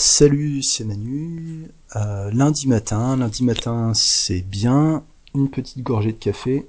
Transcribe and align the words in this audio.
Salut, 0.00 0.62
c'est 0.62 0.84
Manu. 0.84 1.72
Euh, 1.96 2.30
lundi 2.30 2.68
matin, 2.68 3.16
lundi 3.16 3.42
matin 3.42 3.90
c'est 3.94 4.42
bien, 4.42 5.02
une 5.34 5.50
petite 5.50 5.82
gorgée 5.82 6.12
de 6.12 6.18
café. 6.18 6.68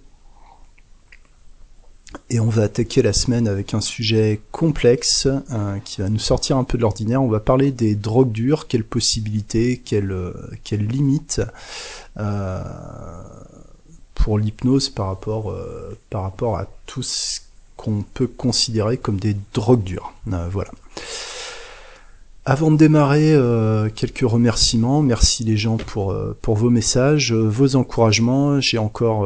Et 2.32 2.40
on 2.40 2.50
va 2.50 2.64
attaquer 2.64 3.04
la 3.04 3.14
semaine 3.14 3.48
avec 3.48 3.76
un 3.76 3.82
sujet 3.82 4.42
complexe 4.52 5.28
euh, 5.28 5.78
qui 5.86 6.02
va 6.02 6.10
nous 6.10 6.18
sortir 6.18 6.58
un 6.58 6.64
peu 6.64 6.80
de 6.80 6.82
l'ordinaire. 6.82 7.22
On 7.22 7.28
va 7.28 7.40
parler 7.40 7.72
des 7.72 7.94
drogues 7.94 8.32
dures, 8.32 8.68
quelles 8.68 8.84
possibilités, 8.84 9.78
quelles, 9.78 10.12
euh, 10.12 10.34
limites 10.72 11.40
pour 14.16 14.40
l'hypnose 14.40 14.90
par 14.90 15.06
rapport, 15.06 15.56
par 16.10 16.24
rapport 16.24 16.58
à 16.58 16.66
tout 16.88 17.04
ce 17.04 17.42
qu'on 17.78 18.02
peut 18.02 18.26
considérer 18.26 18.98
comme 18.98 19.20
des 19.20 19.38
drogues 19.54 19.84
dures. 19.84 20.16
voilà. 20.26 20.72
Avant 22.50 22.72
de 22.72 22.78
démarrer, 22.78 23.32
euh, 23.32 23.90
quelques 23.94 24.28
remerciements. 24.28 25.04
Merci 25.04 25.44
les 25.44 25.56
gens 25.56 25.78
pour, 25.78 26.12
euh, 26.12 26.36
pour 26.42 26.56
vos 26.56 26.72
messages, 26.72 27.32
euh, 27.32 27.48
vos 27.48 27.76
encouragements. 27.76 28.60
J'ai 28.60 28.80
encore 28.80 29.24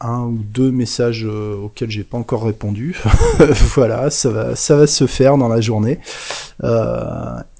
un 0.00 0.22
ou 0.22 0.38
deux 0.38 0.72
messages 0.72 1.24
auxquels 1.24 1.92
j'ai 1.92 2.02
pas 2.02 2.18
encore 2.18 2.44
répondu. 2.44 3.00
voilà, 3.76 4.10
ça 4.10 4.28
va, 4.28 4.56
ça 4.56 4.74
va 4.74 4.88
se 4.88 5.06
faire 5.06 5.38
dans 5.38 5.46
la 5.46 5.60
journée. 5.60 6.00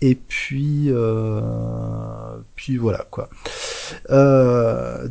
et 0.02 0.16
puis, 0.16 0.90
puis 2.56 2.76
voilà 2.76 3.06
quoi. 3.08 3.28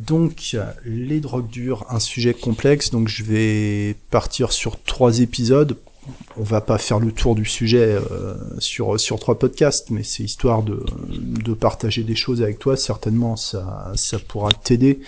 donc 0.05 0.57
les 0.83 1.21
drogues 1.21 1.49
dures, 1.49 1.85
un 1.89 1.99
sujet 1.99 2.33
complexe. 2.33 2.91
Donc 2.91 3.07
je 3.07 3.23
vais 3.23 3.95
partir 4.11 4.51
sur 4.51 4.83
trois 4.83 5.21
épisodes 5.21 5.77
on 6.37 6.43
va 6.43 6.61
pas 6.61 6.77
faire 6.77 6.99
le 6.99 7.11
tour 7.11 7.35
du 7.35 7.45
sujet 7.45 7.97
euh, 8.11 8.35
sur 8.59 9.19
trois 9.19 9.37
podcasts, 9.37 9.89
mais 9.89 10.03
c'est 10.03 10.23
histoire 10.23 10.63
de, 10.63 10.83
partager 11.53 12.03
des 12.03 12.15
choses 12.15 12.41
avec 12.41 12.59
toi. 12.59 12.75
Certainement, 12.75 13.35
ça 13.35 13.93
pourra 14.27 14.51
t'aider 14.51 14.99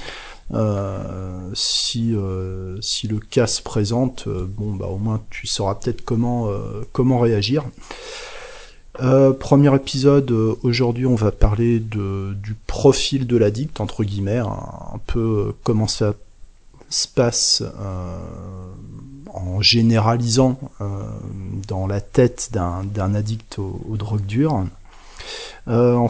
euh, 0.54 1.50
si 1.56 2.14
euh, 2.14 2.80
si 2.80 3.08
le 3.08 3.20
cas 3.20 3.48
se 3.48 3.62
présente. 3.62 4.28
bon, 4.28 4.76
bah 4.76 4.86
au 4.86 4.98
moins 4.98 5.22
tu 5.30 5.48
sauras 5.48 5.76
peut-être 5.76 6.04
comment 6.04 7.20
réagir. 7.20 7.66
premier 9.40 9.76
épisode, 9.76 10.32
aujourd'hui 10.64 11.08
on 11.08 11.16
va 11.16 11.32
parler 11.32 11.80
du 11.80 12.56
profil 12.68 13.26
de 13.28 13.38
l'addict, 13.38 13.82
entre 13.82 14.04
guillemets, 14.04 14.38
un 14.38 15.00
peu 15.08 15.54
comment 15.64 15.88
ça 15.88 16.14
se 16.90 17.08
passe 17.08 17.64
en 19.36 19.62
généralisant 19.62 20.58
euh, 20.82 20.86
dans 21.68 21.88
la 21.88 22.02
tête 22.02 22.52
d'un 22.54 23.16
addict 23.16 23.60
aux, 23.60 23.98
drogues 23.98 24.26
dures. 24.26 24.66
Euh, 25.68 26.08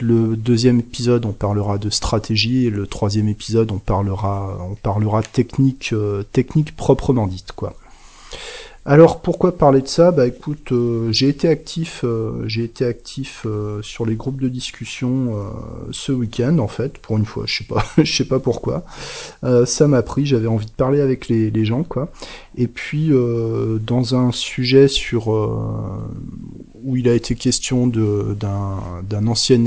le 0.00 0.36
deuxième 0.36 0.80
épisode, 0.80 1.26
on 1.26 1.32
parlera 1.32 1.78
de 1.78 1.90
stratégie, 1.90 2.66
et 2.66 2.70
le 2.70 2.86
troisième 2.86 3.28
épisode, 3.28 3.70
on 3.70 3.78
parlera, 3.78 4.58
on 4.68 4.74
parlera 4.74 5.22
technique, 5.22 5.90
euh, 5.92 6.24
proprement 6.76 7.26
dite, 7.26 7.52
quoi. 7.52 7.74
Alors 8.86 9.22
pourquoi 9.22 9.56
parler 9.56 9.80
de 9.80 9.88
ça? 9.88 10.10
Bah 10.10 10.26
écoute, 10.26 10.70
j'ai 11.10 11.30
été 11.30 11.48
actif, 11.48 12.04
j'ai 12.44 12.64
été 12.64 12.84
actif 12.84 13.46
sur 13.80 14.04
les 14.04 14.14
groupes 14.14 14.38
de 14.38 14.48
discussion 14.50 15.42
ce 15.90 16.12
week-end 16.12 16.58
en 16.58 16.68
fait, 16.68 16.98
pour 16.98 17.16
une 17.16 17.24
fois, 17.24 17.44
je 17.46 17.56
sais 17.56 17.64
pas, 17.64 17.82
je 17.96 18.14
sais 18.14 18.26
pas 18.26 18.40
pourquoi. 18.40 18.84
ça 19.64 19.88
m'a 19.88 20.02
pris, 20.02 20.26
j'avais 20.26 20.48
envie 20.48 20.66
de 20.66 20.70
parler 20.70 21.00
avec 21.00 21.28
les, 21.28 21.50
les 21.50 21.64
gens 21.64 21.82
quoi. 21.82 22.10
Et 22.56 22.68
puis 22.68 23.10
dans 23.10 24.14
un 24.14 24.32
sujet 24.32 24.88
sur 24.88 25.28
où 26.84 26.96
il 26.96 27.08
a 27.08 27.14
été 27.14 27.34
question 27.34 27.86
d'un 27.86 29.26
ancien 29.26 29.64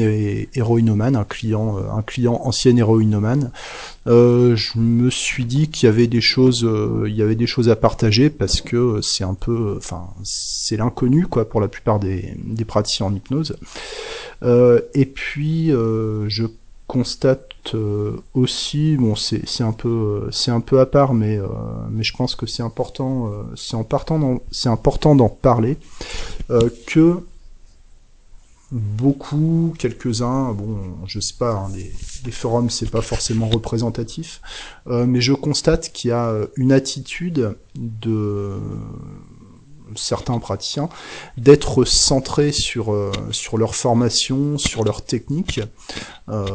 héroïnomane, 0.53 1.15
un 1.15 1.23
client, 1.23 1.77
un 1.91 2.03
client 2.03 2.39
ancien 2.43 2.77
héroïnomane, 2.77 3.51
euh, 4.05 4.55
je 4.55 4.77
me 4.77 5.09
suis 5.09 5.43
dit 5.43 5.67
qu'il 5.67 5.87
y 5.87 5.89
avait 5.89 6.07
des 6.07 6.21
choses, 6.21 6.63
euh, 6.63 7.09
y 7.09 7.23
avait 7.23 7.35
des 7.35 7.47
choses 7.47 7.69
à 7.69 7.75
partager 7.75 8.29
parce 8.29 8.61
que 8.61 9.01
c'est 9.01 9.23
un 9.23 9.33
peu, 9.33 9.73
enfin, 9.77 10.09
c'est 10.23 10.77
l'inconnu 10.77 11.25
quoi 11.25 11.49
pour 11.49 11.59
la 11.59 11.67
plupart 11.67 11.99
des, 11.99 12.35
des 12.37 12.65
praticiens 12.65 13.07
en 13.07 13.15
hypnose. 13.15 13.57
Euh, 14.43 14.81
et 14.93 15.07
puis 15.07 15.69
je 15.69 16.45
constate 16.85 17.46
aussi, 18.33 18.97
bon, 18.97 19.15
c'est 19.15 19.63
un 19.63 19.71
peu, 19.71 20.27
c'est 20.31 20.51
un 20.51 20.61
peu 20.61 20.79
à 20.79 20.85
part, 20.85 21.13
mais 21.13 21.39
mais 21.89 22.03
je 22.03 22.15
pense 22.15 22.35
que 22.35 22.45
c'est 22.45 22.63
important, 22.63 23.31
c'est 23.55 23.77
important, 23.77 24.41
c'est 24.51 24.69
important 24.69 25.15
d'en 25.15 25.29
parler 25.29 25.77
que 26.85 27.23
beaucoup, 28.71 29.73
quelques-uns, 29.77 30.53
bon, 30.53 30.77
je 31.05 31.19
sais 31.19 31.35
pas, 31.37 31.53
hein, 31.53 31.71
les, 31.73 32.31
forums 32.31 32.69
c'est 32.69 32.91
pas 32.91 33.01
forcément 33.01 33.47
représentatif, 33.47 34.41
euh, 34.87 35.05
mais 35.05 35.21
je 35.21 35.33
constate 35.33 35.91
qu'il 35.93 36.09
y 36.09 36.13
a 36.13 36.33
une 36.57 36.73
attitude 36.73 37.55
de 37.75 38.59
certains 39.95 40.39
praticiens 40.39 40.89
d'être 41.37 41.85
centrés 41.85 42.51
sur 42.51 42.93
euh, 42.93 43.11
sur 43.31 43.57
leur 43.57 43.75
formation, 43.75 44.57
sur 44.57 44.83
leur 44.83 45.03
technique, 45.03 45.61
euh, 46.29 46.47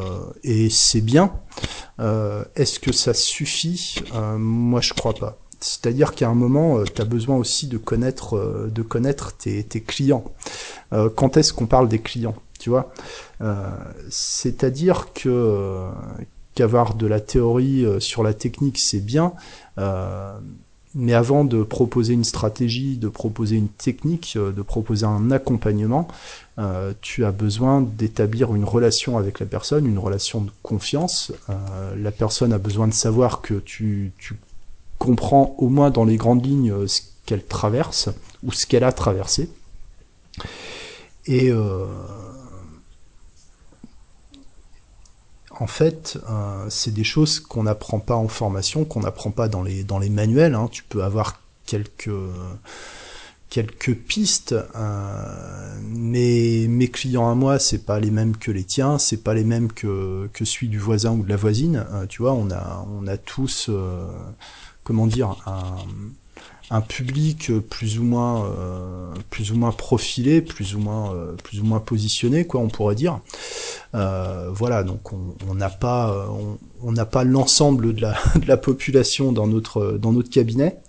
et 0.44 0.70
c'est 0.70 1.00
bien. 1.00 1.32
Est-ce 2.56 2.80
que 2.80 2.90
ça 2.90 3.14
suffit? 3.14 3.94
Moi, 4.36 4.80
je 4.80 4.92
crois 4.92 5.14
pas. 5.14 5.38
C'est-à-dire 5.62 6.14
qu'à 6.14 6.28
un 6.28 6.34
moment, 6.34 6.78
euh, 6.78 6.84
tu 6.84 7.00
as 7.00 7.04
besoin 7.04 7.36
aussi 7.36 7.68
de 7.68 7.78
connaître, 7.78 8.36
euh, 8.36 8.68
de 8.72 8.82
connaître 8.82 9.36
tes, 9.36 9.64
clients. 9.64 10.24
Euh, 10.92 11.08
quand 11.08 11.36
est-ce 11.36 11.52
qu'on 11.52 11.66
parle 11.66 11.88
des 11.88 12.00
clients 12.00 12.34
Tu 12.58 12.70
vois? 12.70 12.92
C'est-à-dire 14.08 15.12
que 15.14 15.88
qu'avoir 16.54 16.94
de 16.94 17.08
la 17.08 17.18
théorie 17.18 17.84
sur 17.98 18.22
la 18.22 18.34
technique, 18.34 18.78
c'est 18.78 19.00
bien. 19.00 19.32
Mais 20.94 21.14
avant 21.14 21.44
de 21.44 21.62
proposer 21.62 22.12
une 22.12 22.24
stratégie, 22.24 22.96
de 22.96 23.08
proposer 23.08 23.56
une 23.56 23.68
technique, 23.68 24.36
de 24.36 24.62
proposer 24.62 25.06
un 25.06 25.30
accompagnement, 25.30 26.06
tu 27.00 27.24
as 27.24 27.32
besoin 27.32 27.80
d'établir 27.80 28.54
une 28.54 28.64
relation 28.64 29.16
avec 29.16 29.40
la 29.40 29.46
personne, 29.46 29.86
une 29.86 29.98
relation 29.98 30.42
de 30.42 30.50
confiance. 30.62 31.32
la 31.96 32.10
personne 32.10 32.52
a 32.52 32.58
besoin 32.58 32.88
de 32.88 32.92
savoir 32.92 33.40
que 33.40 33.54
tu, 33.54 34.12
tu 34.18 34.36
comprend 35.02 35.56
au 35.58 35.68
moins 35.68 35.90
dans 35.90 36.04
les 36.04 36.16
grandes 36.16 36.46
lignes 36.46 36.70
euh, 36.70 36.86
ce 36.86 37.02
qu'elle 37.26 37.44
traverse 37.44 38.08
ou 38.44 38.52
ce 38.52 38.66
qu'elle 38.66 38.84
a 38.84 38.92
traversé. 38.92 39.50
Et 41.26 41.50
euh, 41.50 41.86
en 45.58 45.66
fait, 45.66 46.18
euh, 46.28 46.66
c'est 46.68 46.92
des 46.92 47.04
choses 47.04 47.40
qu'on 47.40 47.64
n'apprend 47.64 48.00
pas 48.00 48.16
en 48.16 48.28
formation, 48.28 48.84
qu'on 48.84 49.00
n'apprend 49.00 49.30
pas 49.30 49.48
dans 49.48 49.62
les, 49.62 49.84
dans 49.84 49.98
les 49.98 50.10
manuels. 50.10 50.54
Hein. 50.54 50.68
Tu 50.70 50.82
peux 50.84 51.02
avoir 51.04 51.40
quelques, 51.66 52.10
quelques 53.48 53.94
pistes, 53.94 54.54
mais 55.82 56.66
mes 56.68 56.88
clients 56.88 57.30
à 57.30 57.34
moi, 57.34 57.58
c'est 57.58 57.84
pas 57.84 58.00
les 58.00 58.10
mêmes 58.10 58.36
que 58.36 58.50
les 58.50 58.64
tiens, 58.64 58.98
c'est 58.98 59.22
pas 59.22 59.34
les 59.34 59.44
mêmes 59.44 59.72
que, 59.72 60.28
que 60.32 60.44
celui 60.44 60.68
du 60.68 60.78
voisin 60.78 61.12
ou 61.12 61.22
de 61.22 61.28
la 61.28 61.36
voisine. 61.36 61.86
tu 62.08 62.22
vois, 62.22 62.32
on 62.32 62.50
a, 62.50 62.86
on 62.90 63.06
a 63.06 63.16
tous 63.16 63.70
comment 64.84 65.06
dire, 65.06 65.36
un, 65.46 65.76
public 66.80 67.52
plus 67.68 67.98
ou 67.98 68.04
moins 68.04 68.46
euh, 68.46 69.12
plus 69.30 69.52
ou 69.52 69.56
moins 69.56 69.72
profilé, 69.72 70.40
plus 70.40 70.74
ou 70.74 70.78
moins 70.78 71.14
euh, 71.14 71.32
plus 71.44 71.60
ou 71.60 71.64
moins 71.64 71.80
positionné, 71.80 72.46
quoi, 72.46 72.60
on 72.60 72.68
pourrait 72.68 72.94
dire. 72.94 73.20
Euh, 73.94 74.48
voilà, 74.50 74.82
donc 74.82 75.12
on 75.12 75.54
n'a 75.54 75.70
pas 75.70 76.28
on 76.82 76.92
n'a 76.92 77.04
pas 77.04 77.24
l'ensemble 77.24 77.94
de 77.94 78.00
la, 78.00 78.16
de 78.36 78.46
la 78.46 78.56
population 78.56 79.32
dans 79.32 79.46
notre 79.46 79.98
dans 79.98 80.12
notre 80.12 80.30
cabinet. 80.30 80.80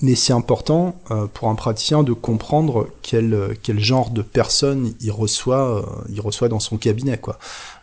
Mais 0.00 0.14
c'est 0.14 0.32
important 0.32 0.94
pour 1.34 1.48
un 1.48 1.56
praticien 1.56 2.04
de 2.04 2.12
comprendre 2.12 2.88
quel, 3.02 3.56
quel 3.64 3.80
genre 3.80 4.10
de 4.10 4.22
personne 4.22 4.94
il 5.00 5.10
reçoit, 5.10 5.84
il 6.08 6.20
reçoit 6.20 6.48
dans 6.48 6.60
son 6.60 6.76
cabinet, 6.76 7.18
quoi, 7.18 7.38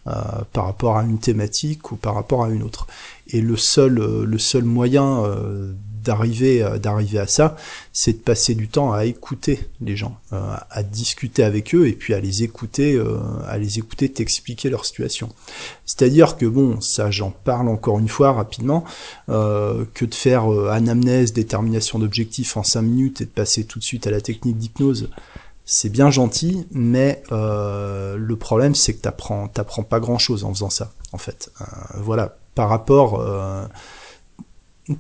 par 0.06 0.64
rapport 0.64 0.96
à 0.96 1.04
une 1.04 1.20
thématique 1.20 1.92
ou 1.92 1.98
par 1.98 2.16
rapport 2.16 2.46
à 2.46 2.50
une 2.50 2.64
autre. 2.64 2.88
Et 3.32 3.42
le 3.42 3.58
seul, 3.58 4.00
euh, 4.00 4.26
le 4.26 4.40
seul 4.40 4.64
moyen 4.64 5.24
euh, 5.24 5.72
d'arriver 6.10 6.64
euh, 6.64 6.78
d'arriver 6.80 7.20
à 7.20 7.28
ça, 7.28 7.56
c'est 7.94 8.14
de 8.14 8.18
passer 8.18 8.56
du 8.56 8.68
temps 8.68 8.92
à 8.92 9.06
écouter 9.06 9.60
les 9.82 9.96
gens, 9.96 10.18
à 10.32 10.84
discuter 10.84 11.44
avec 11.44 11.76
eux 11.76 11.88
et 11.88 11.94
puis 11.94 12.14
à 12.14 12.20
les 12.20 12.44
écouter, 12.44 13.02
à 13.48 13.58
les 13.58 13.78
écouter 13.78 14.12
t'expliquer 14.12 14.70
leur 14.70 14.86
situation. 14.86 15.30
C'est-à-dire 15.86 16.38
que 16.38 16.46
bon, 16.46 16.82
ça 16.82 17.12
j'en 17.12 17.32
parle 17.32 17.68
encore 17.68 18.00
une 18.00 18.08
fois 18.08 18.32
rapidement, 18.32 18.84
que 19.28 20.06
de 20.06 20.16
faire 20.16 20.50
anamnèse, 20.70 21.34
détermination 21.34 22.00
d'objectifs 22.00 22.56
en 22.58 22.64
5 22.64 22.82
minutes 22.82 23.22
et 23.22 23.26
de 23.26 23.32
passer 23.32 23.66
tout 23.66 23.80
de 23.80 23.84
suite 23.84 24.08
à 24.08 24.12
la 24.12 24.22
technique 24.22 24.58
d'hypnose, 24.58 25.10
c'est 25.66 25.90
bien 25.90 26.10
gentil, 26.10 26.66
mais 26.72 27.24
le 27.32 28.36
problème 28.36 28.76
c'est 28.76 28.94
que 28.94 29.02
t'apprends 29.02 29.48
t'apprends 29.48 29.84
pas 29.84 30.00
grand 30.00 30.20
chose 30.20 30.44
en 30.44 30.54
faisant 30.54 30.70
ça, 30.70 30.92
en 31.12 31.18
fait. 31.18 31.52
voilà, 31.96 32.38
par 32.60 32.68
rapport, 32.68 33.22
euh, 33.22 33.66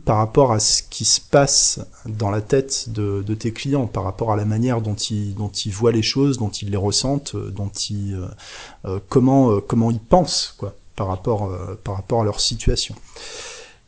par 0.05 0.17
rapport 0.17 0.51
à 0.51 0.59
ce 0.59 0.83
qui 0.83 1.05
se 1.05 1.19
passe 1.19 1.79
dans 2.05 2.29
la 2.29 2.41
tête 2.41 2.89
de, 2.89 3.21
tes 3.33 3.51
clients, 3.51 3.87
par 3.87 4.03
rapport 4.03 4.31
à 4.31 4.35
la 4.35 4.45
manière 4.45 4.81
dont 4.81 4.95
ils, 4.95 5.35
voient 5.71 5.91
les 5.91 6.03
choses, 6.03 6.37
dont 6.37 6.49
ils 6.49 6.69
les 6.69 6.77
ressentent, 6.77 7.35
dont 7.35 7.71
ils, 7.89 8.19
comment, 9.07 9.59
comment 9.61 9.89
ils 9.89 9.99
pensent, 9.99 10.53
quoi, 10.57 10.75
par 10.95 11.07
rapport, 11.07 11.51
par 11.83 11.95
rapport 11.95 12.21
à 12.21 12.23
leur 12.23 12.39
situation. 12.39 12.95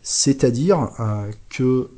C'est-à-dire 0.01 0.89
que 1.49 1.89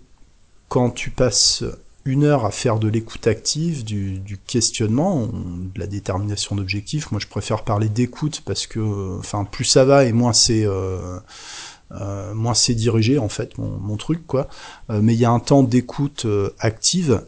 quand 0.67 0.89
tu 0.89 1.09
passes 1.09 1.63
une 2.05 2.25
heure 2.25 2.45
à 2.45 2.51
faire 2.51 2.79
de 2.79 2.87
l'écoute 2.87 3.27
active, 3.27 3.83
du, 3.85 4.37
questionnement, 4.45 5.27
de 5.27 5.79
la 5.79 5.87
détermination 5.87 6.55
d'objectifs. 6.55 7.11
Moi, 7.11 7.19
je 7.21 7.27
préfère 7.27 7.63
parler 7.63 7.87
d'écoute 7.87 8.41
parce 8.45 8.67
que, 8.67 9.17
enfin, 9.19 9.45
plus 9.45 9.63
ça 9.63 9.85
va 9.85 10.03
et 10.03 10.11
moins 10.11 10.33
c'est 10.33 10.65
euh, 11.93 11.99
euh, 12.03 12.33
moins 12.33 12.53
c'est 12.53 12.73
dirigé 12.73 13.17
en 13.17 13.29
fait 13.29 13.57
mon, 13.57 13.97
truc 13.97 14.25
quoi. 14.25 14.47
Euh, 14.89 14.99
mais 15.01 15.13
il 15.13 15.19
y 15.19 15.25
a 15.25 15.31
un 15.31 15.39
temps 15.39 15.63
d'écoute 15.63 16.25
active, 16.59 17.25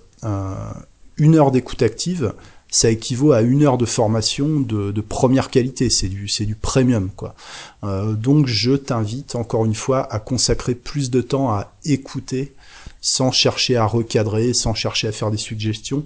une 1.18 1.36
heure 1.36 1.52
d'écoute 1.52 1.82
active, 1.82 2.34
ça 2.70 2.90
équivaut 2.90 3.32
à 3.32 3.42
une 3.42 3.64
heure 3.64 3.78
de 3.78 3.86
formation 3.86 4.60
de, 4.60 4.92
de 4.92 5.02
première 5.02 5.50
qualité. 5.50 5.90
C'est 5.90 6.10
du 6.10 6.28
c'est 6.28 6.46
du 6.46 6.56
premium 6.56 7.10
quoi. 7.16 7.36
donc 7.84 8.48
je 8.48 8.72
t'invite 8.72 9.36
encore 9.36 9.66
une 9.66 9.76
fois 9.76 10.12
à 10.12 10.20
consacrer 10.20 10.76
plus 10.76 11.10
de 11.12 11.22
temps 11.22 11.52
à 11.52 11.74
écouter 11.86 12.54
sans 13.02 13.32
chercher 13.32 13.78
à 13.78 13.86
recadrer, 13.86 14.54
sans 14.54 14.74
chercher 14.74 15.08
à 15.08 15.12
faire 15.12 15.30
des 15.30 15.38
suggestions, 15.38 16.04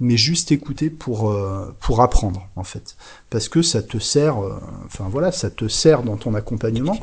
mais 0.00 0.16
juste 0.16 0.52
écouter 0.52 0.90
pour 0.90 1.30
euh, 1.30 1.74
pour 1.80 2.02
apprendre 2.02 2.48
en 2.56 2.64
fait, 2.64 2.96
parce 3.30 3.48
que 3.48 3.62
ça 3.62 3.82
te 3.82 3.98
sert, 3.98 4.42
euh, 4.42 4.58
enfin 4.84 5.08
voilà, 5.10 5.32
ça 5.32 5.50
te 5.50 5.68
sert 5.68 6.02
dans 6.02 6.16
ton 6.16 6.34
accompagnement. 6.34 6.98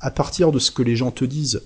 À 0.00 0.10
partir 0.10 0.52
de 0.52 0.58
ce 0.58 0.70
que 0.70 0.82
les 0.82 0.96
gens 0.96 1.10
te 1.10 1.24
disent, 1.24 1.62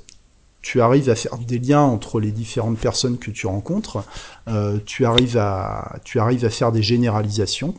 tu 0.62 0.80
arrives 0.80 1.10
à 1.10 1.14
faire 1.14 1.38
des 1.38 1.58
liens 1.58 1.82
entre 1.82 2.20
les 2.20 2.30
différentes 2.30 2.78
personnes 2.78 3.18
que 3.18 3.30
tu 3.30 3.46
rencontres, 3.46 4.04
euh, 4.48 4.78
tu 4.84 5.04
arrives 5.04 5.36
à 5.36 5.96
tu 6.04 6.20
arrives 6.20 6.44
à 6.44 6.50
faire 6.50 6.72
des 6.72 6.82
généralisations 6.82 7.74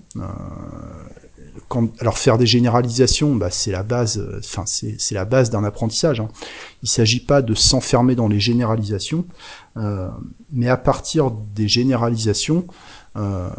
alors 1.99 2.17
faire 2.17 2.37
des 2.37 2.45
généralisations, 2.45 3.35
bah, 3.35 3.49
c'est 3.51 3.71
la 3.71 3.83
base, 3.83 4.17
euh, 4.17 4.39
enfin 4.39 4.63
c'est 4.65 5.13
la 5.13 5.25
base 5.25 5.49
d'un 5.49 5.63
apprentissage. 5.63 6.19
Hein. 6.19 6.29
Il 6.83 6.89
s'agit 6.89 7.19
pas 7.19 7.41
de 7.41 7.53
s'enfermer 7.53 8.15
dans 8.15 8.27
les 8.27 8.39
généralisations, 8.39 9.25
euh, 9.77 10.09
mais 10.51 10.67
à 10.67 10.77
partir 10.77 11.31
des 11.31 11.67
généralisations, 11.67 12.65
euh, 13.17 13.49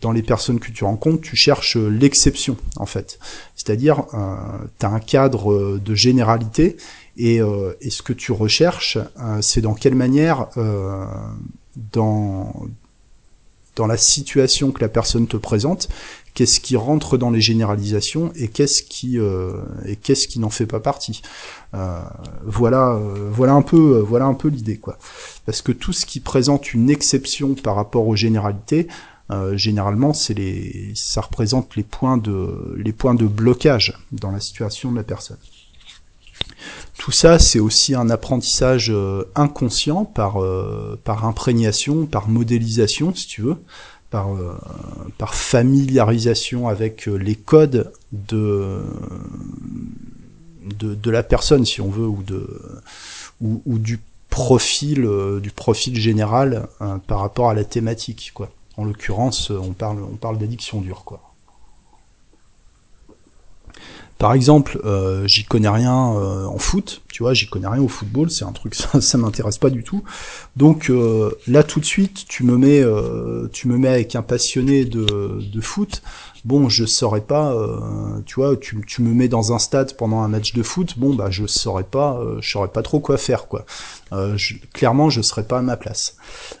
dans 0.00 0.12
les 0.12 0.22
personnes 0.22 0.60
que 0.60 0.70
tu 0.70 0.84
rencontres, 0.84 1.22
tu 1.22 1.36
cherches 1.36 1.76
l'exception 1.76 2.56
en 2.76 2.86
fait. 2.86 3.18
C'est-à-dire, 3.54 4.04
tu 4.78 4.86
as 4.86 4.88
un 4.88 5.00
cadre 5.00 5.78
de 5.78 5.94
généralité 5.94 6.76
et, 7.16 7.38
ce 7.38 8.02
que 8.02 8.12
tu 8.12 8.32
recherches, 8.32 8.98
c'est 9.40 9.60
dans 9.60 9.74
quelle 9.74 9.96
manière, 9.96 10.48
dans 11.96 13.86
la 13.86 13.96
situation 13.96 14.70
que 14.70 14.80
la 14.80 14.88
personne 14.88 15.26
te 15.26 15.36
présente, 15.36 15.88
qu'est-ce 16.36 16.60
qui 16.60 16.76
rentre 16.76 17.16
dans 17.16 17.30
les 17.30 17.40
généralisations 17.40 18.30
et 18.36 18.48
qu'est-ce 18.48 18.82
qui 18.82 19.18
euh, 19.18 19.52
et 19.86 19.96
qu'est-ce 19.96 20.28
qui 20.28 20.38
n'en 20.38 20.50
fait 20.50 20.66
pas 20.66 20.80
partie. 20.80 21.22
Euh, 21.74 21.98
voilà, 22.44 22.90
euh, 22.90 23.30
voilà 23.32 23.54
un 23.54 23.62
peu, 23.62 23.98
voilà 24.06 24.26
un 24.26 24.34
peu 24.34 24.48
l'idée 24.48 24.76
quoi. 24.76 24.98
Parce 25.46 25.62
que 25.62 25.72
tout 25.72 25.94
ce 25.94 26.04
qui 26.04 26.20
présente 26.20 26.74
une 26.74 26.90
exception 26.90 27.54
par 27.54 27.74
rapport 27.74 28.06
aux 28.06 28.16
généralités, 28.16 28.86
généralement, 29.54 30.14
c'est 30.14 30.34
les, 30.34 30.92
ça 30.94 31.20
représente 31.20 31.74
les 31.74 31.82
points 31.82 32.16
de 32.16 32.76
les 32.76 32.92
points 32.92 33.16
de 33.16 33.26
blocage 33.26 33.98
dans 34.12 34.30
la 34.30 34.38
situation 34.38 34.92
de 34.92 34.96
la 34.96 35.02
personne. 35.02 35.38
Tout 36.96 37.12
ça, 37.12 37.38
c'est 37.38 37.58
aussi 37.58 37.94
un 37.94 38.08
apprentissage 38.08 38.92
inconscient 39.34 40.04
par 40.04 40.38
par 41.02 41.24
imprégnation, 41.24 42.06
par 42.06 42.28
modélisation, 42.28 43.14
si 43.14 43.26
tu 43.26 43.42
veux. 43.42 43.56
Euh, 44.14 44.54
par, 45.18 45.34
familiarisation 45.34 46.68
avec 46.68 47.08
euh, 47.08 47.16
les 47.16 47.34
codes 47.34 47.92
de, 48.12 48.82
de, 50.62 51.10
la 51.10 51.22
personne, 51.22 51.64
si 51.64 51.80
on 51.80 51.90
veut, 51.90 52.06
ou, 52.06 52.22
de, 52.22 52.46
ou, 53.40 53.78
du 53.78 54.00
profil, 54.30 55.04
euh, 55.04 55.40
du 55.40 55.50
profil 55.50 55.96
général 55.96 56.68
par 57.06 57.20
rapport 57.20 57.50
à 57.50 57.54
la 57.54 57.64
thématique. 57.64 58.30
Quoi. 58.32 58.50
En 58.76 58.84
l'occurrence, 58.84 59.50
on 59.50 59.72
parle, 59.72 59.98
on 60.02 60.16
parle 60.16 60.38
d'addiction 60.38 60.80
dure. 60.80 61.02
Quoi. 61.04 61.20
Par 64.18 64.32
exemple, 64.32 64.80
euh, 64.84 65.26
j'y 65.26 65.44
connais 65.44 65.68
rien 65.68 66.14
euh, 66.14 66.46
en 66.46 66.56
foot, 66.58 67.02
tu 67.12 67.22
vois, 67.22 67.34
j'y 67.34 67.48
connais 67.48 67.68
rien 67.68 67.82
au 67.82 67.88
football, 67.88 68.30
c'est 68.30 68.44
un 68.44 68.52
truc, 68.52 68.74
ça, 68.76 69.00
ça 69.00 69.18
m'intéresse 69.18 69.58
pas 69.58 69.70
du 69.70 69.82
tout. 69.82 70.02
Donc 70.56 70.88
euh, 70.88 71.30
là, 71.46 71.62
tout 71.62 71.80
de 71.80 71.84
suite, 71.84 72.24
tu 72.26 72.42
me 72.42 72.56
mets, 72.56 72.82
tu 73.52 73.68
me 73.68 73.76
mets 73.76 73.88
avec 73.88 74.16
un 74.16 74.22
passionné 74.22 74.84
de, 74.84 75.40
de 75.40 75.60
foot. 75.60 76.02
Bon, 76.46 76.68
je 76.68 76.84
saurais 76.84 77.20
pas, 77.20 77.54
tu 78.24 78.36
vois, 78.36 78.56
tu, 78.56 78.80
tu, 78.86 79.02
me 79.02 79.12
mets 79.12 79.28
dans 79.28 79.52
un 79.52 79.58
stade 79.58 79.96
pendant 79.96 80.20
un 80.20 80.28
match 80.28 80.54
de 80.54 80.62
foot. 80.62 80.94
Bon, 80.96 81.14
bah, 81.14 81.28
je 81.28 81.46
saurais 81.46 81.84
pas, 81.84 82.20
je 82.40 82.48
saurais 82.48 82.68
pas 82.68 82.82
trop 82.82 83.00
quoi 83.00 83.18
faire, 83.18 83.48
quoi. 83.48 83.66
Euh, 84.12 84.36
clairement, 84.72 85.10
je 85.10 85.20
serais 85.20 85.42
pas 85.42 85.58
à 85.58 85.62
ma 85.62 85.76
place. 85.76 86.16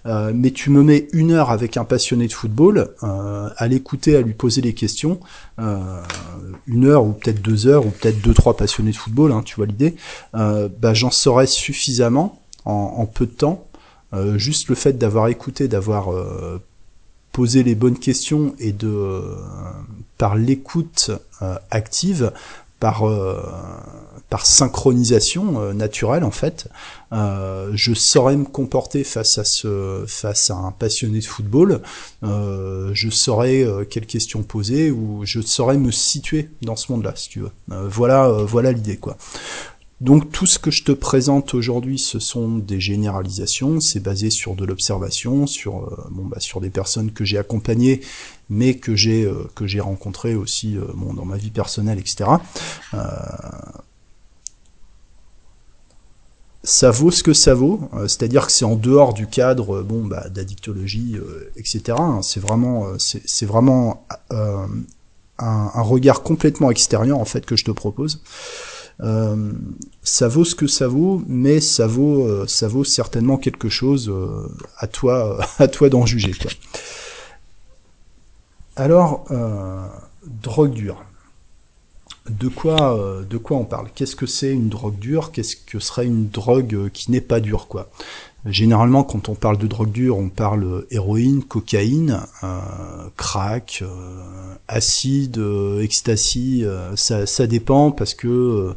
Euh, 0.06 0.32
mais 0.34 0.50
tu 0.50 0.70
me 0.70 0.82
mets 0.82 1.08
une 1.12 1.30
heure 1.30 1.50
avec 1.50 1.76
un 1.76 1.84
passionné 1.84 2.26
de 2.26 2.32
football, 2.32 2.94
euh, 3.02 3.48
à 3.56 3.68
l'écouter, 3.68 4.16
à 4.16 4.20
lui 4.20 4.34
poser 4.34 4.60
des 4.60 4.74
questions, 4.74 5.20
une 5.58 6.84
heure 6.84 7.04
ou 7.04 7.12
peut-être 7.12 7.40
deux 7.40 7.66
heures 7.66 7.86
ou 7.86 7.90
peut-être 7.90 8.20
deux 8.20 8.34
trois 8.34 8.56
passionnés 8.56 8.90
de 8.90 8.96
football, 8.96 9.32
hein, 9.32 9.42
tu 9.44 9.56
vois 9.56 9.66
l'idée. 9.66 9.96
bah, 10.32 10.94
j'en 10.94 11.10
saurais 11.10 11.46
suffisamment 11.46 12.42
en, 12.64 13.06
peu 13.06 13.26
de 13.26 13.30
temps. 13.30 13.66
juste 14.36 14.68
le 14.68 14.74
fait 14.74 14.98
d'avoir 14.98 15.28
écouté, 15.28 15.68
d'avoir 15.68 16.10
posé 17.36 17.62
les 17.62 17.74
bonnes 17.74 17.98
questions 17.98 18.54
et 18.58 18.72
de 18.72 19.20
par 20.16 20.36
l'écoute 20.36 21.10
active, 21.70 22.32
par 22.80 23.04
par 24.28 24.44
synchronisation 24.44 25.60
euh, 25.60 25.72
naturelle 25.72 26.24
en 26.24 26.30
fait, 26.30 26.68
euh, 27.12 27.70
je 27.74 27.94
saurais 27.94 28.36
me 28.36 28.44
comporter 28.44 29.04
face 29.04 29.38
à 29.38 29.44
ce 29.44 30.04
face 30.08 30.50
à 30.50 30.56
un 30.56 30.72
passionné 30.72 31.20
de 31.20 31.24
football, 31.24 31.80
euh, 32.24 32.90
je 32.92 33.08
saurais 33.08 33.64
quelles 33.88 34.06
questions 34.06 34.42
poser 34.42 34.90
ou 34.90 35.24
je 35.24 35.40
saurais 35.40 35.76
me 35.76 35.92
situer 35.92 36.50
dans 36.62 36.76
ce 36.76 36.90
monde-là 36.90 37.12
si 37.14 37.28
tu 37.28 37.40
veux. 37.40 37.50
voilà 37.68 38.28
voilà 38.28 38.72
l'idée 38.72 38.96
quoi. 38.96 39.16
Donc 40.00 40.30
tout 40.30 40.44
ce 40.44 40.58
que 40.58 40.70
je 40.70 40.84
te 40.84 40.92
présente 40.92 41.54
aujourd'hui, 41.54 41.98
ce 41.98 42.18
sont 42.18 42.58
des 42.58 42.80
généralisations, 42.80 43.80
c'est 43.80 44.00
basé 44.00 44.28
sur 44.28 44.54
de 44.54 44.64
l'observation, 44.64 45.46
sur 45.46 46.06
bon 46.10 46.26
bah 46.26 46.38
sur 46.38 46.60
des 46.60 46.68
personnes 46.68 47.12
que 47.12 47.24
j'ai 47.24 47.38
accompagnées, 47.38 48.02
mais 48.50 48.74
que 48.74 48.94
j'ai 48.94 49.26
que 49.54 49.66
j'ai 49.66 49.80
rencontrées 49.80 50.34
aussi 50.34 50.76
bon, 50.94 51.14
dans 51.14 51.24
ma 51.24 51.38
vie 51.38 51.50
personnelle, 51.50 51.98
etc 51.98 52.26
ça 56.66 56.90
vaut 56.90 57.12
ce 57.12 57.22
que 57.22 57.32
ça 57.32 57.54
vaut, 57.54 57.88
euh, 57.94 58.08
c'est-à-dire 58.08 58.46
que 58.46 58.52
c'est 58.52 58.64
en 58.64 58.74
dehors 58.74 59.14
du 59.14 59.28
cadre 59.28 59.76
euh, 59.76 59.82
bon 59.82 60.04
bah, 60.04 60.28
d'addictologie, 60.28 61.14
euh, 61.16 61.50
etc. 61.56 61.96
Hein. 61.98 62.20
C'est 62.22 62.40
vraiment, 62.40 62.86
c'est 62.98 63.46
vraiment 63.46 64.04
un, 64.30 64.68
un, 65.38 65.82
regard 65.82 66.22
complètement 66.22 66.70
extérieur 66.70 67.18
en 67.18 67.24
fait 67.24 67.46
que 67.46 67.56
je 67.56 67.64
te 67.64 67.70
propose. 67.70 68.20
Ça 68.98 70.28
vaut 70.28 70.44
ce 70.44 70.54
que 70.54 70.66
ça 70.66 70.88
vaut, 70.88 71.22
mais 71.26 71.60
ça 71.60 71.86
vaut, 71.86 72.46
ça 72.46 72.68
vaut 72.68 72.84
certainement 72.84 73.36
quelque 73.36 73.68
chose. 73.68 74.12
à 74.78 74.86
toi, 74.86 75.38
à 75.58 75.68
toi 75.68 75.88
d'en 75.88 76.06
juger. 76.06 76.32
Quoi. 76.32 76.50
Alors, 78.76 79.26
drogue 80.24 80.72
dure 80.72 81.04
de 82.28 82.48
quoi, 82.48 82.98
euh, 82.98 83.22
de 83.22 83.38
quoi 83.38 83.56
on 83.56 83.64
parle? 83.64 83.88
Qu'est-ce 83.94 84.16
que 84.16 84.26
c'est 84.26 84.52
une 84.52 84.68
drogue 84.68 84.98
dure? 84.98 85.32
Qu'est-ce 85.32 85.56
que 85.56 85.78
serait 85.78 86.06
une 86.06 86.28
drogue 86.28 86.74
euh, 86.74 86.88
qui 86.88 87.10
n'est 87.10 87.20
pas 87.20 87.40
dure 87.40 87.68
quoi? 87.68 87.88
Généralement, 88.46 89.04
quand 89.04 89.28
on 89.28 89.34
parle 89.34 89.58
de 89.58 89.66
drogue 89.66 89.90
dure, 89.90 90.18
on 90.18 90.28
parle 90.28 90.64
euh, 90.64 90.86
héroïne, 90.90 91.42
cocaïne, 91.42 92.20
crack, 93.16 93.82
acide, 94.68 95.40
ecstasy. 95.80 96.64
ça, 96.94 97.46
dépend 97.46 97.90
parce 97.90 98.14
que 98.14 98.74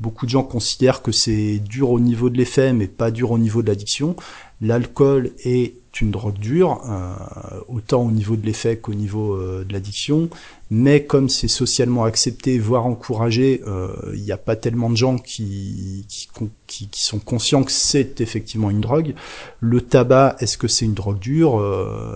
beaucoup 0.00 0.26
de 0.26 0.30
gens 0.30 0.42
considèrent 0.42 1.02
que 1.02 1.12
c'est 1.12 1.58
dur 1.58 1.90
au 1.90 2.00
niveau 2.00 2.30
de 2.30 2.36
l'effet, 2.36 2.72
mais 2.72 2.88
pas 2.88 3.10
dur 3.10 3.30
au 3.30 3.38
niveau 3.38 3.62
de 3.62 3.68
l'addiction. 3.68 4.16
L'alcool 4.60 5.32
est 5.44 5.74
une 6.00 6.10
drogue 6.10 6.38
dure, 6.38 6.80
euh, 6.88 7.60
autant 7.68 8.02
au 8.02 8.10
niveau 8.10 8.36
de 8.36 8.46
l'effet 8.46 8.76
qu'au 8.76 8.94
niveau 8.94 9.34
euh, 9.34 9.64
de 9.64 9.72
l'addiction, 9.72 10.30
mais 10.70 11.04
comme 11.04 11.28
c'est 11.28 11.48
socialement 11.48 12.04
accepté, 12.04 12.58
voire 12.58 12.86
encouragé, 12.86 13.62
euh, 13.66 13.94
il 14.14 14.22
n'y 14.22 14.32
a 14.32 14.38
pas 14.38 14.56
tellement 14.56 14.88
de 14.88 14.96
gens 14.96 15.18
qui, 15.18 16.06
qui, 16.08 16.28
qui, 16.66 17.04
sont 17.04 17.18
conscients 17.18 17.62
que 17.62 17.72
c'est 17.72 18.20
effectivement 18.20 18.70
une 18.70 18.80
drogue. 18.80 19.14
Le 19.60 19.80
tabac, 19.80 20.36
est-ce 20.40 20.56
que 20.56 20.68
c'est 20.68 20.84
une 20.84 20.94
drogue 20.94 21.18
dure? 21.18 21.62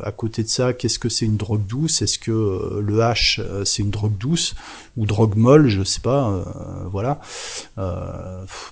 À 0.03 0.11
côté 0.13 0.43
de 0.43 0.49
ça, 0.49 0.73
qu'est-ce 0.73 0.99
que 0.99 1.09
c'est 1.09 1.27
une 1.27 1.37
drogue 1.37 1.67
douce? 1.67 2.01
Est-ce 2.01 2.19
que 2.19 2.81
le 2.81 3.03
hash, 3.03 3.41
c'est 3.65 3.83
une 3.83 3.91
drogue 3.91 4.17
douce 4.17 4.55
ou 4.97 5.05
drogue 5.05 5.37
molle? 5.37 5.69
Je 5.69 5.85
sais 5.85 6.01
pas. 6.01 6.43
voilà. 6.91 7.21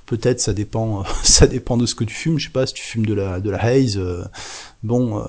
Peut-être 0.06 0.40
ça 0.40 0.54
dépend. 0.54 1.04
ça 1.22 1.46
dépend 1.46 1.76
de 1.76 1.84
ce 1.84 1.94
que 1.94 2.04
tu 2.04 2.14
fumes. 2.14 2.38
Je 2.38 2.46
sais 2.46 2.52
pas 2.52 2.66
si 2.66 2.74
tu 2.74 2.82
fumes 2.82 3.06
de 3.06 3.14
la 3.14 3.40
de 3.40 3.50
la 3.50 3.62
haze 3.62 4.00
bon, 4.84 5.18
euh, 5.18 5.22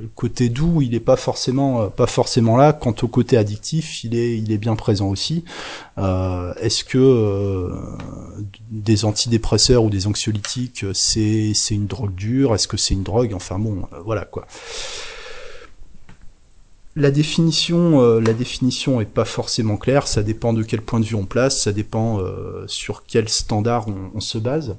le 0.00 0.08
côté 0.08 0.48
doux, 0.48 0.82
il 0.82 0.90
n'est 0.90 1.00
pas 1.00 1.16
forcément, 1.16 1.82
euh, 1.82 1.86
pas 1.88 2.06
forcément 2.06 2.56
là. 2.56 2.72
Quant 2.72 2.94
au 3.02 3.08
côté 3.08 3.36
addictif, 3.36 3.69
il 4.04 4.14
est, 4.14 4.58
bien 4.58 4.76
présent 4.76 5.08
aussi. 5.08 5.44
Euh, 5.98 6.52
est-ce 6.60 6.84
que 6.84 7.70
des 8.70 9.04
antidépresseurs 9.04 9.84
ou 9.84 9.90
des 9.90 10.06
anxiolytiques, 10.06 10.84
c'est, 10.92 11.52
c'est 11.54 11.74
une 11.74 11.86
drogue 11.86 12.14
dure? 12.14 12.54
Est-ce 12.54 12.68
que 12.68 12.76
c'est 12.76 12.94
une 12.94 13.02
drogue? 13.02 13.32
Enfin 13.34 13.58
bon, 13.58 13.82
voilà 14.04 14.24
quoi. 14.24 14.46
La 16.96 17.10
définition, 17.10 18.18
la 18.18 18.32
définition 18.32 19.00
est 19.00 19.04
pas 19.04 19.24
forcément 19.24 19.76
claire. 19.76 20.08
Ça 20.08 20.22
dépend 20.22 20.52
de 20.52 20.62
quel 20.62 20.82
point 20.82 21.00
de 21.00 21.04
vue 21.04 21.14
on 21.14 21.24
place. 21.24 21.62
Ça 21.62 21.72
dépend 21.72 22.20
sur 22.66 23.04
quel 23.06 23.28
standard 23.28 23.86
on 24.14 24.20
se 24.20 24.38
base. 24.38 24.76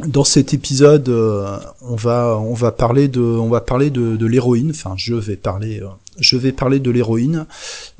Dans 0.00 0.24
cet 0.24 0.54
épisode, 0.54 1.10
euh, 1.10 1.58
on 1.82 1.96
va 1.96 2.70
parler 2.70 3.08
de 3.08 4.26
l'héroïne. 4.26 4.70
Enfin, 4.70 4.94
je 4.96 5.14
vais 5.14 5.36
parler 5.36 5.80
euh, 5.80 5.88
je 6.18 6.36
vais 6.36 6.52
parler 6.52 6.78
de 6.78 6.90
l'héroïne. 6.90 7.46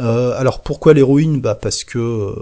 Euh, 0.00 0.38
alors 0.38 0.62
pourquoi 0.62 0.94
l'héroïne? 0.94 1.40
Bah 1.40 1.54
parce 1.54 1.84
que 1.84 2.34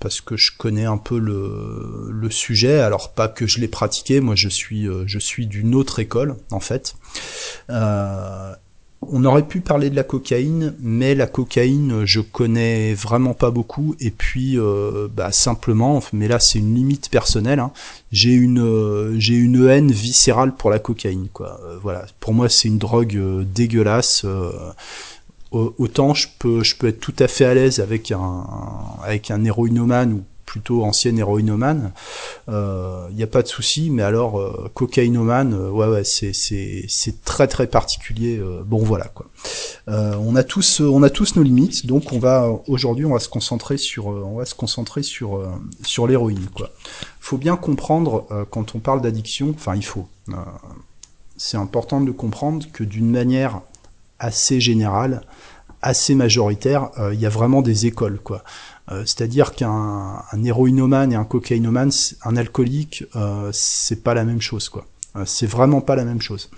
parce 0.00 0.20
que 0.20 0.36
je 0.36 0.52
connais 0.56 0.84
un 0.84 0.98
peu 0.98 1.18
le, 1.18 2.08
le 2.10 2.30
sujet. 2.30 2.80
Alors 2.80 3.12
pas 3.12 3.28
que 3.28 3.46
je 3.46 3.60
l'ai 3.60 3.68
pratiqué. 3.68 4.20
Moi, 4.20 4.34
je 4.34 4.48
suis 4.48 4.86
je 5.06 5.18
suis 5.18 5.46
d'une 5.46 5.74
autre 5.74 5.98
école 5.98 6.36
en 6.50 6.60
fait. 6.60 6.94
On 9.12 9.24
aurait 9.24 9.46
pu 9.46 9.60
parler 9.60 9.90
de 9.90 9.96
la 9.96 10.04
cocaïne, 10.04 10.74
mais 10.80 11.14
la 11.14 11.26
cocaïne, 11.26 12.04
je 12.04 12.20
connais 12.20 12.94
vraiment 12.94 13.34
pas 13.34 13.50
beaucoup. 13.50 13.94
Et 14.00 14.10
puis, 14.10 14.58
euh, 14.58 15.08
bah, 15.14 15.32
simplement, 15.32 16.02
mais 16.12 16.28
là, 16.28 16.38
c'est 16.40 16.58
une 16.58 16.74
limite 16.74 17.08
personnelle. 17.10 17.58
Hein, 17.58 17.72
j'ai 18.12 18.32
une, 18.32 18.60
euh, 18.60 19.18
j'ai 19.18 19.34
une 19.34 19.66
haine 19.68 19.90
viscérale 19.90 20.54
pour 20.54 20.70
la 20.70 20.78
cocaïne, 20.78 21.28
quoi. 21.32 21.60
Euh, 21.64 21.78
voilà. 21.82 22.06
Pour 22.20 22.34
moi, 22.34 22.48
c'est 22.48 22.68
une 22.68 22.78
drogue 22.78 23.18
dégueulasse. 23.52 24.26
autant 25.52 26.14
je 26.14 26.28
peux, 26.38 26.64
je 26.64 26.76
peux 26.76 26.88
être 26.88 27.00
tout 27.00 27.14
à 27.18 27.28
fait 27.28 27.44
à 27.44 27.54
l'aise 27.54 27.78
avec 27.78 28.10
un, 28.10 28.44
avec 29.04 29.30
un 29.30 29.44
héroïnomane 29.44 30.12
ou 30.14 30.24
plutôt 30.54 30.84
ancienne 30.84 31.18
héroïnomane, 31.18 31.90
il 32.46 32.54
euh, 32.54 33.10
n'y 33.10 33.24
a 33.24 33.26
pas 33.26 33.42
de 33.42 33.48
souci, 33.48 33.90
mais 33.90 34.04
alors 34.04 34.38
euh, 34.38 34.70
cocaïnomane, 34.72 35.52
euh, 35.52 35.68
ouais 35.68 35.88
ouais, 35.88 36.04
c'est 36.04 36.32
c'est 36.32 36.84
c'est 36.86 37.24
très 37.24 37.48
très 37.48 37.66
particulier. 37.66 38.40
bon 38.64 38.78
voilà 38.78 39.06
quoi. 39.06 39.26
on 39.88 40.36
a 40.36 40.44
tous 40.44 40.78
on 40.78 41.02
a 41.02 41.10
tous 41.10 41.34
nos 41.34 41.42
limites, 41.42 41.86
donc 41.86 42.12
on 42.12 42.20
va 42.20 42.48
aujourd'hui 42.68 43.04
on 43.04 43.14
va 43.14 43.18
se 43.18 43.28
concentrer 43.28 43.78
sur 43.78 44.06
on 44.06 44.36
va 44.36 44.44
se 44.44 44.54
concentrer 44.54 45.02
sur 45.02 45.42
sur 45.82 46.06
l'héroïne 46.06 46.46
quoi. 46.54 46.70
Faut 47.18 47.38
bien 47.38 47.56
comprendre 47.56 48.46
quand 48.52 48.76
on 48.76 48.78
parle 48.78 49.02
d'addiction, 49.02 49.50
enfin 49.56 49.74
il 49.74 49.84
faut. 49.84 50.06
c'est 51.36 51.56
important 51.56 52.00
de 52.00 52.12
comprendre 52.12 52.64
que 52.72 52.84
d'une 52.84 53.10
manière 53.10 53.60
assez 54.20 54.60
générale, 54.60 55.22
assez 55.82 56.14
majoritaire, 56.14 56.90
il 57.12 57.18
y 57.18 57.26
a 57.26 57.30
vraiment 57.40 57.60
des 57.60 57.86
écoles 57.86 58.20
quoi. 58.22 58.44
Euh, 58.90 59.02
c'est-à-dire 59.06 59.52
qu'un 59.52 60.22
un 60.30 60.44
et 60.44 61.14
un 61.14 61.24
cocaïnomane, 61.24 61.90
un 62.24 62.36
alcoolique, 62.36 63.04
euh, 63.16 63.50
c'est 63.52 64.02
pas 64.02 64.14
la 64.14 64.24
même 64.24 64.40
chose, 64.40 64.68
quoi. 64.68 64.86
Euh, 65.16 65.24
c'est 65.24 65.46
vraiment 65.46 65.80
pas 65.80 65.96
la 65.96 66.04
même 66.04 66.20
chose. 66.20 66.50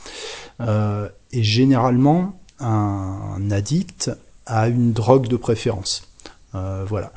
et 0.61 1.43
généralement, 1.43 2.41
un, 2.59 3.51
addict 3.51 4.11
a 4.47 4.69
une 4.69 4.93
drogue 4.93 5.29
de 5.29 5.37
préférence. 5.37 6.09
voilà 6.53 7.13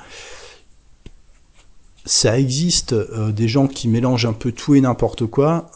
ça 2.05 2.39
existe 2.39 2.95
des 3.29 3.47
gens 3.47 3.67
qui 3.67 3.87
mélangent 3.87 4.25
un 4.25 4.33
peu 4.33 4.51
tout 4.51 4.73
et 4.73 4.81
n'importe 4.81 5.27
quoi, 5.27 5.69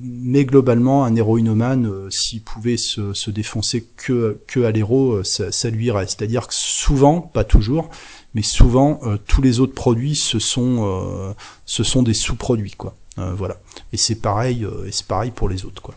mais 0.00 0.44
globalement, 0.44 1.04
un 1.04 1.14
héroïnomane, 1.14 2.10
s'il 2.10 2.42
pouvait 2.42 2.76
se, 2.76 3.30
défoncer 3.30 3.86
que, 3.96 4.40
que 4.48 4.64
à 4.64 4.72
l'héros, 4.72 5.22
ça, 5.22 5.70
lui 5.70 5.86
irait. 5.86 6.08
C'est-à-dire 6.08 6.48
que 6.48 6.54
souvent, 6.54 7.20
pas 7.20 7.44
toujours, 7.44 7.90
mais 8.36 8.42
souvent 8.42 9.00
euh, 9.02 9.16
tous 9.26 9.40
les 9.40 9.60
autres 9.60 9.72
produits 9.72 10.14
ce 10.14 10.38
sont 10.38 10.84
euh, 10.84 11.32
ce 11.64 11.82
sont 11.82 12.02
des 12.02 12.14
sous-produits 12.14 12.72
quoi. 12.72 12.94
Euh, 13.18 13.32
voilà. 13.32 13.56
Et 13.94 13.96
c'est 13.96 14.16
pareil 14.16 14.66
et 14.86 14.92
c'est 14.92 15.06
pareil 15.06 15.30
pour 15.30 15.48
les 15.48 15.64
autres 15.64 15.80
quoi. 15.80 15.94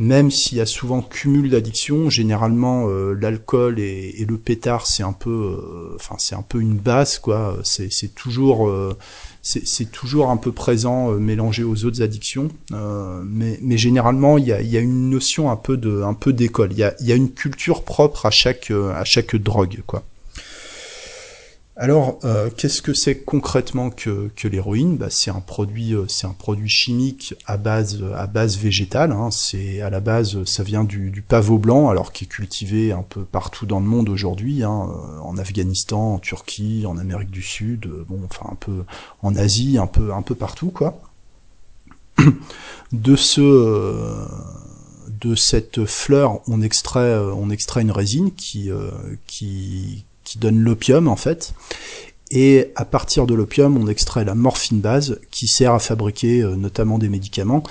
Même 0.00 0.32
s'il 0.32 0.58
y 0.58 0.60
a 0.60 0.66
souvent 0.66 1.02
cumul 1.02 1.50
d'addiction, 1.50 2.10
généralement 2.10 2.88
l'alcool 2.88 3.78
et, 3.78 4.26
le 4.28 4.38
pétard 4.38 4.86
c'est 4.86 5.04
un 5.04 5.12
peu 5.12 5.94
enfin 5.94 6.16
c'est 6.18 6.34
un 6.34 6.42
peu 6.42 6.58
une 6.60 6.78
base 6.78 7.20
quoi. 7.20 7.58
C'est 7.62 8.12
toujours 8.12 8.68
c'est 9.42 9.92
toujours 9.92 10.30
un 10.30 10.36
peu 10.36 10.50
présent 10.50 11.12
mélangé 11.12 11.62
aux 11.62 11.84
autres 11.84 12.02
addictions, 12.02 12.48
mais, 12.72 13.60
mais 13.62 13.78
généralement 13.78 14.36
il 14.36 14.46
y 14.46 14.52
a, 14.52 14.60
y 14.62 14.76
a, 14.76 14.80
une 14.80 15.10
notion 15.10 15.48
un 15.48 15.56
peu 15.56 15.76
de 15.76 16.02
un 16.02 16.14
peu 16.14 16.32
d'école. 16.32 16.72
Il 16.72 16.78
y 16.78 16.84
a, 16.84 16.94
y 17.00 17.12
a 17.12 17.14
une 17.14 17.30
culture 17.30 17.84
propre 17.84 18.26
à 18.26 18.32
chaque 18.32 18.72
à 18.72 19.04
chaque 19.04 19.36
drogue 19.36 19.82
quoi. 19.86 20.02
Alors, 21.74 22.18
euh, 22.24 22.50
qu'est-ce 22.54 22.82
que 22.82 22.92
c'est 22.92 23.20
concrètement 23.24 23.88
que, 23.88 24.30
que 24.36 24.46
l'héroïne? 24.46 24.98
Bah, 24.98 25.08
C'est 25.08 25.30
un 25.30 25.40
produit, 25.40 25.94
euh, 25.94 26.04
c'est 26.06 26.26
un 26.26 26.34
produit 26.34 26.68
chimique 26.68 27.34
à 27.46 27.56
base 27.56 28.04
à 28.14 28.26
base 28.26 28.58
végétale. 28.58 29.10
Hein. 29.10 29.30
C'est 29.30 29.80
à 29.80 29.88
la 29.88 30.00
base, 30.00 30.44
ça 30.44 30.62
vient 30.64 30.84
du, 30.84 31.10
du, 31.10 31.22
pavot 31.22 31.56
blanc, 31.56 31.88
alors 31.88 32.12
qui 32.12 32.24
est 32.24 32.28
cultivé 32.28 32.92
un 32.92 33.02
peu 33.02 33.24
partout 33.24 33.64
dans 33.64 33.80
le 33.80 33.86
monde 33.86 34.10
aujourd'hui, 34.10 34.62
hein, 34.62 34.90
euh, 34.90 35.18
en 35.20 35.38
Afghanistan, 35.38 36.14
en 36.14 36.18
Turquie, 36.18 36.84
en 36.86 36.98
Amérique 36.98 37.30
du 37.30 37.42
Sud, 37.42 37.88
bon, 38.06 38.20
enfin 38.26 38.50
un 38.52 38.56
peu 38.56 38.84
en 39.22 39.34
Asie, 39.34 39.78
un 39.78 39.86
peu 39.86 40.12
un 40.12 40.22
peu 40.22 40.34
partout, 40.34 40.70
quoi. 40.70 41.00
De 42.92 43.16
ce 43.16 44.28
de 45.08 45.34
cette 45.34 45.86
fleur, 45.86 46.40
on 46.46 46.60
extrait 46.60 47.16
on 47.16 47.48
extrait 47.48 47.80
une 47.80 47.90
résine 47.90 48.32
qui 48.34 48.70
qui 49.26 50.04
qui 50.24 50.38
donne 50.38 50.58
l'opium 50.58 51.08
en 51.08 51.16
fait. 51.16 51.54
Et 52.34 52.72
à 52.76 52.86
partir 52.86 53.26
de 53.26 53.34
l'opium, 53.34 53.76
on 53.76 53.86
extrait 53.88 54.24
la 54.24 54.34
morphine 54.34 54.80
base 54.80 55.20
qui 55.30 55.46
sert 55.46 55.74
à 55.74 55.78
fabriquer 55.78 56.40
euh, 56.40 56.56
notamment 56.56 56.98
des 56.98 57.10
médicaments. 57.10 57.62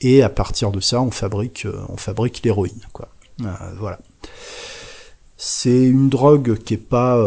Et 0.00 0.22
à 0.22 0.30
partir 0.30 0.72
de 0.72 0.80
ça, 0.80 1.02
on 1.02 1.10
fabrique, 1.10 1.66
euh, 1.66 2.28
l'héroïne. 2.42 2.80
Quoi. 2.94 3.08
Euh, 3.42 3.46
voilà. 3.78 3.98
C'est 5.36 5.84
une 5.84 6.08
drogue 6.08 6.56
qui 6.64 6.74
est 6.74 6.78
pas 6.78 7.22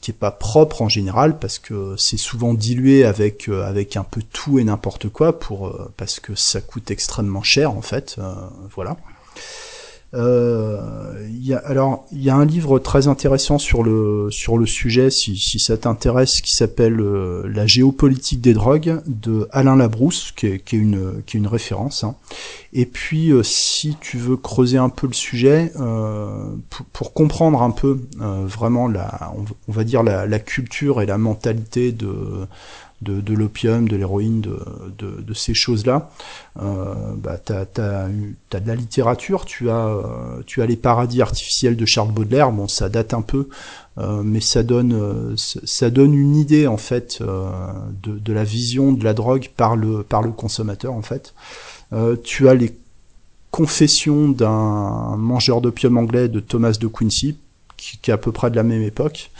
qui 0.00 0.10
est 0.10 0.14
pas 0.14 0.30
propre 0.30 0.80
en 0.80 0.88
général 0.88 1.38
parce 1.38 1.58
que 1.58 1.96
c'est 1.98 2.16
souvent 2.16 2.54
dilué 2.54 3.04
avec 3.04 3.50
avec 3.50 3.96
un 3.98 4.04
peu 4.04 4.22
tout 4.32 4.58
et 4.58 4.64
n'importe 4.64 5.10
quoi 5.10 5.38
pour 5.38 5.90
parce 5.98 6.18
que 6.18 6.34
ça 6.34 6.62
coûte 6.62 6.90
extrêmement 6.90 7.42
cher 7.42 7.72
en 7.72 7.82
fait. 7.82 8.16
voilà. 8.74 8.96
Euh, 10.14 11.12
y 11.30 11.54
a, 11.54 11.58
alors, 11.58 12.06
il 12.12 12.22
y 12.22 12.30
a 12.30 12.36
un 12.36 12.44
livre 12.44 12.78
très 12.78 13.08
intéressant 13.08 13.58
sur 13.58 13.82
le 13.82 14.28
sur 14.30 14.58
le 14.58 14.66
sujet, 14.66 15.10
si, 15.10 15.36
si 15.36 15.58
ça 15.58 15.76
t'intéresse, 15.76 16.40
qui 16.40 16.54
s'appelle 16.54 17.00
euh, 17.00 17.42
La 17.48 17.66
géopolitique 17.66 18.40
des 18.40 18.52
drogues 18.52 19.00
de 19.06 19.48
Alain 19.50 19.76
Labrousse, 19.76 20.32
qui 20.32 20.46
est, 20.46 20.58
qui 20.58 20.76
est 20.76 20.78
une 20.78 21.22
qui 21.26 21.36
est 21.36 21.40
une 21.40 21.46
référence. 21.46 22.04
Hein. 22.04 22.14
Et 22.74 22.86
puis, 22.86 23.32
euh, 23.32 23.42
si 23.42 23.96
tu 24.00 24.18
veux 24.18 24.36
creuser 24.36 24.78
un 24.78 24.88
peu 24.88 25.06
le 25.06 25.12
sujet, 25.12 25.72
euh, 25.80 26.46
pour, 26.70 26.86
pour, 26.86 27.12
comprendre 27.12 27.62
un 27.62 27.70
peu 27.70 28.00
vraiment 28.18 28.88
la, 28.88 29.32
on, 29.68 29.72
va 29.72 29.84
dire 29.84 30.02
la, 30.02 30.26
la, 30.26 30.38
culture 30.38 31.02
et 31.02 31.06
la 31.06 31.18
mentalité 31.18 31.92
de 31.92 32.46
de, 33.02 33.20
de 33.20 33.34
l'opium, 33.34 33.88
de 33.88 33.96
l'héroïne, 33.96 34.40
de, 34.40 34.58
de, 34.98 35.20
de, 35.20 35.34
ces 35.34 35.54
choses-là. 35.54 36.10
Euh, 36.60 36.94
bah, 37.16 37.38
tu 37.44 37.52
as, 37.52 37.64
de 37.66 38.66
la 38.66 38.74
littérature, 38.74 39.44
tu 39.44 39.70
as, 39.70 39.86
euh, 39.86 40.42
tu 40.46 40.62
as 40.62 40.66
les 40.66 40.76
paradis 40.76 41.20
artificiels 41.20 41.76
de 41.76 41.86
Charles 41.86 42.12
Baudelaire, 42.12 42.52
bon 42.52 42.68
ça 42.68 42.88
date 42.88 43.14
un 43.14 43.22
peu, 43.22 43.48
euh, 43.98 44.22
mais 44.22 44.40
ça 44.40 44.62
donne, 44.62 44.94
euh, 44.94 45.34
ça 45.36 45.90
donne 45.90 46.14
une 46.14 46.36
idée 46.36 46.66
en 46.66 46.78
fait 46.78 47.18
euh, 47.20 47.50
de, 48.02 48.18
de, 48.18 48.32
la 48.32 48.44
vision 48.44 48.92
de 48.92 49.04
la 49.04 49.12
drogue 49.12 49.50
par 49.54 49.76
le, 49.76 50.02
par 50.02 50.22
le 50.22 50.30
consommateur 50.30 50.94
en 50.94 51.02
fait. 51.02 51.34
tu 52.24 52.48
as 52.48 52.54
les 52.54 52.74
confessions 53.50 54.30
d'un 54.30 55.16
mangeur 55.18 55.60
d'opium 55.60 55.98
anglais 55.98 56.28
de 56.28 56.40
Thomas 56.40 56.72
de 56.80 56.86
Quincy, 56.86 57.36
qui, 57.76 57.98
qui, 57.98 58.10
est 58.10 58.14
à 58.14 58.18
peu 58.18 58.32
près 58.32 58.50
de 58.50 58.56
la 58.56 58.62
même 58.62 58.82
époque. 58.82 59.30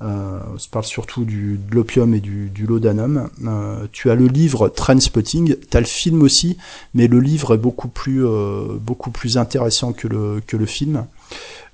Euh, 0.00 0.38
se 0.58 0.68
parle 0.68 0.84
surtout 0.84 1.24
du, 1.24 1.58
de 1.58 1.74
l'opium 1.74 2.14
et 2.14 2.20
du, 2.20 2.50
du 2.50 2.66
laudanum. 2.66 3.30
Euh, 3.44 3.86
tu 3.90 4.10
as 4.10 4.14
le 4.14 4.26
livre 4.26 4.68
Trainspotting, 4.68 5.56
tu 5.68 5.76
as 5.76 5.80
le 5.80 5.86
film 5.86 6.22
aussi, 6.22 6.56
mais 6.94 7.08
le 7.08 7.18
livre 7.18 7.54
est 7.54 7.58
beaucoup 7.58 7.88
plus, 7.88 8.24
euh, 8.24 8.76
beaucoup 8.80 9.10
plus 9.10 9.38
intéressant 9.38 9.92
que 9.92 10.06
le, 10.06 10.40
que 10.46 10.56
le 10.56 10.66
film. 10.66 11.04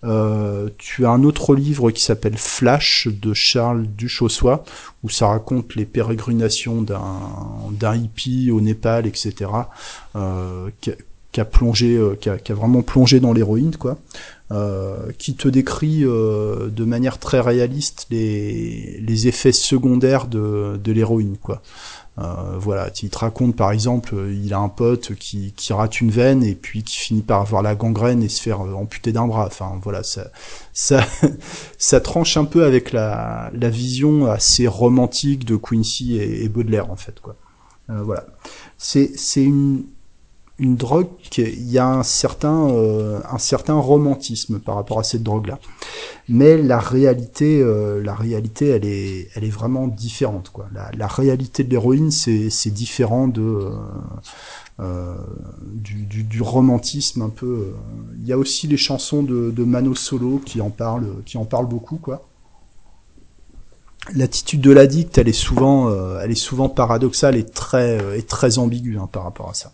Euh, 0.05 0.69
tu 0.77 1.07
as 1.07 1.11
un 1.11 1.23
autre 1.25 1.55
livre 1.55 1.91
qui 1.91 2.03
s'appelle 2.03 2.37
Flash 2.37 3.09
de 3.11 3.33
Charles 3.33 3.87
Duchossois, 3.87 4.65
où 5.03 5.09
ça 5.09 5.29
raconte 5.29 5.75
les 5.77 5.87
pérégrinations 5.87 6.83
d'un 6.83 7.97
hippie 7.97 8.51
au 8.51 8.61
Népal, 8.61 9.07
etc., 9.07 9.51
euh, 10.17 10.69
qui, 10.81 10.93
qui, 11.33 11.41
a 11.41 11.45
plongé, 11.45 11.97
euh, 11.97 12.17
qui 12.21 12.29
a, 12.29 12.39
qui 12.39 12.53
a 12.53 12.55
vraiment 12.55 12.83
plongé 12.83 13.19
dans 13.21 13.33
l'héroïne, 13.33 13.77
quoi. 13.77 13.99
Euh, 14.53 15.11
qui 15.17 15.35
te 15.35 15.49
décrit 15.49 16.05
euh, 16.05 16.69
de 16.69 16.85
manière 16.85 17.19
très 17.19 17.41
réaliste 17.41 18.07
les, 18.11 19.27
effets 19.27 19.53
secondaires 19.53 20.27
de, 20.27 20.79
l'héroïne, 20.85 21.39
quoi. 21.39 21.63
Euh, 22.19 22.59
voilà, 22.59 22.91
il 23.03 23.09
te 23.09 23.17
raconte 23.17 23.57
par 23.57 23.73
exemple, 23.73 24.15
il 24.31 24.53
a 24.53 24.59
un 24.59 24.69
pote 24.69 25.15
qui, 25.15 25.55
rate 25.71 26.03
une 26.03 26.11
veine 26.11 26.45
et 26.45 26.55
puis 26.55 26.83
qui 26.83 26.99
finit 26.99 27.23
par 27.23 27.41
avoir 27.41 27.63
la 27.63 27.75
gangrène 27.75 28.23
et 28.23 28.29
se 28.29 28.43
faire 28.43 28.61
amputer 28.61 29.13
d'un 29.13 29.27
bras. 29.27 29.47
Enfin 29.47 29.81
voilà, 29.83 30.03
ça, 30.03 30.27
ça, 30.75 31.07
ça 31.79 32.01
tranche 32.01 32.37
un 32.37 32.45
peu 32.45 32.67
avec 32.67 32.93
la, 32.93 33.51
vision 33.55 34.27
assez 34.27 34.67
romantique 34.67 35.47
de 35.47 35.57
Quincy 35.57 36.19
et, 36.19 36.51
Baudelaire 36.51 36.91
en 36.91 36.97
fait 36.97 37.19
quoi. 37.19 37.35
Voilà, 37.89 38.27
c'est 38.77 39.17
une 39.37 39.85
une 40.59 40.77
drogue 40.77 41.09
il 41.37 41.71
y 41.71 41.79
a 41.79 41.89
un 41.89 42.05
certain 42.05 42.69
euh, 42.69 43.21
un 43.29 43.39
certain 43.39 43.75
romantisme 43.75 44.61
par 44.61 44.77
rapport 44.77 45.01
à 45.01 45.03
cette 45.03 45.25
drogue 45.25 45.49
là 45.49 45.59
mais 46.29 46.57
la 46.57 46.79
réalité 46.79 47.61
euh, 47.61 48.01
la 48.03 48.15
réalité 48.15 48.69
elle 48.69 48.85
est 48.85 49.29
elle 49.35 49.45
est 49.45 49.51
vraiment 49.51 49.89
différente 49.89 50.51
quoi. 50.51 50.69
La, 50.73 50.91
la 50.97 51.09
réalité 51.09 51.65
de 51.65 51.71
l'héroïne 51.71 52.11
c'est 52.13 52.71
différent 52.71 53.27
de 53.27 53.43
euh, 53.43 53.71
euh 54.81 55.17
du, 55.73 56.07
du, 56.07 56.23
du, 56.23 56.43
romantisme 56.43 57.23
un 57.23 57.31
peu 57.31 57.75
il 58.21 58.27
y 58.27 58.33
a 58.33 58.39
aussi 58.39 58.69
les 58.69 58.77
chansons 58.77 59.23
de, 59.23 59.51
de 59.51 59.65
Mano 59.65 59.95
Solo 59.95 60.41
qui 60.45 60.61
en 60.61 60.71
parlent 60.71 61.23
qui 61.27 61.37
en 61.37 61.45
parlent 61.45 61.69
beaucoup 61.69 61.97
quoi. 61.97 62.27
L'attitude 64.13 64.61
de 64.61 64.71
l'addict, 64.71 65.17
elle 65.17 65.29
est 65.29 65.33
souvent, 65.33 65.89
euh, 65.89 66.21
elle 66.23 66.31
est 66.31 66.35
souvent 66.35 66.69
paradoxale 66.69 67.37
et 67.37 67.45
très, 67.45 68.01
euh, 68.03 68.19
et 68.19 68.23
très 68.23 68.59
ambiguë 68.59 68.99
hein, 68.99 69.09
par 69.11 69.25
rapport 69.25 69.49
à 69.49 69.55
ça. 69.55 69.73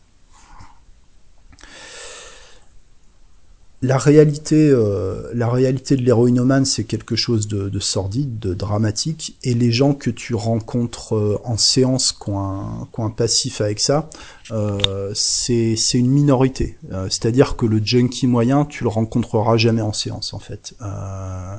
La 3.83 3.97
réalité, 3.97 4.69
euh, 4.71 5.31
la 5.33 5.49
réalité 5.49 5.97
de 5.97 6.03
l'héroïnomane, 6.03 6.67
c'est 6.67 6.85
quelque 6.85 7.17
chose 7.17 7.49
de, 7.49 7.71
de, 7.71 7.79
sordide, 7.79 8.39
de 8.39 8.53
dramatique, 8.53 9.39
et 9.43 9.55
les 9.55 9.73
gens 9.73 9.95
que 9.95 10.11
tu 10.11 10.35
rencontres 10.35 11.17
euh, 11.17 11.41
en 11.45 11.57
séance 11.57 12.13
qui 12.13 12.29
ont 12.29 12.41
un, 12.41 12.89
qui 12.95 13.01
un 13.01 13.11
passif 13.11 13.63
avec 13.63 13.81
ça, 13.81 14.11
euh, 14.53 15.13
c'est 15.15 15.77
une 15.95 16.11
minorité. 16.11 16.77
Euh, 16.93 17.05
c'est-à-dire 17.09 17.57
que 17.57 17.67
le 17.67 17.81
junkie 17.85 18.27
moyen, 18.27 18.65
tu 18.65 18.85
le 18.85 18.89
rencontreras 18.91 19.57
jamais 19.57 19.83
en 19.83 19.93
séance, 19.93 20.35
en 20.35 20.39
fait. 20.39 20.75
Euh, 20.83 21.57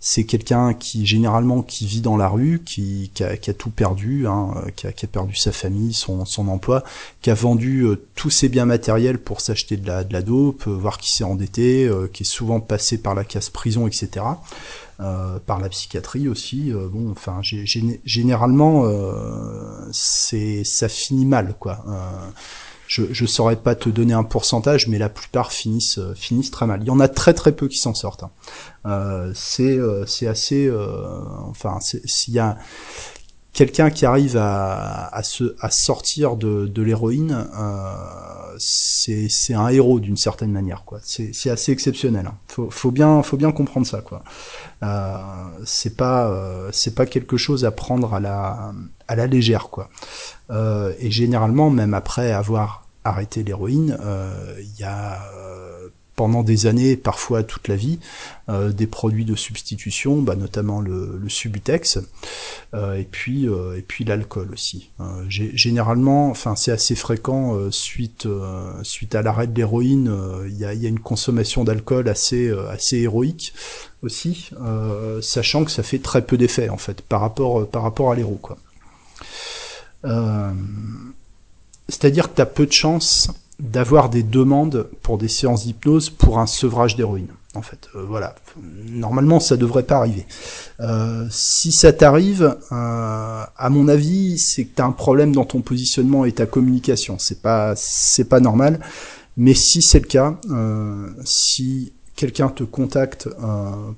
c'est 0.00 0.24
quelqu'un 0.24 0.72
qui 0.72 1.04
généralement 1.04 1.62
qui 1.62 1.86
vit 1.86 2.00
dans 2.00 2.16
la 2.16 2.28
rue, 2.28 2.62
qui, 2.64 3.10
qui, 3.12 3.22
a, 3.22 3.36
qui 3.36 3.50
a, 3.50 3.54
tout 3.54 3.68
perdu, 3.68 4.26
hein, 4.26 4.54
qui, 4.74 4.86
a, 4.86 4.92
qui, 4.92 5.04
a, 5.04 5.08
perdu 5.08 5.36
sa 5.36 5.52
famille, 5.52 5.92
son, 5.92 6.24
son 6.24 6.48
emploi, 6.48 6.82
qui 7.20 7.28
a 7.30 7.34
vendu 7.34 7.82
euh, 7.82 7.96
tous 8.14 8.30
ses 8.30 8.48
biens 8.48 8.64
matériels 8.64 9.18
pour 9.18 9.42
s'acheter 9.42 9.76
de 9.76 9.86
la, 9.86 10.02
de 10.02 10.14
la 10.14 10.22
dope, 10.22 10.66
euh, 10.66 10.70
voire 10.70 10.96
qui 10.96 11.12
s'est 11.12 11.24
endetté, 11.24 11.86
euh, 11.86 12.08
qui 12.10 12.22
est 12.22 12.26
souvent 12.26 12.60
passé 12.60 12.96
par 12.96 13.14
la 13.14 13.24
casse 13.24 13.50
prison, 13.50 13.86
etc. 13.86 14.24
par 15.46 15.60
la 15.60 15.68
psychiatrie 15.70 16.28
aussi. 16.28 16.72
bon, 16.72 17.10
enfin, 17.10 17.40
généralement, 17.42 18.84
c'est 19.92 20.64
ça 20.64 20.88
finit 20.88 21.26
mal, 21.26 21.54
quoi 21.58 21.84
je 22.90 23.02
je 23.12 23.24
saurais 23.24 23.54
pas 23.54 23.76
te 23.76 23.88
donner 23.88 24.14
un 24.14 24.24
pourcentage, 24.24 24.88
mais 24.88 24.98
la 24.98 25.08
plupart 25.08 25.52
finissent 25.52 25.98
euh, 25.98 26.12
finissent 26.14 26.50
très 26.50 26.66
mal. 26.66 26.80
Il 26.82 26.88
y 26.88 26.90
en 26.90 26.98
a 26.98 27.06
très 27.06 27.34
très 27.34 27.52
peu 27.52 27.68
qui 27.68 27.78
s'en 27.78 27.94
sortent. 27.94 28.24
Hein. 28.24 28.30
Euh, 28.86 29.32
c'est 29.32 29.78
euh, 29.78 30.04
c'est 30.06 30.26
assez, 30.26 30.66
euh, 30.66 31.20
enfin 31.48 31.78
s'il 31.80 32.34
y 32.34 32.40
a 32.40 32.58
quelqu'un 33.52 33.90
qui 33.90 34.06
arrive 34.06 34.36
à, 34.36 35.20
se, 35.22 35.56
à 35.60 35.70
sortir 35.70 36.36
de, 36.36 36.66
de 36.66 36.82
l'héroïne, 36.82 37.46
euh, 37.58 38.54
c'est, 38.58 39.54
un 39.54 39.68
héros 39.68 40.00
d'une 40.00 40.16
certaine 40.16 40.52
manière. 40.52 40.84
Quoi. 40.84 41.00
C'est, 41.02 41.34
c'est 41.34 41.50
assez 41.50 41.72
exceptionnel. 41.72 42.26
Hein. 42.26 42.34
Faut, 42.48 42.70
faut, 42.70 42.90
bien, 42.90 43.22
faut 43.22 43.36
bien 43.36 43.52
comprendre 43.52 43.86
ça. 43.86 44.00
Quoi. 44.00 44.22
Euh, 44.82 45.18
c'est 45.64 45.96
pas, 45.96 46.28
euh, 46.28 46.70
c'est 46.72 46.94
pas 46.94 47.06
quelque 47.06 47.36
chose 47.36 47.64
à 47.64 47.70
prendre 47.70 48.14
à 48.14 48.20
la, 48.20 48.72
à 49.08 49.16
la 49.16 49.26
légère. 49.26 49.68
Quoi. 49.70 49.88
Euh, 50.50 50.92
et 50.98 51.10
généralement, 51.10 51.70
même 51.70 51.94
après 51.94 52.32
avoir 52.32 52.86
arrêté 53.04 53.42
l'héroïne, 53.42 53.98
euh, 54.00 54.56
il 54.60 54.78
y 54.78 54.84
a 54.84 55.22
euh, 55.34 55.69
pendant 56.20 56.42
des 56.42 56.66
années, 56.66 56.98
parfois 56.98 57.42
toute 57.42 57.66
la 57.66 57.76
vie, 57.76 57.98
euh, 58.50 58.72
des 58.72 58.86
produits 58.86 59.24
de 59.24 59.34
substitution, 59.34 60.20
bah, 60.20 60.36
notamment 60.36 60.82
le, 60.82 61.18
le 61.18 61.28
Subutex, 61.30 61.98
euh, 62.74 62.92
et 62.92 63.04
puis 63.04 63.48
euh, 63.48 63.78
et 63.78 63.80
puis 63.80 64.04
l'alcool 64.04 64.50
aussi. 64.52 64.90
généralement, 65.28 66.28
enfin 66.28 66.56
c'est 66.56 66.72
assez 66.72 66.94
fréquent 66.94 67.70
suite 67.70 68.28
suite 68.82 69.14
à 69.14 69.22
l'arrêt 69.22 69.46
de 69.46 69.56
l'héroïne, 69.56 70.14
il 70.46 70.58
y 70.58 70.66
a, 70.66 70.74
une 70.74 71.00
consommation 71.00 71.64
d'alcool 71.64 72.06
assez 72.06 72.50
assez 72.68 72.98
héroïque 72.98 73.54
aussi, 74.02 74.50
sachant 75.22 75.64
que 75.64 75.70
ça 75.70 75.82
fait 75.82 76.00
très 76.00 76.20
peu 76.26 76.36
d'effet 76.36 76.68
en 76.68 76.76
fait 76.76 77.00
par 77.00 77.22
rapport 77.22 77.66
par 77.66 77.82
rapport 77.82 78.12
à 78.12 78.14
l'héros 78.14 78.38
c'est-à-dire 81.88 82.28
que 82.30 82.36
tu 82.36 82.42
as 82.42 82.46
peu 82.46 82.66
de 82.66 82.72
chances 82.72 83.30
d'avoir 83.60 84.08
des 84.08 84.22
demandes 84.22 84.88
pour 85.02 85.18
des 85.18 85.28
séances 85.28 85.64
d'hypnose 85.64 86.10
pour 86.10 86.38
un 86.38 86.46
sevrage 86.46 86.96
d'héroïne. 86.96 87.28
En 87.54 87.62
fait, 87.62 87.88
euh, 87.96 88.04
voilà. 88.08 88.36
Normalement, 88.88 89.40
ça 89.40 89.56
devrait 89.56 89.82
pas 89.82 89.96
arriver. 89.96 90.24
Euh, 90.78 91.26
si 91.30 91.72
ça 91.72 91.92
t'arrive, 91.92 92.56
euh, 92.70 93.44
à 93.56 93.70
mon 93.70 93.88
avis, 93.88 94.38
c'est 94.38 94.64
que 94.64 94.76
tu 94.76 94.82
as 94.82 94.86
un 94.86 94.92
problème 94.92 95.34
dans 95.34 95.44
ton 95.44 95.60
positionnement 95.60 96.24
et 96.24 96.32
ta 96.32 96.46
communication. 96.46 97.18
C'est 97.18 97.42
pas, 97.42 97.74
c'est 97.76 98.28
pas 98.28 98.40
normal. 98.40 98.80
Mais 99.36 99.54
si 99.54 99.82
c'est 99.82 100.00
le 100.00 100.06
cas, 100.06 100.38
si 101.24 101.92
quelqu'un 102.14 102.48
te 102.48 102.62
contacte 102.62 103.28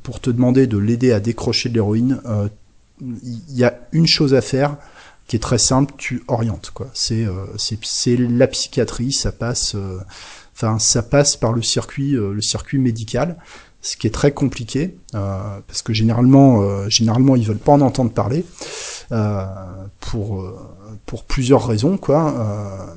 pour 0.03 0.21
te 0.21 0.31
demander 0.31 0.67
de 0.69 0.79
l'aider 0.79 1.11
à 1.11 1.19
décrocher 1.19 1.69
de 1.69 1.75
l'héroïne, 1.75 2.21
il 3.01 3.57
y 3.57 3.65
a 3.65 3.81
une 3.93 4.07
chose 4.07 4.35
à 4.35 4.41
faire, 4.41 4.77
qui 5.33 5.37
est 5.37 5.39
très 5.39 5.57
simple, 5.57 5.95
tu 5.97 6.23
orientes 6.29 6.73
quoi. 6.75 6.89
C'est 6.93 7.25
euh, 7.25 7.47
c'est 7.57 8.17
la 8.19 8.47
psychiatrie, 8.49 9.13
ça 9.13 9.33
passe 9.33 9.75
euh, 9.75 9.99
enfin 10.55 10.79
ça 10.79 11.03
passe 11.03 11.37
par 11.37 11.55
le 11.55 11.63
circuit 11.63 12.15
euh, 12.17 12.35
le 12.35 12.43
circuit 12.43 12.77
médical, 12.77 13.39
ce 13.81 13.97
qui 13.97 14.07
est 14.07 14.11
très 14.11 14.33
compliqué 14.33 14.95
parce 15.13 15.81
que 15.81 15.95
généralement 15.95 16.87
généralement 16.91 17.35
ils 17.35 17.47
veulent 17.47 17.57
pas 17.57 17.73
en 17.73 17.81
entendre 17.81 18.13
parler 18.13 18.45
pour 20.01 20.45
pour 21.07 21.25
plusieurs 21.25 21.67
raisons 21.67 21.97
quoi. 21.97 22.95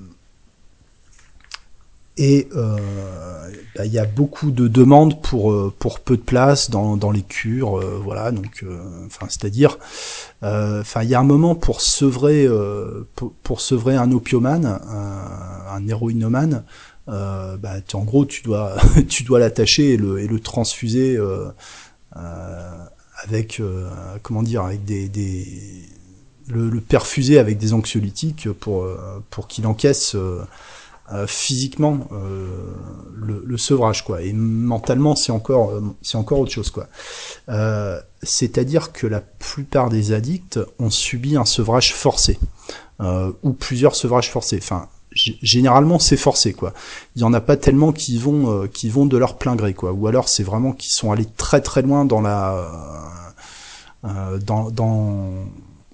Et 2.18 2.48
bah, 3.76 3.86
il 3.86 3.92
y 3.92 4.00
a 4.00 4.06
beaucoup 4.06 4.52
de 4.52 4.68
demandes 4.68 5.22
pour 5.22 5.74
pour 5.80 6.00
peu 6.00 6.16
de 6.16 6.22
place 6.22 6.70
dans, 6.70 6.96
dans 6.98 7.12
les 7.12 7.24
cures, 7.24 7.80
voilà 8.04 8.32
donc 8.32 8.64
enfin 9.06 9.28
c'est-à-dire 9.30 9.78
euh, 10.46 10.82
enfin, 10.82 11.04
il 11.04 11.10
y 11.10 11.16
a 11.16 11.20
un 11.20 11.24
moment 11.24 11.56
pour 11.56 11.82
sevrer, 11.82 12.46
euh, 12.46 13.08
pour, 13.16 13.34
pour, 13.44 13.62
sevrer 13.62 13.96
un 13.96 14.12
opiomane, 14.12 14.66
un, 14.66 15.76
un 15.76 15.88
héroïnomane. 15.88 16.64
Euh, 17.08 17.58
bah, 17.58 17.76
en 17.94 18.04
gros, 18.04 18.26
tu 18.26 18.44
dois, 18.44 18.76
tu 19.10 19.24
dois 19.24 19.40
l'attacher 19.40 19.94
et 19.94 19.98
le, 19.98 20.20
et 20.20 20.28
le 20.28 20.40
transfuser 20.40 21.18
euh, 21.18 21.50
avec, 23.24 23.62
comment 24.22 24.44
dire, 24.44 24.64
avec 24.64 24.86
des, 24.86 25.10
des 25.10 25.48
le, 26.48 26.70
le, 26.70 26.82
perfuser 26.82 27.40
avec 27.40 27.58
des 27.58 27.74
anxiolytiques 27.74 28.52
pour 28.52 28.88
pour 29.32 29.48
qu'il 29.48 29.66
encaisse 29.66 30.16
euh, 31.14 31.28
physiquement 31.28 32.08
euh, 32.14 32.48
le, 33.16 33.58
sevrage 33.58 34.04
quoi. 34.04 34.24
Et 34.24 34.34
mentalement 34.34 35.16
c'est 35.16 35.32
encore 35.32 35.70
euh, 35.70 35.82
c'est 36.02 36.18
encore 36.18 36.40
autre 36.40 36.52
chose 36.52 36.72
quoi. 36.72 36.88
C'est-à-dire 38.24 38.92
que 38.92 39.06
la 39.06 39.22
plupart 39.22 39.90
des 39.90 40.14
addicts 40.14 40.60
ont 40.80 40.90
subi 40.90 41.38
un 41.38 41.46
sevrage 41.46 41.94
forcé 41.94 42.40
ou 43.00 43.54
plusieurs 43.54 43.96
sevrages 43.96 44.32
forcés. 44.32 44.58
Enfin 44.60 44.88
généralement 45.12 46.00
c'est 46.00 46.18
forcé 46.18 46.54
quoi. 46.54 46.74
Il 47.16 47.22
y 47.22 47.24
en 47.24 47.34
a 47.34 47.42
pas 47.42 47.56
tellement 47.56 47.92
qui 47.92 48.18
vont 48.18 48.68
qui 48.68 48.90
vont 48.90 49.06
de 49.06 49.18
leur 49.18 49.38
plein 49.38 49.56
gré 49.56 49.76
quoi. 49.76 49.92
Ou 49.92 50.08
alors 50.08 50.28
c'est 50.28 50.44
vraiment 50.44 50.72
qui 50.72 50.92
sont 50.92 51.12
allés 51.12 51.28
très 51.38 51.62
très 51.62 51.84
loin 51.84 52.06
dans 52.06 52.22
la 52.22 52.68
dans, 54.04 54.72
dans 54.72 55.46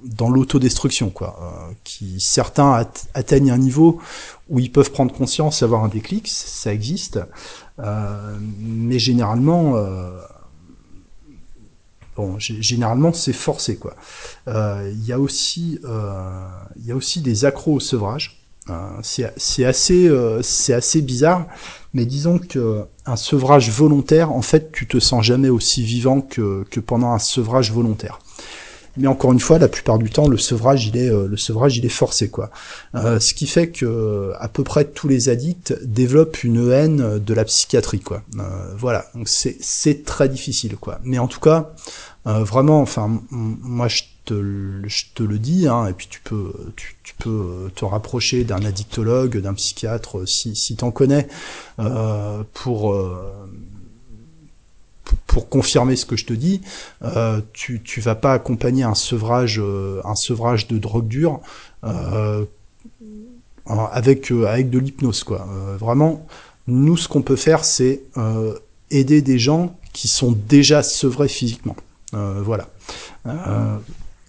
dans 0.03 0.29
l'autodestruction, 0.29 1.09
quoi. 1.09 1.69
Qui 1.83 2.19
certains 2.19 2.85
atteignent 3.13 3.51
un 3.51 3.57
niveau 3.57 3.99
où 4.51 4.59
ils 4.59 4.71
peuvent 4.71 4.91
prendre 4.91 5.13
conscience, 5.13 5.63
avoir 5.63 5.83
un 5.83 5.87
déclic, 5.87 6.27
ça 6.27 6.71
existe, 6.71 7.19
euh, 7.79 8.37
mais 8.59 8.99
généralement, 8.99 9.77
euh, 9.77 10.11
bon, 12.15 12.37
généralement 12.37 13.13
c'est 13.13 13.33
forcé 13.33 13.77
quoi. 13.77 13.95
Il 14.47 15.05
y 15.05 15.13
a 15.13 15.19
aussi, 15.19 15.79
il 16.75 16.85
y 16.85 16.91
a 16.91 16.95
aussi 16.95 17.21
des 17.21 17.45
accros 17.45 17.75
au 17.75 17.79
sevrage. 17.79 18.43
c'est 19.01 19.65
assez, 19.65 20.11
c'est 20.43 20.73
assez 20.73 21.01
bizarre, 21.01 21.47
mais 21.93 22.05
disons 22.05 22.37
que 22.37 22.85
un 23.05 23.15
sevrage 23.15 23.71
volontaire, 23.71 24.31
en 24.31 24.41
fait, 24.41 24.71
tu 24.71 24.85
te 24.85 24.99
sens 24.99 25.25
jamais 25.25 25.49
aussi 25.49 25.81
vivant 25.81 26.21
que, 26.21 26.65
que 26.69 26.79
pendant 26.79 27.11
un 27.11 27.19
sevrage 27.19 27.71
volontaire. 27.71 28.19
Mais 28.97 29.07
encore 29.07 29.31
une 29.31 29.39
fois, 29.39 29.57
la 29.57 29.67
plupart 29.67 29.97
du 29.97 30.09
temps, 30.09 30.27
le 30.27 30.37
sevrage, 30.37 30.87
il 30.87 30.97
est, 30.97 31.09
euh, 31.09 31.27
le 31.27 31.37
sevrage, 31.37 31.77
il 31.77 31.85
est 31.85 31.89
forcé, 31.89 32.29
quoi. 32.29 32.51
Euh, 32.95 33.19
ce 33.19 33.33
qui 33.33 33.47
fait 33.47 33.69
que 33.69 34.33
à 34.39 34.47
peu 34.47 34.63
près 34.63 34.85
tous 34.85 35.07
les 35.07 35.29
addicts 35.29 35.73
développent 35.83 36.43
une 36.43 36.71
haine 36.71 37.19
de 37.19 37.33
la 37.33 37.45
psychiatrie, 37.45 38.01
quoi. 38.01 38.23
Euh, 38.37 38.73
voilà, 38.77 39.05
donc 39.15 39.27
c'est 39.29 40.03
très 40.05 40.27
difficile, 40.27 40.75
quoi. 40.75 40.99
Mais 41.03 41.19
en 41.19 41.27
tout 41.27 41.39
cas, 41.39 41.71
vraiment, 42.25 42.81
enfin, 42.81 43.21
moi 43.29 43.87
je 43.87 44.03
te, 44.25 44.81
je 44.85 45.05
te 45.15 45.23
le 45.23 45.39
dis, 45.39 45.67
hein, 45.67 45.87
et 45.87 45.93
puis 45.93 46.07
tu 46.09 46.19
peux, 46.21 46.53
tu, 46.75 46.95
tu 47.03 47.15
peux 47.17 47.71
te 47.73 47.85
rapprocher 47.85 48.43
d'un 48.43 48.63
addictologue, 48.63 49.37
d'un 49.37 49.53
psychiatre, 49.53 50.27
si 50.27 50.55
si 50.55 50.75
t'en 50.75 50.91
connais, 50.91 51.27
pour 52.53 52.93
pour 55.27 55.49
confirmer 55.49 55.95
ce 55.95 56.05
que 56.05 56.15
je 56.15 56.25
te 56.25 56.33
dis, 56.33 56.61
euh, 57.03 57.41
tu 57.53 57.81
tu 57.83 58.01
vas 58.01 58.15
pas 58.15 58.33
accompagner 58.33 58.83
un 58.83 58.95
sevrage 58.95 59.59
euh, 59.59 60.01
un 60.03 60.15
sevrage 60.15 60.67
de 60.67 60.77
drogue 60.77 61.07
dure 61.07 61.39
euh, 61.83 62.45
avec 63.65 64.31
de 64.31 64.79
l'hypnose 64.79 65.23
quoi. 65.23 65.47
vraiment, 65.79 66.25
nous 66.67 66.97
ce 66.97 67.07
qu'on 67.07 67.21
peut 67.21 67.35
faire 67.35 67.63
c'est 67.63 68.03
aider 68.89 69.21
des 69.21 69.39
gens 69.39 69.75
qui 69.93 70.07
sont 70.07 70.31
déjà 70.31 70.83
sevrés 70.83 71.29
physiquement. 71.29 71.75
voilà. 72.11 72.67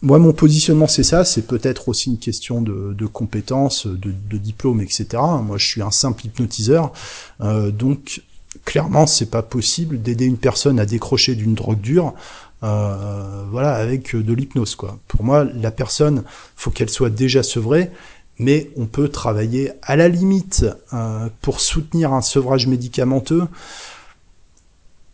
moi, 0.03 0.19
mon 0.19 0.33
positionnement, 0.33 0.87
c'est 0.87 1.03
ça. 1.03 1.25
C'est 1.25 1.47
peut-être 1.47 1.89
aussi 1.89 2.11
une 2.11 2.19
question 2.19 2.61
de, 2.61 2.93
de 2.93 3.07
compétences, 3.07 3.87
de, 3.87 4.13
de, 4.31 4.37
diplôme, 4.37 4.81
etc. 4.81 5.07
Moi, 5.43 5.57
je 5.57 5.67
suis 5.67 5.83
un 5.83 5.91
simple 5.91 6.27
hypnotiseur. 6.27 6.93
donc, 7.41 8.23
clairement, 8.65 9.07
c'est 9.07 9.31
pas 9.31 9.43
possible 9.43 10.01
d'aider 10.01 10.27
une 10.27 10.39
personne 10.39 10.79
à 10.79 10.87
décrocher 10.87 11.35
d'une 11.35 11.55
drogue 11.55 11.81
dure, 11.81 12.15
euh, 12.63 13.45
voilà, 13.51 13.75
avec 13.75 14.15
de 14.15 14.33
l'hypnose, 14.33 14.75
quoi. 14.75 14.99
Pour 15.09 15.25
moi, 15.25 15.45
la 15.45 15.71
personne, 15.71 16.23
faut 16.57 16.71
qu'elle 16.71 16.91
soit 16.91 17.11
déjà 17.11 17.43
sevrée, 17.43 17.91
mais 18.39 18.71
on 18.77 18.87
peut 18.87 19.09
travailler 19.09 19.73
à 19.83 19.97
la 19.97 20.09
limite 20.09 20.65
euh, 20.93 21.29
pour 21.41 21.61
soutenir 21.61 22.13
un 22.13 22.23
sevrage 22.23 22.67
médicamenteux, 22.67 23.47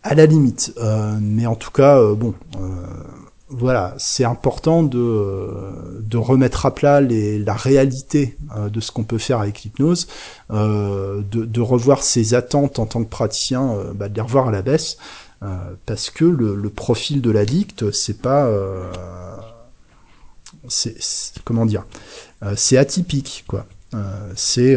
à 0.02 0.14
la 0.14 0.26
limite. 0.26 0.72
Euh, 0.78 1.18
mais 1.20 1.46
en 1.46 1.56
tout 1.56 1.70
cas, 1.70 2.00
bon 2.14 2.34
voilà, 3.50 3.94
c'est 3.98 4.24
important 4.24 4.82
de, 4.82 6.00
de 6.00 6.16
remettre 6.18 6.66
à 6.66 6.74
plat 6.74 7.00
la 7.00 7.54
réalité 7.54 8.36
euh, 8.56 8.68
de 8.68 8.80
ce 8.80 8.92
qu'on 8.92 9.04
peut 9.04 9.18
faire 9.18 9.40
avec 9.40 9.62
l'hypnose, 9.62 10.06
euh, 10.50 11.22
de, 11.30 11.44
de, 11.44 11.60
revoir 11.60 12.02
ses 12.02 12.34
attentes 12.34 12.78
en 12.78 12.86
tant 12.86 13.02
que 13.02 13.08
praticien, 13.08 13.70
euh, 13.70 13.92
bah, 13.94 14.08
de 14.08 14.14
les 14.14 14.20
revoir 14.20 14.48
à 14.48 14.50
la 14.50 14.62
baisse, 14.62 14.98
parce 15.86 16.10
que 16.10 16.24
le, 16.24 16.56
le 16.56 16.68
profil 16.68 17.22
de 17.22 17.30
l'addict, 17.30 17.92
c'est 17.92 18.20
pas, 18.20 18.50
c'est 20.66 20.96
comment 21.44 21.64
dire, 21.64 21.84
c'est 22.56 22.76
atypique 22.76 23.44
quoi. 23.46 23.64
c'est 24.34 24.76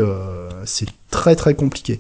c'est 0.66 0.86
très 1.10 1.36
très 1.36 1.56
compliqué 1.56 2.00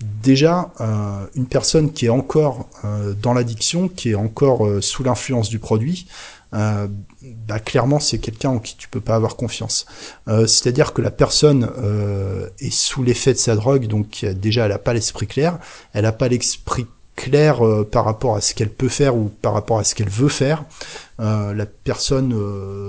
déjà 0.00 0.72
euh, 0.80 1.26
une 1.34 1.46
personne 1.46 1.92
qui 1.92 2.06
est 2.06 2.10
encore 2.10 2.68
euh, 2.84 3.14
dans 3.14 3.34
l'addiction, 3.34 3.88
qui 3.88 4.10
est 4.10 4.14
encore 4.14 4.66
euh, 4.66 4.80
sous 4.80 5.02
l'influence 5.02 5.48
du 5.48 5.58
produit, 5.58 6.06
bah, 6.50 7.60
clairement 7.62 8.00
c'est 8.00 8.18
quelqu'un 8.18 8.48
en 8.48 8.58
qui 8.58 8.74
tu 8.74 8.88
peux 8.88 9.02
pas 9.02 9.14
avoir 9.14 9.36
confiance. 9.36 9.84
C'est-à-dire 10.26 10.94
que 10.94 11.02
la 11.02 11.10
personne 11.10 11.70
est 12.58 12.72
sous 12.72 13.02
l'effet 13.02 13.34
de 13.34 13.38
sa 13.38 13.54
drogue, 13.54 13.86
donc 13.86 14.24
déjà 14.24 14.64
elle 14.64 14.72
a 14.72 14.78
pas 14.78 14.94
l'esprit 14.94 15.26
clair, 15.26 15.58
elle 15.92 16.06
a 16.06 16.12
pas 16.12 16.28
l'esprit 16.28 16.86
clair 17.16 17.60
par 17.92 18.06
rapport 18.06 18.34
à 18.34 18.40
ce 18.40 18.54
qu'elle 18.54 18.70
peut 18.70 18.88
faire 18.88 19.14
ou 19.14 19.30
par 19.42 19.52
rapport 19.52 19.78
à 19.78 19.84
ce 19.84 19.94
qu'elle 19.94 20.08
veut 20.08 20.30
faire. 20.30 20.64
la 21.18 21.66
personne 21.66 22.34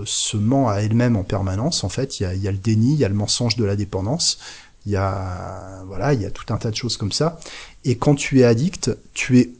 se 0.05 0.37
ment 0.37 0.69
à 0.69 0.77
elle-même 0.77 1.17
en 1.17 1.23
permanence. 1.23 1.83
En 1.83 1.89
fait, 1.89 2.21
il 2.21 2.41
y 2.41 2.47
a, 2.47 2.51
le 2.51 2.57
déni, 2.57 2.93
il 2.93 2.99
y 2.99 3.03
a 3.03 3.09
le 3.09 3.13
mensonge 3.13 3.57
de 3.57 3.65
la 3.65 3.75
dépendance 3.75 4.37
il 4.85 4.91
y 4.91 4.95
a 4.95 5.83
voilà, 5.87 6.13
il 6.13 6.21
y 6.21 6.25
a 6.25 6.31
tout 6.31 6.53
un 6.53 6.57
tas 6.57 6.71
de 6.71 6.75
choses 6.75 6.97
comme 6.97 7.11
ça. 7.11 7.39
Et 7.85 7.97
quand 7.97 8.15
tu 8.15 8.39
es 8.39 8.43
addict, 8.43 8.91
tu 9.13 9.39
es 9.39 9.51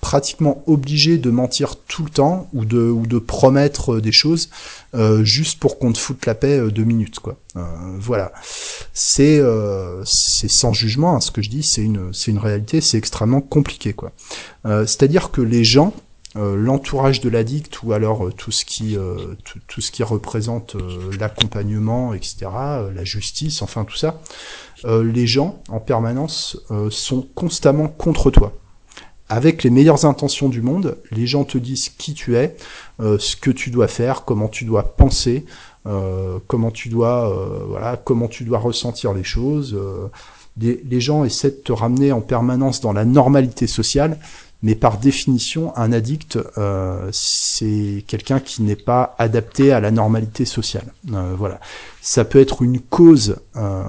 pratiquement 0.00 0.62
obligé 0.66 1.18
de 1.18 1.30
mentir 1.30 1.76
tout 1.76 2.04
le 2.04 2.10
temps 2.10 2.48
ou 2.52 2.64
de 2.64 2.78
ou 2.78 3.06
de 3.06 3.18
promettre 3.18 4.00
des 4.00 4.12
choses 4.12 4.48
euh, 4.94 5.24
juste 5.24 5.58
pour 5.58 5.78
qu'on 5.78 5.92
te 5.92 5.98
foute 5.98 6.24
la 6.26 6.34
paix 6.34 6.58
euh, 6.58 6.70
deux 6.70 6.84
minutes 6.84 7.18
quoi. 7.18 7.36
Euh, 7.56 7.62
voilà, 7.98 8.32
c'est 8.92 9.40
euh, 9.40 10.02
c'est 10.04 10.48
sans 10.48 10.72
jugement 10.72 11.16
hein, 11.16 11.20
ce 11.20 11.30
que 11.30 11.42
je 11.42 11.50
dis, 11.50 11.62
c'est 11.62 11.82
une 11.82 12.12
c'est 12.12 12.30
une 12.30 12.38
réalité, 12.38 12.80
c'est 12.80 12.98
extrêmement 12.98 13.40
compliqué 13.40 13.92
quoi. 13.92 14.12
Euh, 14.66 14.86
c'est-à-dire 14.86 15.30
que 15.30 15.40
les 15.40 15.64
gens 15.64 15.92
euh, 15.92 16.07
l'entourage 16.34 17.20
de 17.20 17.28
l'addict 17.28 17.82
ou 17.82 17.92
alors 17.92 18.26
euh, 18.26 18.32
tout 18.32 18.50
ce 18.50 18.64
qui 18.64 18.96
euh, 18.96 19.34
tout, 19.66 19.80
ce 19.80 19.90
qui 19.90 20.02
représente 20.02 20.76
l'accompagnement 21.18 22.12
etc 22.12 22.46
la 22.94 23.04
justice 23.04 23.62
enfin 23.62 23.84
tout 23.84 23.96
ça 23.96 24.20
les 24.84 25.26
gens 25.26 25.60
en 25.70 25.80
permanence 25.80 26.56
sont 26.90 27.26
constamment 27.34 27.88
contre 27.88 28.30
toi. 28.30 28.52
Avec 29.28 29.64
les 29.64 29.70
meilleures 29.70 30.04
intentions 30.04 30.48
du 30.48 30.62
monde 30.62 30.98
les 31.10 31.26
gens 31.26 31.44
te 31.44 31.58
disent 31.58 31.88
qui 31.88 32.14
tu 32.14 32.36
es 32.36 32.56
ce 33.00 33.34
que 33.34 33.50
tu 33.50 33.70
dois 33.70 33.88
faire 33.88 34.24
comment 34.24 34.48
tu 34.48 34.64
dois 34.64 34.94
penser 34.96 35.46
comment 36.46 36.70
tu 36.70 36.90
dois 36.90 37.64
voilà 37.66 37.96
comment 37.96 38.28
tu 38.28 38.44
dois 38.44 38.58
ressentir 38.58 39.14
les 39.14 39.24
choses 39.24 39.76
les 40.56 41.00
gens 41.00 41.24
essaient 41.24 41.50
de 41.50 41.56
te 41.56 41.72
ramener 41.72 42.12
en 42.12 42.20
permanence 42.20 42.80
dans 42.80 42.92
la 42.92 43.04
normalité 43.04 43.66
sociale 43.66 44.18
mais 44.62 44.74
par 44.74 44.98
définition, 44.98 45.76
un 45.76 45.92
addict, 45.92 46.38
euh, 46.58 47.08
c'est 47.12 48.04
quelqu'un 48.08 48.40
qui 48.40 48.62
n'est 48.62 48.76
pas 48.76 49.14
adapté 49.18 49.72
à 49.72 49.80
la 49.80 49.92
normalité 49.92 50.44
sociale. 50.44 50.92
Euh, 51.12 51.34
voilà. 51.36 51.60
Ça 52.00 52.24
peut 52.24 52.40
être 52.40 52.62
une 52.62 52.80
cause 52.80 53.36
euh, 53.56 53.84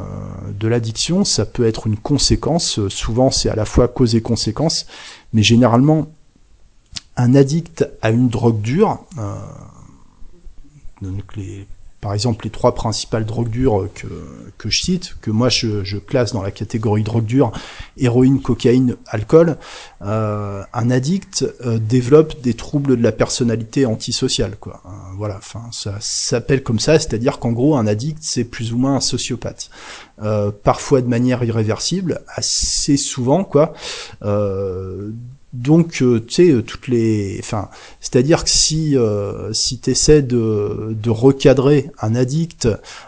de 0.60 0.68
l'addiction, 0.68 1.24
ça 1.26 1.46
peut 1.46 1.66
être 1.66 1.88
une 1.88 1.98
conséquence. 1.98 2.88
Souvent, 2.88 3.32
c'est 3.32 3.50
à 3.50 3.56
la 3.56 3.66
fois 3.66 3.88
cause 3.88 4.16
et 4.16 4.22
conséquence, 4.22 4.86
mais 5.34 5.42
généralement, 5.42 6.08
un 7.18 7.34
addict 7.34 7.88
à 8.02 8.12
une 8.12 8.30
drogue 8.30 8.62
dure, 8.62 9.00
donc 11.02 11.36
les 11.36 11.66
par 12.02 12.14
exemple 12.14 12.46
les 12.46 12.50
trois 12.50 12.74
principales 12.74 13.26
drogues 13.26 13.50
dures 13.50 13.90
que, 13.94 14.08
que 14.58 14.70
je 14.70 14.82
cite, 14.82 15.16
que 15.22 15.32
moi 15.32 15.50
je, 15.50 15.84
je 15.84 15.98
classe 15.98 16.32
dans 16.32 16.42
la 16.42 16.52
catégorie 16.52 17.04
drogue 17.04 17.26
dure, 17.26 17.52
héroïne, 17.98 18.42
cocaïne, 18.42 18.96
alcool, 19.08 19.58
euh, 20.02 20.64
un 20.74 20.92
addict 20.92 21.46
euh, 21.66 21.78
développe 21.78 22.42
des 22.42 22.54
troubles 22.54 22.96
de 22.96 23.04
la 23.04 23.12
personnalité 23.12 23.86
antisociale. 23.86 24.56
Quoi. 24.60 24.82
Euh, 24.86 24.90
voilà, 25.18 25.38
enfin 25.38 25.64
ça 25.72 25.96
s'appelle 26.00 26.64
comme 26.64 26.80
ça, 26.80 27.00
c'est-à-dire 27.00 27.40
qu'en 27.40 27.52
gros 27.52 27.76
un 27.76 27.88
addict 27.88 28.20
c'est 28.22 28.46
plus 28.46 28.74
ou 28.74 28.78
moins 28.78 28.96
un 28.96 29.02
sociopathe. 29.02 29.70
Euh, 30.22 30.52
parfois 30.52 31.02
de 31.02 31.08
manière 31.08 31.44
irréversible, 31.44 32.22
assez 32.36 32.98
souvent 32.98 33.44
quoi. 33.44 33.74
Donc, 35.52 36.04
euh, 36.04 36.24
tu 36.28 36.34
sais, 36.34 36.52
euh, 36.52 36.62
toutes 36.62 36.88
les, 36.88 37.38
enfin, 37.40 37.70
c'est-à-dire 38.00 38.44
que 38.44 38.52
si 38.52 38.96
euh, 38.96 39.52
si 39.52 39.80
t'essaies 39.80 40.22
de 40.22 40.90
de 40.92 41.10
recadrer 41.10 41.90
un 42.00 42.14
addict 42.14 42.68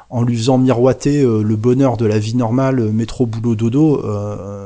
en 0.10 0.24
lui 0.24 0.36
faisant 0.38 0.58
miroiter 0.58 1.22
euh, 1.22 1.44
le 1.44 1.56
bonheur 1.56 1.98
de 1.98 2.06
la 2.08 2.18
vie 2.18 2.36
normale, 2.36 2.80
euh, 2.80 2.92
métro, 2.92 3.28
boulot, 3.28 3.54
dodo, 3.54 4.04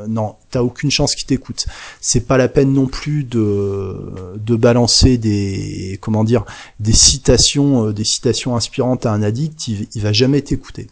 non, 0.07 0.35
t'as 0.51 0.61
aucune 0.61 0.89
chance 0.89 1.15
qu'il 1.15 1.25
t'écoute. 1.25 1.65
C'est 1.99 2.25
pas 2.25 2.37
la 2.37 2.47
peine 2.47 2.71
non 2.71 2.87
plus 2.87 3.25
de 3.25 3.97
de 4.37 4.55
balancer 4.55 5.17
des 5.17 5.99
comment 6.01 6.23
dire 6.23 6.45
des 6.79 6.93
citations, 6.93 7.91
des 7.91 8.05
citations 8.05 8.55
inspirantes 8.55 9.05
à 9.05 9.11
un 9.11 9.21
addict, 9.21 9.67
il, 9.67 10.01
va 10.01 10.13
jamais 10.13 10.41
t'écouter. 10.41 10.87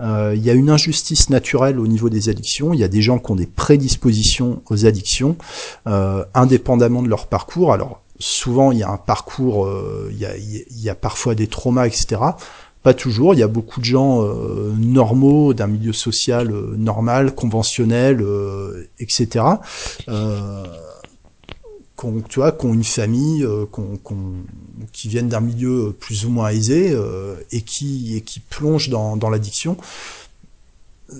Il 0.00 0.42
y 0.42 0.50
a 0.50 0.52
une 0.52 0.70
injustice 0.70 1.30
naturelle 1.30 1.78
au 1.78 1.86
niveau 1.86 2.08
des 2.08 2.28
addictions. 2.28 2.72
Il 2.72 2.80
y 2.80 2.84
a 2.84 2.88
des 2.88 3.02
gens 3.02 3.18
qui 3.18 3.30
ont 3.30 3.36
des 3.36 3.46
prédispositions 3.46 4.62
aux 4.68 4.86
addictions, 4.86 5.36
indépendamment 5.86 7.02
de 7.02 7.08
leur 7.08 7.26
parcours. 7.26 7.72
Alors 7.72 8.00
souvent 8.18 8.72
il 8.72 8.78
y 8.78 8.82
a 8.82 8.90
un 8.90 8.96
parcours, 8.96 9.68
il 10.10 10.18
y 10.18 10.26
a, 10.26 10.36
il 10.36 10.80
y 10.80 10.88
a 10.88 10.94
parfois 10.94 11.34
des 11.34 11.46
traumas, 11.46 11.86
etc. 11.86 12.16
Pas 12.84 12.92
toujours, 12.92 13.32
il 13.32 13.40
y 13.40 13.42
a 13.42 13.48
beaucoup 13.48 13.80
de 13.80 13.86
gens 13.86 14.22
euh, 14.22 14.74
normaux, 14.76 15.54
d'un 15.54 15.68
milieu 15.68 15.94
social 15.94 16.50
euh, 16.50 16.74
normal, 16.76 17.34
conventionnel, 17.34 18.20
euh, 18.20 18.90
etc. 18.98 19.42
Qu'on, 22.04 22.20
tu 22.20 22.40
vois, 22.40 22.52
qui 22.52 22.66
ont 22.66 22.74
une 22.74 22.84
famille, 22.84 23.46
qui 24.92 25.08
viennent 25.08 25.28
d'un 25.28 25.40
milieu 25.40 25.94
plus 25.98 26.26
ou 26.26 26.30
moins 26.30 26.50
aisé 26.50 26.94
et 27.50 27.62
qui 27.62 28.16
et 28.16 28.20
qui 28.20 28.40
plongent 28.40 28.90
dans, 28.90 29.16
dans 29.16 29.30
l'addiction. 29.30 29.76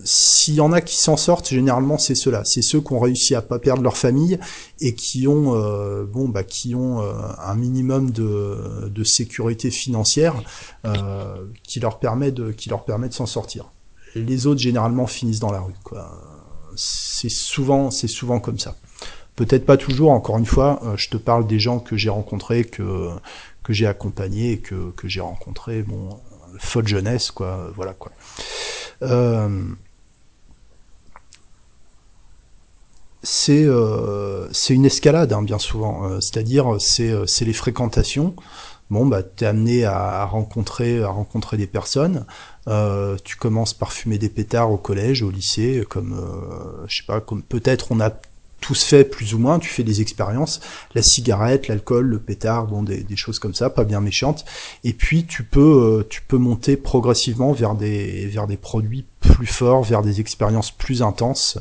s'il 0.05 0.55
y 0.55 0.61
en 0.61 0.73
a 0.73 0.81
qui 0.81 0.97
s'en 0.97 1.16
sortent, 1.16 1.49
généralement 1.49 1.99
c'est 1.99 2.14
ceux-là, 2.14 2.44
c'est 2.44 2.62
ceux 2.62 2.81
qui 2.81 2.92
ont 2.92 3.01
réussi 3.01 3.35
à 3.35 3.42
pas 3.42 3.59
perdre 3.59 3.83
leur 3.83 3.97
famille 3.97 4.38
et 4.81 4.94
qui 4.94 5.29
ont 5.29 5.55
euh, 5.55 6.05
bon 6.05 6.29
bah 6.29 6.42
qui 6.42 6.75
ont 6.75 7.01
euh, 7.03 7.12
un 7.38 7.55
minimum 7.55 8.11
de, 8.11 8.88
de 8.88 9.05
sécurité 9.05 9.70
financière 9.70 10.35
euh, 10.87 11.44
qui 11.62 11.81
leur 11.81 11.99
permet 11.99 12.33
de 12.33 12.51
qui 12.51 12.68
leur 12.68 12.85
permet 12.85 13.09
de 13.09 13.14
s'en 13.14 13.27
sortir. 13.27 13.70
Les 14.14 14.47
autres 14.47 14.61
généralement 14.61 15.07
finissent 15.07 15.40
dans 15.40 15.53
la 15.53 15.61
rue. 15.61 15.75
C'est 16.77 17.31
souvent 17.31 17.90
c'est 17.90 18.09
souvent 18.09 18.40
comme 18.40 18.59
ça. 18.59 18.77
Peut-être 19.37 19.66
pas 19.66 19.77
toujours. 19.77 20.11
Encore 20.12 20.38
une 20.38 20.47
fois, 20.47 20.81
je 20.97 21.09
te 21.09 21.16
parle 21.16 21.47
des 21.47 21.59
gens 21.59 21.81
que 21.81 21.97
j'ai 21.97 22.11
rencontrés, 22.11 22.64
que 22.64 23.11
j'ai 23.68 23.87
accompagnés, 23.87 24.59
que 24.59 25.09
j'ai 25.09 25.20
rencontrés. 25.20 25.83
Bon, 25.83 26.20
folle 26.59 26.88
jeunesse, 26.88 27.31
quoi. 27.31 27.70
Voilà 27.75 27.94
quoi. 27.94 28.12
Euh, 29.03 29.64
c'est 33.23 33.64
euh, 33.64 34.53
c'est 34.53 34.75
une 34.75 34.85
escalade 34.85 35.33
hein, 35.33 35.42
bien 35.42 35.59
souvent. 35.59 36.05
Euh, 36.05 36.20
c'est-à-dire 36.20 36.77
c'est 36.81 37.14
c'est 37.27 37.44
les 37.44 37.53
fréquentations. 37.53 38.35
Bon 38.90 39.07
bah 39.07 39.23
t'es 39.23 39.47
amené 39.47 39.85
à, 39.85 40.25
rencontrer 40.27 41.03
à 41.03 41.09
rencontrer 41.09 41.57
des 41.57 41.66
personnes. 41.66 42.27
tu 43.25 43.37
commences 43.37 43.75
par 43.75 43.92
fumer 43.92 44.18
des 44.18 44.29
pétards 44.29 44.70
au 44.70 44.77
collège, 44.77 45.23
au 45.23 45.31
lycée, 45.31 45.85
comme 45.88 46.14
je 46.87 46.97
sais 46.99 47.07
pas, 47.07 47.20
comme 47.20 47.42
peut-être 47.42 47.92
on 47.92 48.01
a 48.01 48.11
tous 48.64 48.83
fait 48.83 49.05
plus 49.05 49.35
ou 49.35 49.38
moins, 49.38 49.59
tu 49.59 49.68
fais 49.68 49.83
des 49.83 50.00
expériences, 50.00 50.61
la 50.94 51.03
cigarette, 51.03 51.68
l'alcool, 51.68 52.07
le 52.07 52.18
pétard, 52.18 52.66
bon 52.66 52.83
des, 52.83 53.05
choses 53.14 53.38
comme 53.38 53.53
ça, 53.53 53.68
pas 53.68 53.85
bien 53.85 54.00
méchantes. 54.00 54.46
Et 54.85 54.94
puis 54.94 55.27
tu 55.27 55.44
peux 55.44 55.61
euh, 56.00 56.07
tu 56.09 56.22
peux 56.22 56.38
monter 56.38 56.79
progressivement 56.79 57.53
vers 57.53 57.74
des 57.74 58.27
vers 58.27 58.46
des 58.46 58.57
produits 58.57 59.05
plus 59.20 59.46
forts, 59.46 59.83
vers 59.83 60.00
des 60.00 60.20
expériences 60.20 60.70
plus 60.70 61.03
intenses. 61.03 61.59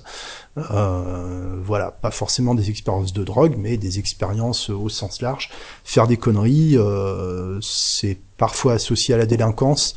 Euh, 0.57 1.59
voilà, 1.61 1.91
pas 1.91 2.11
forcément 2.11 2.55
des 2.55 2.69
expériences 2.69 3.11
de 3.11 3.25
drogue, 3.25 3.55
mais 3.57 3.75
des 3.75 3.99
expériences 3.99 4.69
au 4.69 4.87
sens 4.87 5.21
large. 5.21 5.49
Faire 5.83 6.07
des 6.07 6.15
conneries, 6.15 6.77
euh, 6.77 7.59
c'est 7.61 8.17
parfois 8.37 8.73
associé 8.73 9.13
à 9.13 9.17
la 9.17 9.25
délinquance 9.25 9.95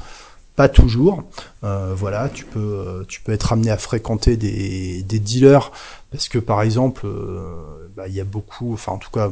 pas 0.56 0.68
toujours. 0.68 1.22
Euh, 1.64 1.94
voilà, 1.94 2.28
tu 2.28 2.44
peux 2.44 3.04
tu 3.08 3.20
peux 3.20 3.32
être 3.32 3.52
amené 3.52 3.70
à 3.70 3.76
fréquenter 3.76 4.36
des, 4.36 5.02
dealers 5.02 5.70
parce 6.10 6.28
que 6.28 6.38
par 6.38 6.62
exemple, 6.62 7.06
euh, 7.06 7.88
bah, 7.96 8.08
il 8.08 8.14
y 8.14 8.20
a 8.20 8.24
beaucoup, 8.24 8.72
enfin 8.72 8.92
en 8.92 8.98
tout 8.98 9.10
cas, 9.10 9.30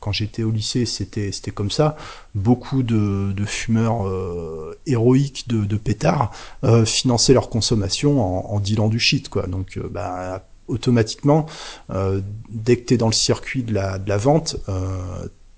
quand 0.00 0.12
j'étais 0.12 0.42
au 0.42 0.50
lycée, 0.50 0.86
c'était 0.86 1.32
c'était 1.32 1.50
comme 1.50 1.70
ça. 1.70 1.96
Beaucoup 2.34 2.82
de, 2.82 3.34
fumeurs 3.46 4.06
euh, 4.06 4.78
héroïques 4.86 5.48
de, 5.48 5.76
pétards 5.76 6.32
euh, 6.64 6.84
finançaient 6.84 7.34
leur 7.34 7.48
consommation 7.50 8.20
en, 8.20 8.54
en 8.54 8.60
dealant 8.60 8.88
du 8.88 8.98
shit, 8.98 9.28
quoi. 9.28 9.46
Donc, 9.46 9.76
euh, 9.76 9.88
bah, 9.90 10.44
automatiquement, 10.68 11.46
euh, 11.90 12.20
dès 12.48 12.76
que 12.76 12.86
tu 12.86 12.94
es 12.94 12.96
dans 12.96 13.08
le 13.08 13.12
circuit 13.12 13.62
de 13.62 13.74
la, 13.74 13.98
de 13.98 14.08
la 14.08 14.16
vente, 14.16 14.56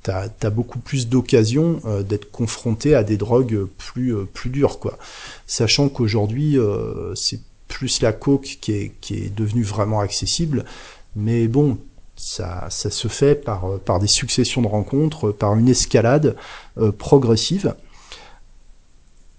tu 0.04 0.10
as, 0.10 0.50
beaucoup 0.50 0.78
plus 0.78 1.08
d'occasions 1.08 1.80
d'être 2.06 2.30
confronté 2.30 2.94
à 2.94 3.02
des 3.02 3.16
drogues 3.16 3.64
plus 3.78 4.14
plus 4.32 4.50
dures, 4.50 4.78
quoi. 4.78 4.98
Sachant 5.46 5.88
qu'aujourd'hui, 5.88 6.58
c'est 7.14 7.40
plus 7.68 8.02
la 8.02 8.12
coke 8.12 8.58
qui 8.60 8.72
est, 8.72 8.92
qui 9.00 9.14
est 9.14 9.34
devenue 9.34 9.64
vraiment 9.64 10.00
accessible. 10.00 10.64
Mais 11.16 11.48
bon, 11.48 11.78
ça, 12.16 12.68
ça 12.70 12.90
se 12.90 13.08
fait 13.08 13.34
par, 13.34 13.78
par 13.80 13.98
des 13.98 14.06
successions 14.06 14.62
de 14.62 14.66
rencontres, 14.66 15.32
par 15.32 15.54
une 15.54 15.68
escalade 15.68 16.36
euh, 16.78 16.92
progressive. 16.92 17.74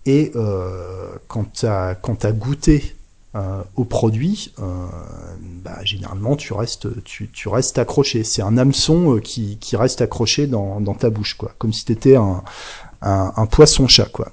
Et 0.05 0.31
euh, 0.35 1.15
quand 1.27 1.51
tu 1.53 1.65
as, 1.65 1.97
as, 2.23 2.31
goûté 2.31 2.95
euh, 3.35 3.61
au 3.75 3.83
produit, 3.83 4.53
euh, 4.59 4.63
bah, 5.63 5.79
généralement 5.83 6.35
tu 6.35 6.53
restes, 6.53 6.87
tu, 7.03 7.29
tu 7.31 7.49
restes 7.49 7.77
accroché. 7.77 8.23
C'est 8.23 8.41
un 8.41 8.57
hameçon 8.57 9.15
euh, 9.15 9.19
qui, 9.19 9.57
qui 9.57 9.75
reste 9.75 10.01
accroché 10.01 10.47
dans, 10.47 10.79
dans 10.79 10.93
ta 10.93 11.09
bouche, 11.09 11.33
quoi, 11.35 11.53
comme 11.57 11.73
si 11.73 11.83
tu 11.85 11.91
étais 11.91 12.15
un, 12.15 12.43
un, 13.01 13.33
un 13.35 13.45
poisson-chat. 13.45 14.05
quoi. 14.05 14.31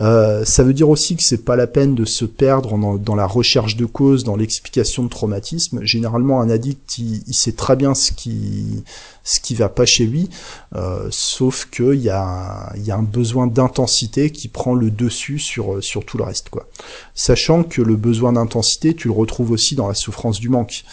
Euh, 0.00 0.44
ça 0.44 0.62
veut 0.62 0.72
dire 0.72 0.88
aussi 0.88 1.16
que 1.16 1.22
c'est 1.22 1.44
pas 1.44 1.56
la 1.56 1.66
peine 1.66 1.94
de 1.94 2.04
se 2.04 2.24
perdre 2.24 2.78
dans, 2.98 3.14
la 3.14 3.26
recherche 3.26 3.76
de 3.76 3.84
causes, 3.84 4.24
dans 4.24 4.36
l'explication 4.36 5.02
de 5.02 5.08
traumatisme. 5.08 5.80
Généralement, 5.82 6.40
un 6.40 6.50
addict, 6.50 6.98
il, 6.98 7.34
sait 7.34 7.52
très 7.52 7.76
bien 7.76 7.94
ce 7.94 8.12
qui 8.12 8.84
ce 9.24 9.40
qui 9.40 9.54
va 9.54 9.68
pas 9.68 9.84
chez 9.84 10.06
lui, 10.06 10.30
euh, 10.74 11.08
sauf 11.10 11.66
qu'il 11.70 12.00
y 12.00 12.08
a 12.08 12.72
y 12.76 12.90
a 12.90 12.96
un 12.96 13.02
besoin 13.02 13.46
d'intensité 13.46 14.30
qui 14.30 14.48
prend 14.48 14.74
le 14.74 14.90
dessus 14.90 15.38
sur 15.38 15.82
sur 15.82 16.04
tout 16.04 16.16
le 16.16 16.24
reste, 16.24 16.48
quoi. 16.48 16.68
Sachant 17.14 17.62
que 17.62 17.82
le 17.82 17.96
besoin 17.96 18.32
d'intensité, 18.32 18.94
tu 18.94 19.08
le 19.08 19.14
retrouves 19.14 19.50
aussi 19.50 19.74
dans 19.74 19.88
la 19.88 19.94
souffrance 19.94 20.40
du 20.40 20.48
manque. 20.48 20.84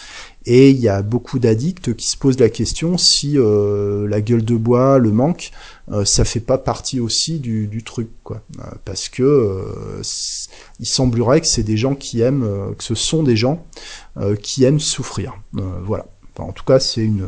Et 0.46 0.70
il 0.70 0.78
y 0.78 0.88
a 0.88 1.02
beaucoup 1.02 1.40
d'addicts 1.40 1.94
qui 1.94 2.06
se 2.06 2.16
posent 2.16 2.38
la 2.38 2.48
question 2.48 2.98
si 2.98 3.36
euh, 3.36 4.06
la 4.08 4.20
gueule 4.20 4.44
de 4.44 4.56
bois, 4.56 4.98
le 4.98 5.10
manque, 5.10 5.50
euh, 5.90 6.04
ça 6.04 6.24
fait 6.24 6.40
pas 6.40 6.58
partie 6.58 7.00
aussi 7.00 7.38
du, 7.38 7.66
du 7.66 7.82
truc, 7.82 8.08
quoi. 8.24 8.42
Euh, 8.58 8.62
parce 8.84 9.08
que 9.08 9.22
euh, 9.22 10.02
il 10.80 10.86
semblerait 10.86 11.40
que 11.40 11.46
c'est 11.46 11.62
des 11.62 11.76
gens 11.76 11.94
qui 11.94 12.20
aiment, 12.20 12.74
que 12.76 12.84
ce 12.84 12.94
sont 12.94 13.22
des 13.22 13.36
gens 13.36 13.66
qui 14.42 14.64
aiment 14.64 14.80
souffrir. 14.80 15.34
voilà. 15.52 16.06
En 16.38 16.52
tout 16.52 16.64
cas, 16.64 16.78
c'est 16.78 17.02
une 17.02 17.26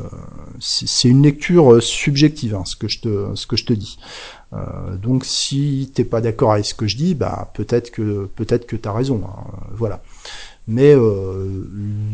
c'est 0.61 1.09
une 1.09 1.22
lecture 1.22 1.83
subjective, 1.83 2.54
hein, 2.54 2.64
ce 2.66 2.76
que 2.76 2.88
je 2.88 3.00
te 3.00 3.35
ce 3.35 3.46
que 3.46 3.57
je 3.57 3.64
te 3.64 3.72
dis. 3.72 3.98
donc, 5.00 5.24
si 5.24 5.90
t'es 5.94 6.04
pas 6.04 6.20
d'accord 6.20 6.52
avec 6.52 6.66
ce 6.66 6.74
que 6.74 6.87
je 6.87 6.96
dis, 6.96 7.14
bah 7.14 7.50
peut-être 7.54 7.90
que 7.90 8.26
peut-être 8.37 8.66
que 8.66 8.76
t'as 8.76 8.92
raison. 8.92 9.22
Hein, 9.24 9.50
voilà. 9.72 10.02
Mais 10.68 10.94
euh, 10.94 11.64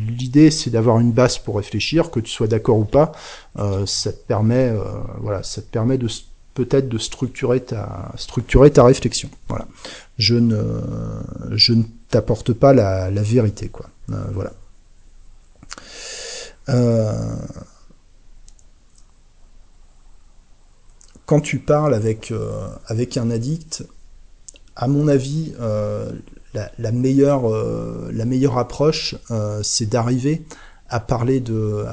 l'idée, 0.07 0.53
c'est 0.53 0.71
d'avoir 0.71 1.01
une 1.01 1.11
base 1.11 1.39
pour 1.39 1.57
réfléchir, 1.57 2.13
que 2.13 2.21
tu 2.21 2.31
sois 2.31 2.47
d'accord 2.47 2.79
ou 2.79 2.85
pas. 2.85 3.11
Euh, 3.59 3.85
ça 3.85 4.13
te 4.13 4.25
permet, 4.27 4.69
euh, 4.69 4.85
voilà, 5.19 5.43
ça 5.43 5.61
te 5.61 5.67
permet 5.67 5.99
de 5.99 6.09
peut-être 6.55 6.89
de 6.89 6.99
structurer 6.99 7.61
ta 7.61 8.13
ta 8.73 8.85
réflexion. 8.85 9.29
Voilà. 9.49 9.67
Je 10.19 10.37
ne 10.37 10.63
je 11.51 11.73
ne 11.73 11.83
t'apporte 12.09 12.53
pas 12.53 12.73
la, 12.73 13.11
la, 13.11 13.23
vérité, 13.23 13.69
quoi. 13.69 13.87
voilà. 14.07 14.53
quand 21.27 21.41
tu 21.41 21.59
parles 21.59 21.95
avec 21.95 22.33
avec 22.87 23.17
un 23.17 23.31
addict, 23.33 23.85
à 24.77 24.87
mon 24.87 25.09
avis, 25.09 25.55
la, 26.79 26.93
meilleure, 26.93 27.53
euh, 27.53 28.11
la 28.13 28.25
meilleure 28.25 28.59
approche, 28.59 29.17
euh, 29.31 29.61
c'est 29.63 29.87
d'arriver 29.87 30.45
à 30.89 31.01
parler 31.01 31.41
de, 31.41 31.85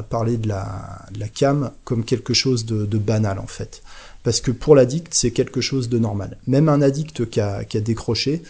la, 0.46 1.28
cam 1.34 1.72
comme 1.84 2.04
quelque 2.04 2.34
chose 2.34 2.66
de, 2.66 2.98
banal 2.98 3.40
en 3.40 3.48
fait. 3.48 3.82
Parce 4.24 4.42
que 4.42 4.52
pour 4.52 4.76
l'addict, 4.76 5.14
c'est 5.14 5.32
quelque 5.32 5.62
chose 5.62 5.90
de 5.90 5.98
normal. 5.98 6.38
Même 6.46 6.70
un 6.70 6.82
addict 6.82 7.28
qui 7.30 7.40
a, 7.40 7.64
qui 7.64 7.78
a 7.78 7.82
décroché, 7.82 8.44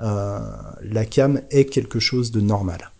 euh, 0.00 0.38
la 0.82 1.04
cam 1.04 1.42
est 1.50 1.66
quelque 1.66 1.98
chose 1.98 2.30
de 2.30 2.40
normal. 2.40 2.90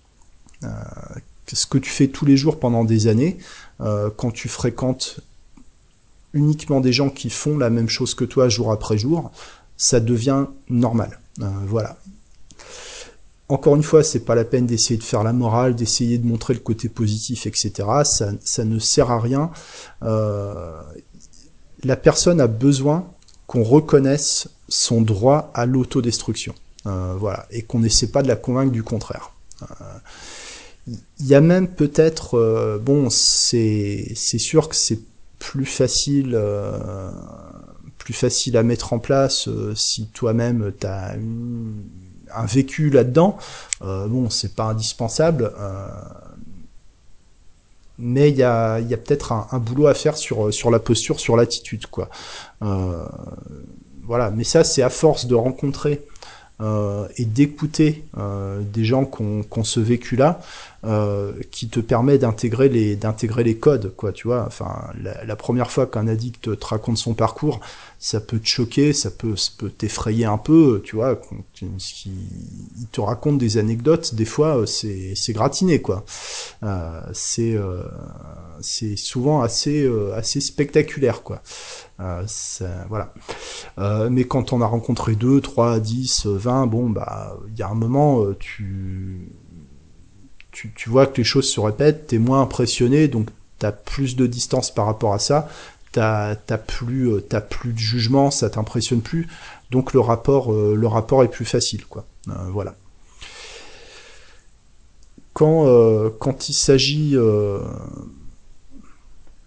ce 1.50 1.66
que 1.66 1.78
tu 1.78 1.90
fais 1.90 2.08
tous 2.08 2.26
les 2.26 2.36
jours 2.36 2.58
pendant 2.58 2.84
des 2.84 3.06
années, 3.06 3.38
quand 3.78 4.32
tu 4.32 4.48
fréquentes 4.48 5.20
uniquement 6.34 6.80
des 6.80 6.92
gens 6.92 7.08
qui 7.08 7.30
font 7.30 7.56
la 7.56 7.70
même 7.70 7.88
chose 7.88 8.14
que 8.14 8.24
toi 8.24 8.50
jour 8.50 8.70
après 8.70 8.98
jour, 8.98 9.30
ça 9.78 10.00
devient 10.00 10.46
normal. 10.68 11.20
voilà 11.38 11.96
encore 13.48 13.76
une 13.76 13.82
fois, 13.82 14.04
c'est 14.04 14.20
pas 14.20 14.34
la 14.34 14.44
peine 14.44 14.66
d'essayer 14.66 14.98
de 14.98 15.02
faire 15.04 15.24
la 15.24 15.32
morale, 15.32 15.74
d'essayer 15.74 16.18
de 16.18 16.26
montrer 16.26 16.52
le 16.52 16.60
côté 16.60 16.88
positif, 16.88 17.46
etc. 17.46 17.72
Ça, 18.04 18.30
ça 18.44 18.64
ne 18.64 18.78
sert 18.78 19.10
à 19.10 19.20
rien. 19.20 19.50
Euh, 20.02 20.80
la 21.82 21.96
personne 21.96 22.40
a 22.40 22.46
besoin 22.46 23.08
qu'on 23.46 23.62
reconnaisse 23.62 24.48
son 24.68 25.00
droit 25.00 25.50
à 25.54 25.64
l'autodestruction. 25.64 26.54
Euh, 26.86 27.14
voilà, 27.18 27.46
et 27.50 27.62
qu'on 27.62 27.80
n'essaie 27.80 28.08
pas 28.08 28.22
de 28.22 28.28
la 28.28 28.36
convaincre 28.36 28.72
du 28.72 28.82
contraire. 28.82 29.32
Euh, 29.62 29.64
il 31.18 31.26
y 31.26 31.34
a 31.34 31.40
même 31.40 31.68
peut-être, 31.68 32.80
bon, 32.82 33.10
c'est 33.10 34.14
sûr 34.14 34.70
que 34.70 34.76
c'est 34.76 35.00
plus 35.38 35.66
facile, 35.66 36.38
plus 37.98 38.14
facile 38.14 38.56
à 38.56 38.62
mettre 38.62 38.94
en 38.94 38.98
place 38.98 39.50
si 39.74 40.06
toi-même 40.06 40.72
t'as 40.78 41.14
une 41.16 41.74
un 42.34 42.46
vécu 42.46 42.90
là-dedans, 42.90 43.36
euh, 43.82 44.06
bon, 44.06 44.30
c'est 44.30 44.54
pas 44.54 44.64
indispensable, 44.64 45.52
euh, 45.58 45.88
mais 47.98 48.30
il 48.30 48.36
y 48.36 48.42
a, 48.42 48.80
peut-être 48.80 49.32
un, 49.32 49.58
boulot 49.58 49.86
à 49.86 49.94
faire 49.94 50.16
sur, 50.16 50.52
sur 50.52 50.70
la 50.70 50.78
posture, 50.78 51.20
sur 51.20 51.36
l'attitude, 51.36 51.86
quoi. 51.86 52.08
Euh, 52.62 53.04
voilà, 54.04 54.30
mais 54.30 54.44
ça, 54.44 54.64
c'est 54.64 54.82
à 54.82 54.90
force 54.90 55.26
de 55.26 55.34
rencontrer 55.34 56.02
et 57.16 57.24
d'écouter 57.24 58.04
des 58.16 58.84
gens 58.84 59.04
qui 59.04 59.22
ont 59.22 59.64
ce 59.64 59.78
vécu-là, 59.78 60.40
euh, 60.84 61.32
qui 61.50 61.68
te 61.68 61.80
permet 61.80 62.18
d'intégrer 62.18 62.68
les 62.68 62.94
d'intégrer 62.94 63.42
les 63.42 63.56
codes 63.56 63.94
quoi 63.96 64.12
tu 64.12 64.28
vois. 64.28 64.44
Enfin 64.46 64.90
la, 65.02 65.36
première 65.36 65.70
fois 65.70 65.86
qu'un 65.86 66.06
addict 66.06 66.58
te 66.58 66.66
raconte 66.66 66.98
son 66.98 67.14
parcours 67.14 67.60
ça 67.98 68.20
peut 68.20 68.38
te 68.38 68.46
choquer 68.46 68.92
ça 68.92 69.10
peut 69.10 69.34
ça 69.34 69.50
peut 69.58 69.70
t'effrayer 69.70 70.24
un 70.24 70.38
peu 70.38 70.80
tu 70.84 70.96
vois. 70.96 71.20
Il 71.60 72.86
te 72.92 73.00
raconte 73.00 73.38
des 73.38 73.58
anecdotes 73.58 74.14
des 74.14 74.24
fois 74.24 74.66
c'est 74.66 75.14
c'est 75.16 75.32
gratiné 75.32 75.80
quoi. 75.82 76.04
Euh, 76.62 77.00
c'est 77.12 77.54
euh, 77.54 77.82
c'est 78.60 78.96
souvent 78.96 79.42
assez 79.42 79.82
euh, 79.84 80.14
assez 80.14 80.40
spectaculaire 80.40 81.22
quoi. 81.22 81.42
Euh, 82.00 82.24
voilà. 82.88 83.12
Mais 84.10 84.24
quand 84.24 84.52
on 84.52 84.60
a 84.60 84.66
rencontré 84.66 85.16
2, 85.16 85.40
3, 85.40 85.80
10, 85.80 86.26
20 86.26 86.66
bon 86.66 86.90
bah 86.90 87.36
il 87.48 87.58
y 87.58 87.62
a 87.62 87.68
un 87.68 87.74
moment 87.74 88.24
tu 88.38 89.28
tu, 90.74 90.90
vois 90.90 91.06
que 91.06 91.18
les 91.18 91.24
choses 91.24 91.48
se 91.48 91.60
répètent, 91.60 92.08
t'es 92.08 92.18
moins 92.18 92.42
impressionné, 92.42 93.08
donc 93.08 93.28
t'as 93.58 93.72
plus 93.72 94.16
de 94.16 94.26
distance 94.26 94.72
par 94.72 94.86
rapport 94.86 95.14
à 95.14 95.18
ça, 95.18 95.48
t'as 95.92 96.34
plus, 96.58 97.12
euh, 97.12 97.40
plus 97.48 97.72
de 97.72 97.78
jugement, 97.78 98.30
ça 98.30 98.50
t'impressionne 98.50 99.00
plus, 99.00 99.28
donc 99.70 99.92
le 99.92 100.00
rapport, 100.00 100.52
euh, 100.52 100.74
le 100.74 100.86
rapport 100.86 101.22
est 101.24 101.28
plus 101.28 101.44
facile, 101.44 101.84
quoi. 101.86 102.04
Euh, 102.28 102.32
voilà. 102.52 102.74
Quand, 105.32 105.66
quand 106.18 106.48
il 106.48 106.52
s'agit 106.52 107.16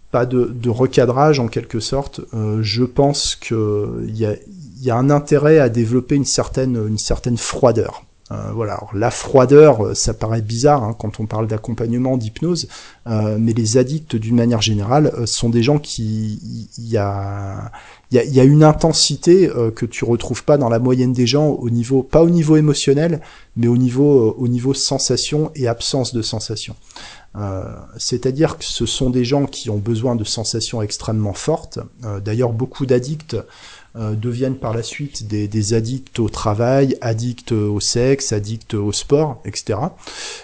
pas 0.10 0.26
de, 0.26 0.70
recadrage 0.70 1.42
en 1.42 1.50
quelque 1.50 1.82
sorte, 1.82 2.22
je 2.62 2.86
pense 2.86 3.36
qu'il 3.36 4.16
y 4.16 4.26
a, 4.26 4.36
y 4.80 4.90
a 4.90 4.96
un 4.96 5.10
intérêt 5.10 5.60
à 5.60 5.68
développer 5.68 6.16
une 6.16 6.24
certaine, 6.24 6.78
une 6.88 6.98
certaine 6.98 7.36
froideur. 7.36 8.06
Euh, 8.32 8.52
voilà, 8.54 8.80
la 8.94 9.12
froideur, 9.12 9.86
euh, 9.86 9.94
ça 9.94 10.14
paraît 10.14 10.42
bizarre 10.42 10.84
hein, 10.84 10.96
quand 10.98 11.20
on 11.20 11.26
parle 11.26 11.48
d'accompagnement, 11.48 12.16
d'hypnose, 12.16 12.68
euh, 13.08 13.38
mais 13.40 13.52
les 13.52 13.78
addicts, 13.78 14.16
d'une 14.16 14.36
manière 14.36 14.62
générale, 14.62 15.12
sont 15.28 15.50
des 15.50 15.64
gens 15.64 15.80
qui, 15.80 16.70
il 16.78 16.88
y 16.88 16.98
a, 16.98 17.72
y, 18.12 18.40
a, 18.40 18.44
une 18.44 18.64
intensité 18.64 19.50
que 19.76 19.86
tu 19.86 20.06
retrouves 20.06 20.44
pas 20.44 20.58
dans 20.58 20.70
la 20.70 20.80
moyenne 20.80 21.14
des 21.14 21.28
gens 21.28 21.48
au 21.48 21.70
niveau, 21.70 22.04
pas 22.04 22.22
au 22.22 22.30
niveau 22.30 22.56
émotionnel, 22.56 23.22
mais 23.58 23.68
au 23.68 23.78
niveau, 23.78 24.36
au 24.38 24.48
niveau 24.48 24.74
sensation 24.74 25.52
et 25.56 25.68
absence 25.68 26.14
de 26.14 26.22
sensation. 26.22 26.76
C'est-à-dire 27.98 28.58
que 28.58 28.66
ce 28.66 28.86
sont 28.86 29.10
des 29.10 29.24
gens 29.24 29.46
qui 29.46 29.70
ont 29.70 29.78
besoin 29.78 30.16
de 30.16 30.24
sensations 30.24 30.82
extrêmement 30.82 31.34
fortes. 31.34 31.80
D'ailleurs, 32.24 32.52
beaucoup 32.52 32.86
d'addicts 32.86 33.38
euh, 33.98 34.16
deviennent 34.16 34.56
par 34.56 34.74
la 34.74 34.84
suite 34.84 35.28
des, 35.28 35.50
des, 35.50 35.74
addicts 35.74 36.18
au 36.20 36.30
travail, 36.30 36.96
addicts 37.02 37.52
au 37.52 37.82
sexe, 37.82 38.32
addicts 38.32 38.74
au 38.74 38.94
sport, 38.94 39.42
etc. 39.44 39.80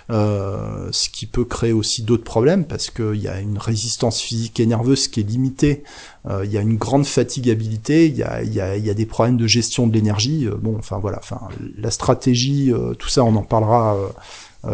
Euh, 0.09 0.89
ce 0.91 1.09
qui 1.09 1.27
peut 1.27 1.45
créer 1.45 1.71
aussi 1.71 2.03
d'autres 2.03 2.25
problèmes 2.25 2.65
parce 2.65 2.89
qu'il 2.89 3.15
y 3.15 3.29
a 3.29 3.39
une 3.39 3.57
résistance 3.57 4.19
physique 4.19 4.59
et 4.59 4.65
nerveuse 4.65 5.07
qui 5.07 5.21
est 5.21 5.23
limitée, 5.23 5.83
euh, 6.29 6.43
il 6.43 6.51
y 6.51 6.57
a 6.57 6.61
une 6.61 6.75
grande 6.75 7.05
fatigabilité, 7.05 8.07
il 8.07 8.17
y 8.17 8.23
a, 8.23 8.43
y, 8.43 8.59
a, 8.59 8.75
y 8.75 8.89
a, 8.89 8.93
des 8.93 9.05
problèmes 9.05 9.37
de 9.37 9.47
gestion 9.47 9.87
de 9.87 9.93
l'énergie. 9.93 10.45
Euh, 10.45 10.55
bon, 10.55 10.75
enfin 10.77 10.97
voilà, 10.97 11.19
enfin 11.19 11.39
la 11.77 11.91
stratégie, 11.91 12.73
tout 12.99 13.07
ça, 13.07 13.23
on 13.23 13.35
en 13.37 13.43
parlera. 13.43 13.97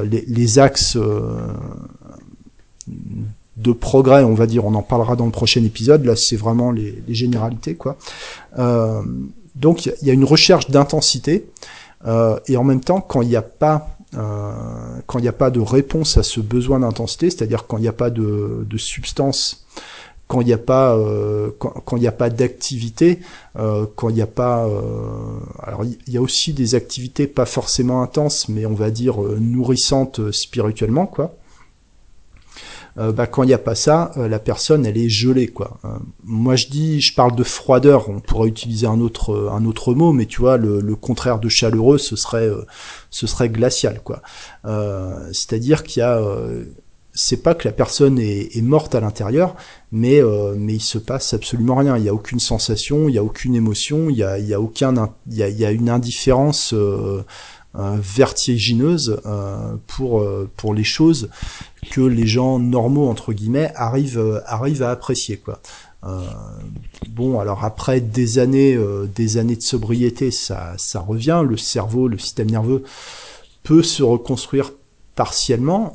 Les, 0.03 0.23
les, 0.25 0.57
axes 0.57 0.97
de 3.57 3.71
progrès, 3.71 4.23
on 4.23 4.33
va 4.33 4.47
dire, 4.47 4.65
on 4.65 4.73
en 4.73 4.81
parlera 4.81 5.15
dans 5.15 5.25
le 5.25 5.31
prochain 5.31 5.63
épisode. 5.63 6.05
Là, 6.05 6.15
c'est 6.15 6.35
vraiment 6.35 6.71
les, 6.71 7.03
généralités, 7.09 7.75
quoi. 7.75 7.97
Euh, 8.57 9.01
donc, 9.55 9.85
il 9.85 10.07
y 10.07 10.09
a 10.09 10.13
une 10.13 10.23
recherche 10.23 10.69
d'intensité, 10.69 11.45
euh, 12.07 12.39
et 12.47 12.57
en 12.57 12.63
même 12.63 12.81
temps, 12.81 13.01
quand 13.01 13.21
il 13.21 13.29
n'y 13.29 13.35
a 13.35 13.43
pas 13.43 13.89
euh, 14.15 14.51
quand 15.07 15.17
il 15.17 15.23
n'y 15.23 15.27
a 15.27 15.33
pas 15.33 15.49
de 15.49 15.59
réponse 15.59 16.17
à 16.17 16.23
ce 16.23 16.39
besoin 16.39 16.79
d'intensité, 16.79 17.31
c'est-à-dire 17.31 17.65
quand 17.65 17.77
il 17.77 17.81
n'y 17.81 17.87
a 17.87 17.93
pas 17.93 18.11
de, 18.11 18.65
substance, 18.77 19.65
quand 20.27 20.41
il 20.41 20.45
n'y 20.45 20.53
a 20.53 20.59
pas 20.59 20.95
quand, 21.57 21.97
il 21.97 21.99
n'y 21.99 22.07
a 22.07 22.11
pas 22.11 22.29
d'activité, 22.29 23.19
quand 23.55 24.09
il 24.09 24.15
n'y 24.15 24.21
a 24.21 24.27
pas 24.27 24.69
alors 25.63 25.83
il 25.83 26.13
y 26.13 26.17
a 26.17 26.21
aussi 26.21 26.53
des 26.53 26.75
activités 26.75 27.25
pas 27.25 27.45
forcément 27.45 28.03
intenses, 28.03 28.49
mais 28.49 28.67
on 28.67 28.75
va 28.75 28.91
dire 28.91 29.19
nourrissantes 29.39 30.31
spirituellement, 30.31 31.07
quoi. 31.07 31.35
Euh, 32.99 33.11
bah, 33.11 33.25
quand 33.25 33.41
il 33.43 33.47
n'y 33.47 33.53
a 33.53 33.59
pas 33.59 33.73
ça, 33.75 34.11
euh, 34.17 34.27
la 34.27 34.37
personne 34.39 34.85
elle 34.85 34.97
est 34.97 35.09
gelée 35.09 35.47
quoi. 35.47 35.79
Euh, 35.83 35.89
moi 36.23 36.55
je 36.55 36.67
dis, 36.67 37.01
je 37.01 37.15
parle 37.15 37.35
de 37.35 37.43
froideur, 37.43 38.09
on 38.09 38.19
pourrait 38.19 38.49
utiliser 38.49 38.85
un 38.85 38.99
autre 38.99 39.49
un 39.51 39.65
autre 39.65 39.93
mot, 39.95 40.13
mais 40.13 40.27
tu 40.27 40.41
vois 40.41 40.57
le, 40.57 40.79
le 40.79 40.95
contraire 40.95 41.39
de 41.39 41.49
chaleureux 41.49 41.97
ce 41.97 42.15
serait 42.15 42.49
ce 43.09 43.25
serait 43.25 43.49
glacial 43.49 44.01
quoi. 44.03 44.21
C'est-à-dire 45.31 45.83
qu'il 45.83 46.01
y 46.01 46.03
a 46.03 46.21
c'est 47.15 47.43
pas 47.43 47.53
que 47.53 47.67
la 47.67 47.73
personne 47.73 48.17
est, 48.17 48.55
est 48.57 48.61
morte 48.61 48.95
à 48.95 48.99
l'intérieur, 48.99 49.55
mais 49.91 50.21
mais 50.55 50.75
il 50.75 50.81
se 50.81 50.97
passe 50.99 51.33
absolument 51.33 51.75
rien. 51.75 51.97
Il 51.97 52.03
y 52.03 52.09
a 52.09 52.13
aucune 52.13 52.39
sensation, 52.39 53.09
il 53.09 53.15
y 53.15 53.17
a 53.17 53.23
aucune 53.23 53.55
émotion, 53.55 54.09
il 54.09 54.17
y 54.17 54.23
a 54.23 54.37
il 54.37 54.47
y 54.47 54.53
a 54.53 54.61
aucun 54.61 54.93
y 55.29 55.41
a, 55.43 55.49
il 55.49 55.59
y 55.59 55.65
a 55.65 55.71
une 55.71 55.89
indifférence 55.89 56.75
vertigineuse 57.75 59.19
pour 59.87 60.25
pour 60.55 60.73
les 60.73 60.83
choses 60.83 61.29
que 61.91 62.01
les 62.01 62.27
gens 62.27 62.59
normaux 62.59 63.09
entre 63.09 63.33
guillemets 63.33 63.71
arrivent 63.75 64.19
euh, 64.19 64.41
arrivent 64.45 64.83
à 64.83 64.91
apprécier 64.91 65.37
quoi. 65.37 65.59
Euh, 66.05 66.19
bon, 67.09 67.39
alors 67.39 67.63
après 67.63 68.01
des 68.01 68.37
années, 68.37 68.75
euh, 68.75 69.09
des 69.15 69.37
années 69.37 69.55
de 69.55 69.61
sobriété, 69.61 70.31
ça, 70.31 70.73
ça 70.77 70.99
revient. 70.99 71.43
Le 71.47 71.55
cerveau, 71.55 72.09
le 72.09 72.17
système 72.17 72.51
nerveux 72.51 72.83
peut 73.63 73.83
se 73.83 74.03
reconstruire 74.03 74.71
partiellement. 75.15 75.93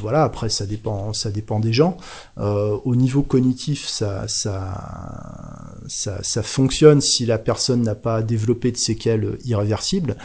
voilà, 0.00 0.22
après 0.22 0.48
ça 0.48 0.64
dépend, 0.64 1.12
ça 1.12 1.32
dépend 1.32 1.58
des 1.58 1.72
gens. 1.72 1.96
au 2.38 2.94
niveau 2.94 3.22
cognitif, 3.22 3.86
ça, 3.88 4.28
ça, 4.28 5.74
ça, 5.88 6.22
ça 6.22 6.42
fonctionne 6.44 7.00
si 7.00 7.26
la 7.26 7.36
personne 7.36 7.82
n'a 7.82 7.96
pas 7.96 8.22
développé 8.22 8.70
de 8.70 8.76
séquelles 8.76 9.38
irréversibles. 9.44 10.16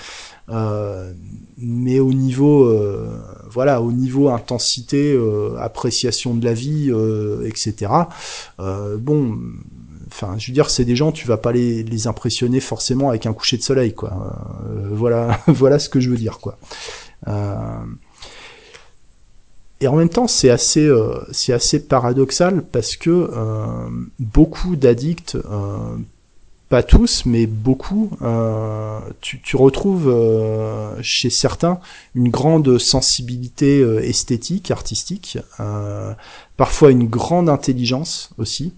Euh, 0.49 1.13
mais 1.57 1.99
au 1.99 2.13
niveau, 2.13 2.65
euh, 2.65 3.17
voilà, 3.49 3.81
au 3.81 3.91
niveau 3.91 4.29
intensité, 4.29 5.13
euh, 5.13 5.55
appréciation 5.57 6.35
de 6.35 6.45
la 6.45 6.53
vie, 6.53 6.91
etc. 7.45 7.91
bon, 8.99 9.37
enfin, 10.07 10.35
je 10.37 10.47
veux 10.47 10.53
dire, 10.53 10.69
c'est 10.69 10.85
des 10.85 10.95
gens, 10.95 11.11
tu 11.11 11.27
vas 11.27 11.37
pas 11.37 11.51
les, 11.51 12.07
impressionner 12.07 12.59
forcément 12.59 13.09
avec 13.09 13.25
un 13.25 13.33
coucher 13.33 13.57
de 13.57 13.63
soleil, 13.63 13.93
quoi. 13.93 14.37
voilà, 14.91 15.39
voilà 15.47 15.79
ce 15.79 15.89
que 15.89 15.99
je 15.99 16.09
veux 16.09 16.17
dire, 16.17 16.39
quoi. 16.39 16.57
et 19.79 19.87
en 19.87 19.95
même 19.95 20.09
temps, 20.09 20.27
c'est 20.27 20.49
assez, 20.49 20.89
c'est 21.31 21.53
assez 21.53 21.87
paradoxal 21.87 22.63
parce 22.63 22.97
que 22.97 23.29
beaucoup 24.19 24.75
d'addicts 24.75 25.37
pas 26.75 26.83
tous, 26.83 27.25
mais 27.25 27.45
beaucoup, 27.47 28.09
euh, 28.21 28.99
tu, 29.21 29.55
retrouves 29.55 30.09
euh, 30.09 30.91
chez 31.01 31.29
certains 31.29 31.79
une 32.15 32.27
grande 32.27 32.79
sensibilité 32.79 33.79
euh, 33.79 34.03
esthétique, 34.03 34.71
artistique, 34.71 35.37
parfois 36.57 36.91
une 36.91 37.07
grande 37.07 37.47
intelligence 37.47 38.31
aussi, 38.37 38.73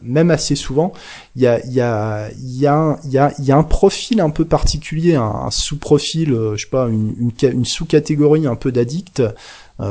même 0.00 0.30
assez 0.30 0.54
souvent. 0.54 0.92
Il 1.34 1.42
y 1.42 1.48
a, 1.48 1.58
y, 1.66 1.80
a, 1.80 2.30
y, 2.40 2.68
a, 2.68 3.00
y, 3.04 3.18
a, 3.18 3.32
y 3.36 3.50
a 3.50 3.56
un 3.56 3.64
profil 3.64 4.20
un 4.20 4.30
peu 4.30 4.44
particulier, 4.44 5.16
un, 5.16 5.50
sous-profil, 5.50 6.28
je 6.54 6.62
sais 6.62 6.70
pas, 6.70 6.86
une, 6.86 7.16
une, 7.18 7.50
une 7.50 7.64
sous-catégorie 7.64 8.46
un 8.46 8.54
peu 8.54 8.70
d'addict. 8.70 9.24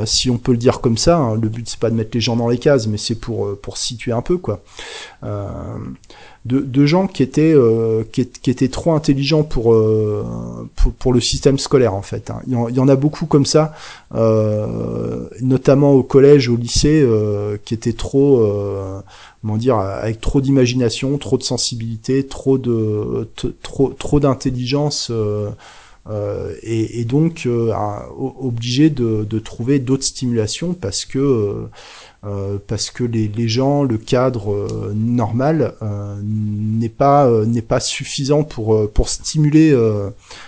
Si 0.06 0.30
on 0.30 0.38
peut 0.38 0.52
le 0.52 0.58
dire 0.58 0.82
comme 0.82 0.98
ça, 0.98 1.18
hein, 1.18 1.36
le 1.36 1.48
but 1.50 1.68
c'est 1.70 1.80
pas 1.80 1.90
de 1.90 1.96
mettre 1.96 2.12
les 2.14 2.22
gens 2.22 2.36
dans 2.36 2.50
les 2.50 2.58
cases, 2.58 2.88
mais 2.88 2.98
c'est 2.98 3.16
pour 3.16 3.58
pour 3.60 3.78
situer 3.78 4.12
un 4.12 4.22
peu 4.22 4.38
quoi. 4.38 4.62
Euh, 5.24 5.48
de, 6.48 6.86
gens 6.86 7.08
qui 7.08 7.24
étaient, 7.24 7.54
euh, 7.54 8.04
qui, 8.12 8.22
étaient 8.22 8.68
trop 8.70 8.94
intelligents 8.94 9.44
pour, 9.44 9.74
euh, 9.74 10.70
pour, 11.00 11.14
le 11.14 11.20
système 11.20 11.60
scolaire 11.60 11.94
en 11.94 12.02
fait. 12.02 12.30
Hein. 12.30 12.42
Il, 12.48 12.54
y 12.54 12.80
en, 12.80 12.88
a 12.88 12.96
beaucoup 12.96 13.26
comme 13.26 13.46
ça, 13.46 13.74
euh, 14.16 15.28
notamment 15.42 15.94
au 15.94 16.04
collège, 16.04 16.48
au 16.48 16.56
lycée, 16.56 17.06
qui 17.66 17.74
étaient 17.74 17.94
trop, 17.94 18.48
comment 19.42 19.58
dire, 19.58 19.78
avec 19.78 20.22
trop 20.22 20.42
d'imagination, 20.42 21.18
trop 21.18 21.38
de 21.38 21.44
sensibilité, 21.44 22.26
trop 22.26 22.58
de 22.58 23.28
trop 23.62 23.90
trop 23.90 24.20
d'intelligence. 24.20 25.12
Et, 26.64 27.06
donc 27.06 27.48
obligé 28.18 28.90
de, 28.90 29.26
de 29.26 29.40
trouver 29.40 29.80
d'autres 29.80 30.06
stimulations 30.06 30.74
parce 30.74 31.06
que 31.06 31.68
euh, 32.28 32.58
parce 32.66 32.90
que 32.90 33.04
les, 33.04 33.28
les, 33.28 33.48
gens, 33.48 33.84
le 33.84 33.98
cadre 33.98 34.52
euh, 34.52 34.92
normal 34.96 35.76
euh, 35.84 36.20
n'est 36.24 36.90
pas 36.90 37.30
n'est 37.46 37.62
pas 37.62 37.80
suffisant 37.80 38.44
pour 38.44 38.92
pour 38.92 39.08
stimuler 39.10 39.76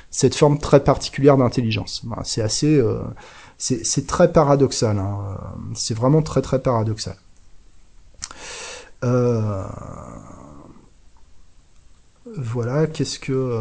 cette 0.10 0.36
forme 0.36 0.58
très 0.58 0.84
particulière 0.84 1.38
d'intelligence. 1.38 2.04
c'est 2.24 2.42
assez 2.42 2.82
c'est 3.58 4.08
très 4.08 4.32
paradoxal. 4.32 4.98
Hein. 4.98 5.38
C'est 5.76 5.94
vraiment 5.94 6.22
très 6.22 6.42
très 6.42 6.60
paradoxal. 6.62 7.16
voilà, 12.38 12.88
qu'est-ce 12.88 13.20
que 13.20 13.60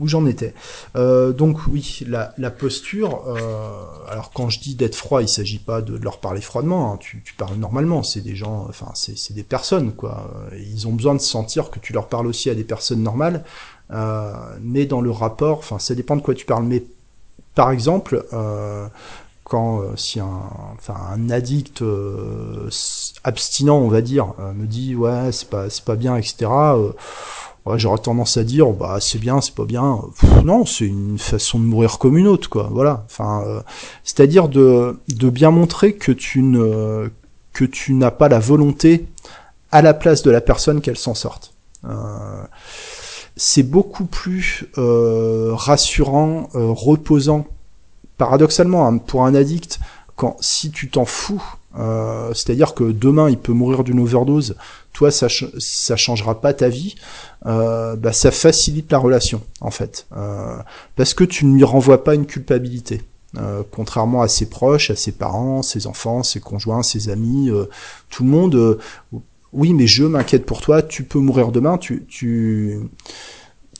où 0.00 0.08
j'en 0.08 0.26
étais. 0.26 0.54
Euh, 0.96 1.32
donc 1.32 1.66
oui, 1.66 2.00
la, 2.06 2.34
la 2.38 2.50
posture. 2.50 3.24
Euh, 3.28 3.84
alors 4.08 4.32
quand 4.32 4.50
je 4.50 4.60
dis 4.60 4.74
d'être 4.74 4.96
froid, 4.96 5.22
il 5.22 5.28
s'agit 5.28 5.58
pas 5.58 5.82
de, 5.82 5.96
leur 5.96 6.18
parler 6.18 6.40
froidement. 6.40 6.92
Hein, 6.92 6.96
tu, 6.98 7.22
tu, 7.24 7.34
parles 7.34 7.56
normalement. 7.56 8.02
C'est 8.02 8.20
des 8.20 8.34
gens, 8.34 8.66
enfin 8.68 8.90
c'est 8.94 9.34
des 9.34 9.44
personnes 9.44 9.92
quoi. 9.92 10.30
Ils 10.58 10.88
ont 10.88 10.92
besoin 10.92 11.14
de 11.14 11.20
sentir 11.20 11.70
que 11.70 11.78
tu 11.78 11.92
leur 11.92 12.08
parles 12.08 12.26
aussi 12.26 12.50
à 12.50 12.54
des 12.54 12.64
personnes 12.64 13.02
normales. 13.02 13.44
Euh, 13.90 14.32
mais 14.60 14.86
dans 14.86 15.00
le 15.00 15.10
rapport, 15.10 15.58
enfin 15.58 15.78
ça 15.78 15.94
dépend 15.94 16.16
de 16.16 16.22
quoi 16.22 16.34
tu 16.34 16.46
parles. 16.46 16.64
Mais 16.64 16.82
par 17.54 17.70
exemple, 17.70 18.26
euh, 18.32 18.88
quand 19.44 19.80
euh, 19.80 19.96
si 19.96 20.20
un, 20.20 20.42
enfin 20.74 20.96
un 21.12 21.30
addict 21.30 21.82
euh, 21.82 22.68
abstinent, 23.22 23.76
on 23.76 23.88
va 23.88 24.00
dire, 24.00 24.34
me 24.54 24.66
dit 24.66 24.94
ouais 24.94 25.30
c'est 25.32 25.48
pas 25.48 25.70
c'est 25.70 25.84
pas 25.84 25.96
bien, 25.96 26.16
etc 26.16 26.50
j'aurais 27.76 27.98
tendance 27.98 28.36
à 28.36 28.44
dire 28.44 28.70
bah 28.70 28.98
c'est 29.00 29.18
bien, 29.18 29.40
c'est 29.40 29.54
pas 29.54 29.64
bien. 29.64 30.00
non, 30.44 30.66
c'est 30.66 30.86
une 30.86 31.18
façon 31.18 31.58
de 31.58 31.64
mourir 31.64 31.98
comme 31.98 32.18
une 32.18 32.26
autre, 32.26 32.50
quoi. 32.50 32.68
Voilà. 32.70 33.04
Enfin, 33.06 33.42
euh, 33.46 33.60
c'est-à-dire 34.04 34.48
de 34.48 34.98
de 35.08 35.30
bien 35.30 35.50
montrer 35.50 35.94
que 35.94 36.12
tu 36.12 36.42
ne 36.42 37.10
que 37.52 37.64
tu 37.64 37.94
n'as 37.94 38.10
pas 38.10 38.28
la 38.28 38.38
volonté 38.38 39.06
à 39.70 39.82
la 39.82 39.94
place 39.94 40.22
de 40.22 40.30
la 40.30 40.40
personne 40.40 40.80
qu'elle 40.80 40.98
s'en 40.98 41.14
sorte. 41.14 41.54
Euh, 41.84 42.44
c'est 43.36 43.62
beaucoup 43.62 44.04
plus 44.04 44.66
euh, 44.78 45.52
rassurant, 45.54 46.48
reposant. 46.52 47.46
Paradoxalement, 48.16 48.86
hein, 48.86 48.98
pour 48.98 49.26
un 49.26 49.34
addict, 49.34 49.80
quand 50.14 50.36
si 50.40 50.70
tu 50.70 50.88
t'en 50.88 51.04
fous, 51.04 51.42
c'est-à-dire 51.76 52.74
que 52.74 52.84
demain 52.84 53.28
il 53.28 53.38
peut 53.38 53.52
mourir 53.52 53.84
d'une 53.84 54.00
overdose, 54.00 54.56
toi 54.92 55.10
ça 55.10 55.28
ça 55.58 55.96
changera 55.96 56.40
pas 56.40 56.54
ta 56.54 56.68
vie, 56.68 56.94
euh, 57.46 57.94
bah, 57.96 58.12
ça 58.12 58.30
facilite 58.30 58.90
la 58.90 58.98
relation 58.98 59.42
en 59.60 59.70
fait, 59.70 60.06
euh, 60.16 60.56
parce 60.96 61.12
que 61.12 61.24
tu 61.24 61.44
ne 61.44 61.54
lui 61.54 61.64
renvoies 61.64 62.02
pas 62.02 62.14
une 62.14 62.26
culpabilité. 62.26 63.02
Euh, 63.36 63.64
contrairement 63.68 64.22
à 64.22 64.28
ses 64.28 64.48
proches, 64.48 64.90
à 64.90 64.96
ses 64.96 65.10
parents, 65.10 65.62
ses 65.62 65.88
enfants, 65.88 66.22
ses 66.22 66.38
conjoints, 66.38 66.84
ses 66.84 67.08
amis, 67.08 67.50
tout 68.08 68.22
le 68.22 68.30
monde. 68.30 68.78
oui, 69.52 69.74
mais 69.74 69.88
je 69.88 70.04
m'inquiète 70.04 70.46
pour 70.46 70.60
toi. 70.60 70.82
Tu 70.82 71.02
peux 71.02 71.18
mourir 71.18 71.50
demain. 71.50 71.76
Tu, 71.76 72.06
tu, 72.08 72.78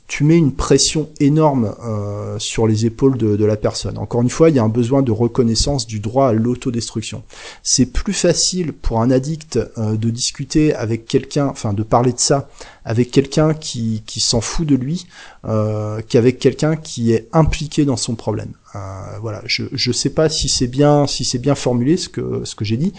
tu 0.07 0.23
mets 0.25 0.37
une 0.37 0.53
pression 0.53 1.09
énorme 1.19 1.75
euh, 1.83 2.39
sur 2.39 2.67
les 2.67 2.85
épaules 2.85 3.17
de, 3.17 3.45
la 3.45 3.57
personne. 3.57 3.97
Encore 3.99 4.23
une 4.23 4.31
fois, 4.31 4.51
il 4.51 4.57
y 4.57 4.59
a 4.59 4.63
un 4.63 4.69
besoin 4.69 5.03
de 5.03 5.11
reconnaissance 5.11 5.87
du 5.87 5.99
droit 5.99 6.29
à 6.29 6.33
l'autodestruction. 6.33 7.23
C'est 7.63 7.87
plus 7.87 8.13
facile 8.13 8.73
pour 8.73 9.01
un 9.01 9.11
addict 9.11 9.59
euh, 9.79 9.97
de 9.97 10.11
discuter 10.11 10.75
avec 10.75 11.07
quelqu'un, 11.07 11.47
enfin 11.47 11.73
de 11.73 11.83
parler 11.83 12.13
de 12.13 12.21
ça 12.21 12.49
avec 12.85 13.11
quelqu'un 13.11 13.55
qui, 13.55 14.03
qui 14.05 14.21
s'en 14.21 14.43
fout 14.43 14.67
de 14.67 14.77
lui 14.77 15.07
euh, 15.47 16.03
qu'avec 16.07 16.39
quelqu'un 16.39 16.77
qui 16.77 17.13
est 17.13 17.29
impliqué 17.33 17.87
dans 17.87 17.97
son 17.97 18.15
problème. 18.15 18.53
Euh, 18.75 18.79
voilà, 19.23 19.41
je 19.47 19.65
je 19.73 19.93
sais 19.93 20.11
pas 20.11 20.29
si 20.29 20.49
c'est 20.49 20.67
bien 20.67 21.07
si 21.07 21.25
c'est 21.25 21.39
bien 21.39 21.55
formulé 21.55 21.97
ce 21.97 22.09
que 22.11 22.45
ce 22.45 22.55
que 22.55 22.65
j'ai 22.65 22.77
dit. 22.77 22.93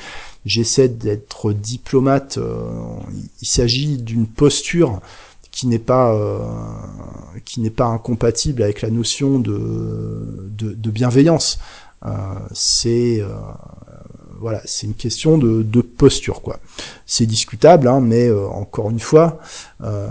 J'essaie 0.45 0.89
d'être 0.89 1.53
diplomate. 1.53 2.39
Il 3.41 3.47
s'agit 3.47 3.97
d'une 3.97 4.27
posture 4.27 5.01
qui 5.55 5.67
n'est 5.67 5.79
pas 5.79 6.13
euh, 6.13 6.37
qui 7.45 7.61
n'est 7.61 7.69
pas 7.71 7.85
incompatible 7.85 8.61
avec 8.61 8.81
la 8.81 8.91
notion 8.91 9.39
de 9.39 10.49
de, 10.49 10.73
de 10.73 10.89
bienveillance. 10.91 11.57
Euh, 12.05 12.11
c'est 12.51 13.21
euh, 13.21 13.29
voilà, 14.39 14.61
c'est 14.65 14.85
une 14.85 14.93
question 14.93 15.37
de, 15.37 15.63
de 15.63 15.81
posture 15.81 16.41
quoi. 16.41 16.59
C'est 17.05 17.25
discutable, 17.25 17.87
hein, 17.87 18.01
mais 18.01 18.27
euh, 18.27 18.47
encore 18.49 18.91
une 18.91 18.99
fois, 18.99 19.39
euh, 19.81 20.09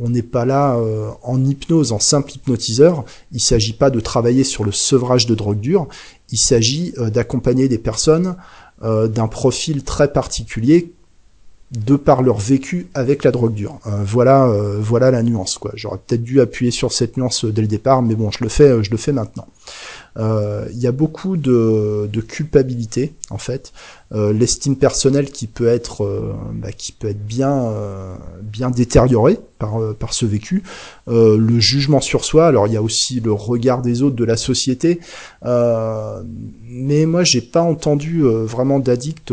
on 0.00 0.08
n'est 0.08 0.22
pas 0.22 0.46
là 0.46 0.78
en 1.22 1.44
hypnose, 1.44 1.92
en 1.92 1.98
simple 1.98 2.32
hypnotiseur. 2.32 3.04
Il 3.32 3.40
s'agit 3.40 3.72
pas 3.72 3.90
de 3.90 4.00
travailler 4.00 4.44
sur 4.44 4.64
le 4.64 4.72
sevrage 4.72 5.26
de 5.26 5.34
drogue 5.34 5.60
dure. 5.60 5.88
Il 6.30 6.38
s'agit 6.38 6.94
d'accompagner 6.96 7.68
des 7.68 7.78
personnes 7.78 8.36
d'un 8.80 9.26
profil 9.26 9.82
très 9.82 10.12
particulier 10.12 10.92
de 11.70 11.96
par 11.96 12.22
leur 12.22 12.38
vécu 12.38 12.88
avec 12.94 13.24
la 13.24 13.30
drogue 13.30 13.52
dure. 13.52 13.78
Euh, 13.86 14.02
voilà, 14.02 14.46
euh, 14.46 14.78
voilà 14.80 15.10
la 15.10 15.22
nuance. 15.22 15.58
Quoi. 15.58 15.72
J'aurais 15.74 15.98
peut-être 15.98 16.22
dû 16.22 16.40
appuyer 16.40 16.70
sur 16.70 16.92
cette 16.92 17.16
nuance 17.16 17.44
dès 17.44 17.60
le 17.60 17.68
départ, 17.68 18.00
mais 18.00 18.14
bon, 18.14 18.30
je 18.30 18.42
le 18.42 18.48
fais, 18.48 18.82
je 18.82 18.90
le 18.90 18.96
fais 18.96 19.12
maintenant. 19.12 19.46
Euh, 20.16 20.66
il 20.72 20.78
y 20.78 20.86
a 20.86 20.92
beaucoup 20.92 21.36
de, 21.36 22.08
de 22.10 22.20
culpabilité 22.22 23.12
en 23.30 23.38
fait, 23.38 23.72
l'estime 24.10 24.76
personnelle 24.76 25.30
qui 25.30 25.46
peut 25.46 25.68
être, 25.68 26.34
bah, 26.54 26.72
qui 26.72 26.92
peut 26.92 27.08
être 27.08 27.24
bien, 27.24 27.70
bien 28.42 28.70
détériorée 28.70 29.38
par 29.58 29.78
par 29.96 30.14
ce 30.14 30.24
vécu, 30.24 30.62
le 31.06 31.60
jugement 31.60 32.00
sur 32.00 32.24
soi. 32.24 32.46
Alors 32.46 32.66
il 32.66 32.72
y 32.72 32.76
a 32.78 32.82
aussi 32.82 33.20
le 33.20 33.32
regard 33.32 33.82
des 33.82 34.02
autres, 34.02 34.16
de 34.16 34.24
la 34.24 34.38
société, 34.38 34.98
mais 35.44 37.04
moi 37.04 37.22
j'ai 37.22 37.42
pas 37.42 37.62
entendu 37.62 38.22
vraiment 38.22 38.80
d'addicts 38.80 39.32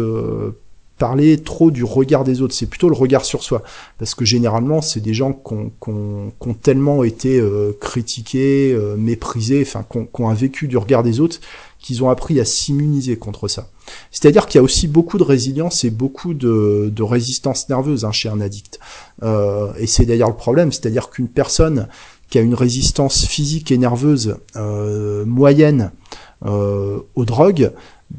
parler 0.97 1.37
trop 1.37 1.71
du 1.71 1.83
regard 1.83 2.23
des 2.23 2.41
autres, 2.41 2.53
c'est 2.53 2.65
plutôt 2.67 2.89
le 2.89 2.95
regard 2.95 3.25
sur 3.25 3.43
soi. 3.43 3.63
Parce 3.97 4.15
que 4.15 4.23
généralement, 4.23 4.81
c'est 4.81 5.01
des 5.01 5.13
gens 5.13 5.33
qui 5.33 5.89
ont, 5.91 6.53
tellement 6.61 7.03
été 7.03 7.37
euh, 7.37 7.73
critiqués, 7.79 8.71
euh, 8.73 8.95
méprisés, 8.95 9.61
enfin, 9.61 9.85
qui 9.89 10.21
ont, 10.21 10.33
vécu 10.33 10.67
du 10.67 10.77
regard 10.77 11.03
des 11.03 11.19
autres, 11.19 11.39
qu'ils 11.79 12.03
ont 12.03 12.09
appris 12.09 12.39
à 12.39 12.45
s'immuniser 12.45 13.17
contre 13.17 13.47
ça. 13.47 13.69
C'est-à-dire 14.11 14.47
qu'il 14.47 14.57
y 14.57 14.61
a 14.61 14.63
aussi 14.63 14.87
beaucoup 14.87 15.17
de 15.17 15.23
résilience 15.23 15.83
et 15.83 15.91
beaucoup 15.91 16.33
de, 16.33 17.03
résistance 17.03 17.69
nerveuse 17.69 18.05
hein, 18.05 18.11
chez 18.11 18.29
un 18.29 18.39
addict. 18.39 18.79
Euh, 19.23 19.73
et 19.77 19.87
c'est 19.87 20.05
d'ailleurs 20.05 20.29
le 20.29 20.35
problème, 20.35 20.71
c'est-à-dire 20.71 21.09
qu'une 21.09 21.27
personne 21.27 21.87
qui 22.29 22.39
a 22.39 22.41
une 22.41 22.55
résistance 22.55 23.25
physique 23.25 23.71
et 23.71 23.77
nerveuse 23.77 24.37
moyenne 25.25 25.91
aux 26.43 27.25
drogues, 27.25 27.71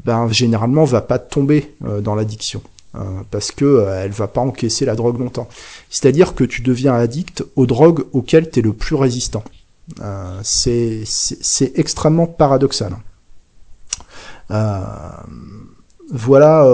ben 0.05 0.29
généralement 0.29 0.85
va 0.85 1.01
pas 1.01 1.19
tomber 1.19 1.75
euh, 1.85 2.01
dans 2.01 2.15
l'addiction 2.15 2.63
euh, 2.95 3.01
parce 3.31 3.53
que 3.53 3.65
euh, 3.65 4.05
elle 4.05 4.13
va 4.13 4.29
pas 4.29 4.41
encaisser 4.41 4.85
la 4.85 4.95
drogue 4.95 5.19
longtemps. 5.19 5.49
C'est-à-dire 5.91 6.35
que 6.35 6.45
tu 6.45 6.63
deviens 6.63 6.95
addict 6.95 7.45
aux 7.57 7.67
drogues 7.67 8.05
auxquelles 8.13 8.51
tu 8.51 8.61
es 8.61 8.63
le 8.63 8.73
plus 8.73 8.97
résistant. 8.97 9.45
c'est 10.43 11.05
extrêmement 11.75 12.27
paradoxal. 12.27 12.97
voilà 16.11 16.65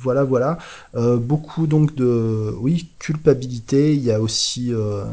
voilà, 0.00 0.24
voilà. 0.24 0.58
Euh, 0.94 1.16
beaucoup 1.16 1.66
donc 1.66 1.94
de, 1.94 2.54
oui, 2.58 2.88
culpabilité. 2.98 3.94
Il 3.94 4.02
y 4.02 4.10
a 4.10 4.20
aussi, 4.20 4.72
euh, 4.72 5.04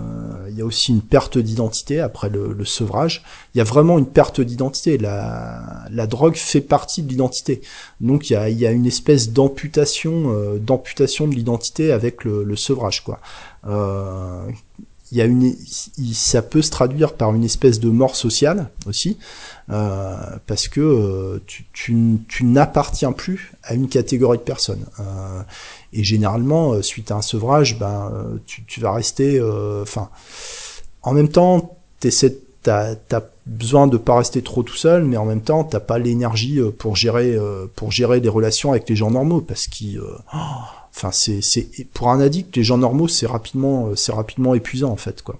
il 0.49 0.55
y 0.55 0.61
a 0.61 0.65
aussi 0.65 0.91
une 0.91 1.01
perte 1.01 1.37
d'identité 1.37 1.99
après 1.99 2.29
le, 2.29 2.65
sevrage. 2.65 3.23
Il 3.53 3.57
y 3.57 3.61
a 3.61 3.63
vraiment 3.63 3.97
une 3.97 4.05
perte 4.05 4.41
d'identité. 4.41 4.97
La, 4.97 5.85
la 5.91 6.07
drogue 6.07 6.35
fait 6.35 6.61
partie 6.61 7.03
de 7.03 7.09
l'identité. 7.09 7.61
Donc 8.01 8.29
il 8.29 8.33
y 8.33 8.35
a, 8.35 8.49
il 8.49 8.57
y 8.57 8.65
a 8.65 8.71
une 8.71 8.85
espèce 8.85 9.31
d'amputation, 9.31 10.33
euh, 10.33 10.57
d'amputation 10.57 11.27
de 11.27 11.35
l'identité 11.35 11.91
avec 11.91 12.23
le, 12.23 12.43
le, 12.43 12.55
sevrage, 12.55 13.03
quoi 13.03 13.19
il 15.11 15.17
y 15.17 15.21
a 15.21 15.25
une, 15.25 15.55
ça 16.13 16.41
peut 16.41 16.61
se 16.61 16.69
traduire 16.69 17.13
par 17.13 17.33
une 17.33 17.43
espèce 17.43 17.79
de 17.79 17.89
mort 17.89 18.15
sociale 18.15 18.69
aussi, 18.85 19.17
euh, 19.69 20.15
parce 20.47 20.67
que 20.67 20.81
euh, 20.81 21.39
tu, 21.47 21.65
tu, 21.71 21.95
tu 22.27 22.43
n'appartiens 22.43 23.13
plus 23.13 23.53
à 23.63 23.73
une 23.73 23.87
catégorie 23.87 24.37
de 24.37 24.43
personnes. 24.43 24.85
Euh, 24.99 25.41
et 25.93 26.03
généralement, 26.03 26.73
euh, 26.73 26.81
suite 26.81 27.11
à 27.11 27.15
un 27.15 27.21
sevrage, 27.21 27.79
ben, 27.79 28.11
euh, 28.13 28.37
tu, 28.45 28.63
tu 28.65 28.81
vas 28.81 28.91
rester, 28.91 29.41
enfin, 29.81 30.09
en 31.03 31.13
même 31.13 31.29
temps, 31.29 31.77
t'as 31.99 32.95
as 33.11 33.23
besoin 33.45 33.87
de 33.87 33.95
pas 33.95 34.17
rester 34.17 34.41
trop 34.41 34.61
tout 34.61 34.75
seul, 34.75 35.05
mais 35.05 35.15
en 35.15 35.23
même 35.23 35.41
temps, 35.41 35.63
t'as 35.63 35.79
pas 35.79 35.99
l'énergie 35.99 36.59
pour 36.77 36.97
gérer, 36.97 37.37
pour 37.77 37.93
gérer 37.93 38.19
des 38.19 38.27
relations 38.27 38.71
avec 38.71 38.89
les 38.89 38.95
gens 38.97 39.11
normaux, 39.11 39.39
parce 39.39 39.67
qu'ils 39.67 40.01
oh, 40.01 40.37
Enfin, 40.97 41.11
c'est, 41.11 41.41
c'est 41.41 41.69
pour 41.93 42.09
un 42.09 42.19
addict, 42.19 42.55
les 42.57 42.63
gens 42.63 42.79
normaux, 42.79 43.07
c'est 43.07 43.27
rapidement, 43.27 43.95
c'est 43.95 44.11
rapidement 44.11 44.55
épuisant 44.55 44.89
en 44.89 44.97
fait, 44.97 45.21
quoi. 45.21 45.39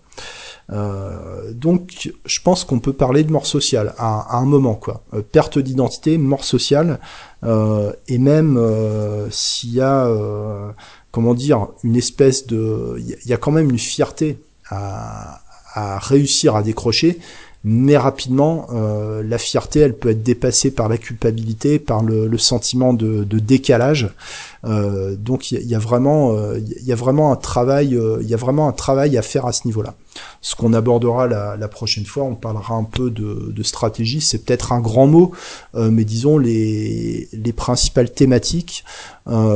Euh, 0.71 1.53
donc, 1.53 2.11
je 2.25 2.39
pense 2.41 2.63
qu'on 2.63 2.79
peut 2.79 2.93
parler 2.93 3.23
de 3.23 3.31
mort 3.31 3.45
sociale 3.45 3.93
à, 3.97 4.37
un 4.37 4.45
moment, 4.45 4.75
quoi. 4.75 5.03
Euh, 5.13 5.21
perte 5.21 5.57
d'identité, 5.59 6.17
mort 6.17 6.43
sociale, 6.43 6.99
euh, 7.43 7.93
et 8.07 8.17
même 8.17 8.59
s'il 9.31 9.73
y 9.73 9.81
a, 9.81 10.09
comment 11.11 11.33
dire, 11.33 11.67
une 11.83 11.95
espèce 11.95 12.47
de, 12.47 12.95
il 12.99 13.29
y, 13.29 13.33
a 13.33 13.37
quand 13.37 13.51
même 13.51 13.69
une 13.69 13.79
fierté 13.79 14.39
à, 14.69 15.41
à 15.73 15.99
réussir 15.99 16.55
à 16.55 16.63
décrocher, 16.63 17.19
mais 17.69 17.97
rapidement, 17.97 18.67
euh, 18.71 19.21
la 19.21 19.37
fierté, 19.37 19.81
elle 19.81 19.93
peut 19.93 20.11
être 20.11 20.23
dépassée 20.23 20.71
par 20.71 20.87
la 20.87 20.97
culpabilité, 20.97 21.79
par 21.79 22.01
le, 22.01 22.37
sentiment 22.37 22.93
de, 22.93 23.25
décalage. 23.25 24.09
Euh, 24.63 25.17
donc 25.17 25.51
il 25.51 25.67
y, 25.67 25.75
a 25.75 25.79
vraiment, 25.79 26.33
il 26.33 26.39
euh, 26.39 26.59
y 26.85 26.93
a 26.93 26.95
vraiment 26.95 27.33
un 27.33 27.35
travail, 27.35 27.99
il 28.21 28.27
y 28.27 28.33
a 28.33 28.37
vraiment 28.37 28.69
un 28.69 28.71
travail 28.71 29.17
à 29.17 29.21
faire 29.21 29.45
à 29.45 29.51
ce 29.51 29.67
niveau-là. 29.67 29.95
Ce 30.39 30.55
qu'on 30.55 30.71
abordera 30.71 31.27
la, 31.27 31.67
prochaine 31.67 32.05
fois, 32.05 32.23
on 32.23 32.35
parlera 32.35 32.73
un 32.73 32.85
peu 32.85 33.09
de, 33.09 33.51
de 33.53 33.63
stratégie. 33.63 34.21
C'est 34.21 34.45
peut-être 34.45 34.71
un 34.71 34.79
grand 34.79 35.07
mot, 35.07 35.33
mais 35.73 36.05
disons 36.05 36.37
les, 36.37 37.27
les 37.33 37.53
principales 37.53 38.13
thématiques 38.13 38.85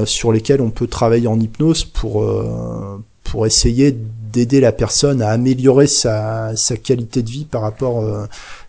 sur 0.04 0.34
lesquelles 0.34 0.62
on 0.62 0.70
peut 0.70 0.88
travailler 0.88 1.28
en 1.28 1.40
hypnose 1.40 1.86
pour 1.86 2.26
pour 3.24 3.46
essayer 3.46 3.96
d'aider 4.32 4.60
la 4.60 4.72
personne 4.72 5.22
à 5.22 5.30
améliorer 5.30 5.88
sa, 5.88 6.54
qualité 6.84 7.22
de 7.22 7.30
vie 7.30 7.46
par 7.46 7.62
rapport 7.62 8.04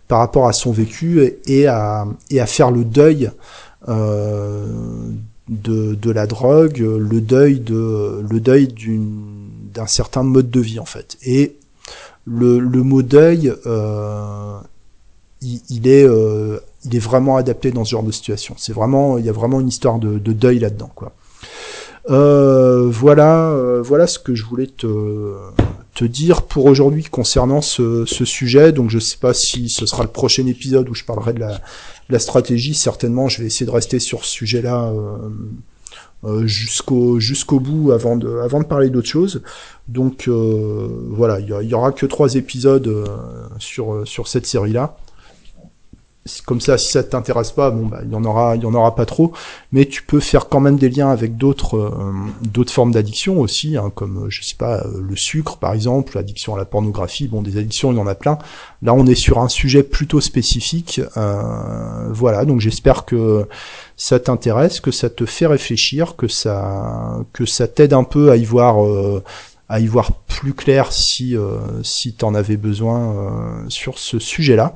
par 0.07 0.19
rapport 0.19 0.47
à 0.47 0.53
son 0.53 0.71
vécu 0.71 1.33
et, 1.45 1.67
à 1.67 2.05
et 2.29 2.39
à 2.39 2.45
faire 2.45 2.71
le 2.71 2.83
deuil 2.83 3.31
de, 3.87 5.95
de 5.95 6.11
la 6.11 6.27
drogue, 6.27 6.77
le 6.77 7.21
deuil 7.21 7.59
de 7.59 8.23
le 8.29 8.39
deuil 8.39 8.67
d'un 9.73 9.87
certain 9.87 10.23
mode 10.23 10.49
de 10.49 10.59
vie 10.59 10.79
en 10.79 10.85
fait. 10.85 11.17
Et 11.23 11.55
le, 12.25 12.59
le 12.59 12.83
mot 12.83 13.01
deuil, 13.01 13.53
euh, 13.65 14.57
il, 15.41 15.87
est 15.87 16.05
euh, 16.05 16.59
il 16.85 16.95
est 16.95 16.99
vraiment 16.99 17.35
adapté 17.35 17.71
dans 17.71 17.83
ce 17.83 17.91
genre 17.91 18.03
de 18.03 18.11
situation. 18.11 18.55
C'est 18.57 18.73
vraiment 18.73 19.17
il 19.17 19.25
y 19.25 19.29
a 19.29 19.33
vraiment 19.33 19.59
une 19.59 19.67
histoire 19.67 19.99
de, 19.99 20.17
de 20.17 20.33
deuil 20.33 20.59
là-dedans 20.59 20.91
quoi. 20.95 21.11
Euh, 22.09 22.89
voilà 22.89 23.51
euh, 23.51 23.81
voilà 23.81 24.07
ce 24.07 24.19
que 24.19 24.35
je 24.35 24.43
voulais 24.43 24.67
te 24.67 26.03
dire 26.03 26.41
pour 26.41 26.65
aujourd'hui 26.65 27.03
concernant 27.03 27.61
ce, 27.61 28.05
sujet. 28.05 28.71
Donc 28.71 28.89
je 28.89 28.99
sais 28.99 29.17
pas 29.17 29.33
si 29.33 29.69
ce 29.69 29.85
sera 29.85 30.03
le 30.03 30.09
prochain 30.09 30.45
épisode 30.47 30.89
où 30.89 30.93
je 30.93 31.05
parlerai 31.05 31.33
de 31.33 31.39
la, 32.09 32.19
stratégie. 32.19 32.73
Certainement, 32.73 33.27
je 33.27 33.41
vais 33.41 33.47
essayer 33.47 33.65
de 33.65 33.71
rester 33.71 33.99
sur 33.99 34.25
ce 34.25 34.31
sujet-là 34.31 34.91
euh, 36.25 36.45
jusqu'au 36.45 37.19
jusqu'au 37.19 37.59
bout 37.59 37.91
avant 37.91 38.17
de 38.17 38.37
avant 38.39 38.59
de 38.59 38.65
parler 38.65 38.89
d'autre 38.89 39.07
chose. 39.07 39.41
Donc 39.87 40.27
voilà, 40.27 41.39
il 41.39 41.47
y, 41.47 41.73
aura 41.73 41.91
que 41.91 42.05
trois 42.05 42.35
épisodes 42.35 43.05
sur 43.59 44.05
sur 44.05 44.27
cette 44.27 44.45
série-là 44.45 44.97
comme 46.45 46.61
ça, 46.61 46.77
si 46.77 46.89
ça 46.89 47.03
t'intéresse 47.03 47.51
pas, 47.51 47.69
bon, 47.69 47.85
bah, 47.87 47.99
il 48.05 48.11
y 48.11 48.15
en 48.15 48.23
aura, 48.23 48.55
il 48.55 48.63
y 48.63 48.65
en 48.65 48.73
aura 48.73 48.95
pas 48.95 49.05
trop, 49.05 49.33
mais 49.73 49.85
tu 49.85 50.03
peux 50.03 50.21
faire 50.21 50.47
quand 50.47 50.61
même 50.61 50.77
des 50.77 50.89
liens 50.89 51.09
avec 51.09 51.35
d'autres, 51.35 51.77
euh, 51.77 52.13
d'autres 52.41 52.71
formes 52.71 52.93
d'addiction 52.93 53.41
aussi, 53.41 53.75
hein, 53.75 53.91
comme 53.93 54.27
je 54.29 54.41
sais 54.41 54.55
pas, 54.55 54.85
euh, 54.85 55.01
le 55.01 55.15
sucre 55.17 55.57
par 55.57 55.73
exemple, 55.73 56.15
l'addiction 56.15 56.55
à 56.55 56.57
la 56.57 56.65
pornographie. 56.65 57.27
Bon, 57.27 57.41
des 57.41 57.57
addictions, 57.57 57.91
il 57.91 57.97
y 57.97 58.01
en 58.01 58.07
a 58.07 58.15
plein. 58.15 58.37
Là, 58.81 58.93
on 58.93 59.05
est 59.05 59.15
sur 59.15 59.39
un 59.39 59.49
sujet 59.49 59.83
plutôt 59.83 60.21
spécifique. 60.21 61.01
Euh, 61.17 62.07
voilà, 62.11 62.45
donc 62.45 62.61
j'espère 62.61 63.03
que 63.03 63.47
ça 63.97 64.19
t'intéresse, 64.19 64.79
que 64.79 64.91
ça 64.91 65.09
te 65.09 65.25
fait 65.25 65.47
réfléchir, 65.47 66.15
que 66.15 66.29
ça, 66.29 67.19
que 67.33 67.45
ça 67.45 67.67
t'aide 67.67 67.93
un 67.93 68.05
peu 68.05 68.31
à 68.31 68.37
y 68.37 68.45
voir 68.45 68.77
à 69.73 69.79
y 69.79 69.87
voir 69.87 70.11
plus 70.27 70.53
clair 70.53 70.93
si 70.93 71.35
euh, 71.35 71.81
si 71.81 72.13
tu 72.13 72.23
en 72.25 72.35
avais 72.35 72.57
besoin 72.57 73.15
euh, 73.15 73.69
sur 73.69 73.97
ce 73.97 74.19
sujet-là. 74.19 74.75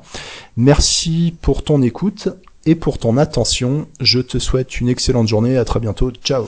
Merci 0.56 1.36
pour 1.40 1.62
ton 1.62 1.82
écoute 1.82 2.28
et 2.66 2.74
pour 2.74 2.98
ton 2.98 3.16
attention. 3.16 3.86
Je 4.00 4.18
te 4.18 4.40
souhaite 4.40 4.80
une 4.80 4.88
excellente 4.88 5.28
journée. 5.28 5.56
À 5.56 5.64
très 5.64 5.78
bientôt. 5.78 6.10
Ciao. 6.10 6.46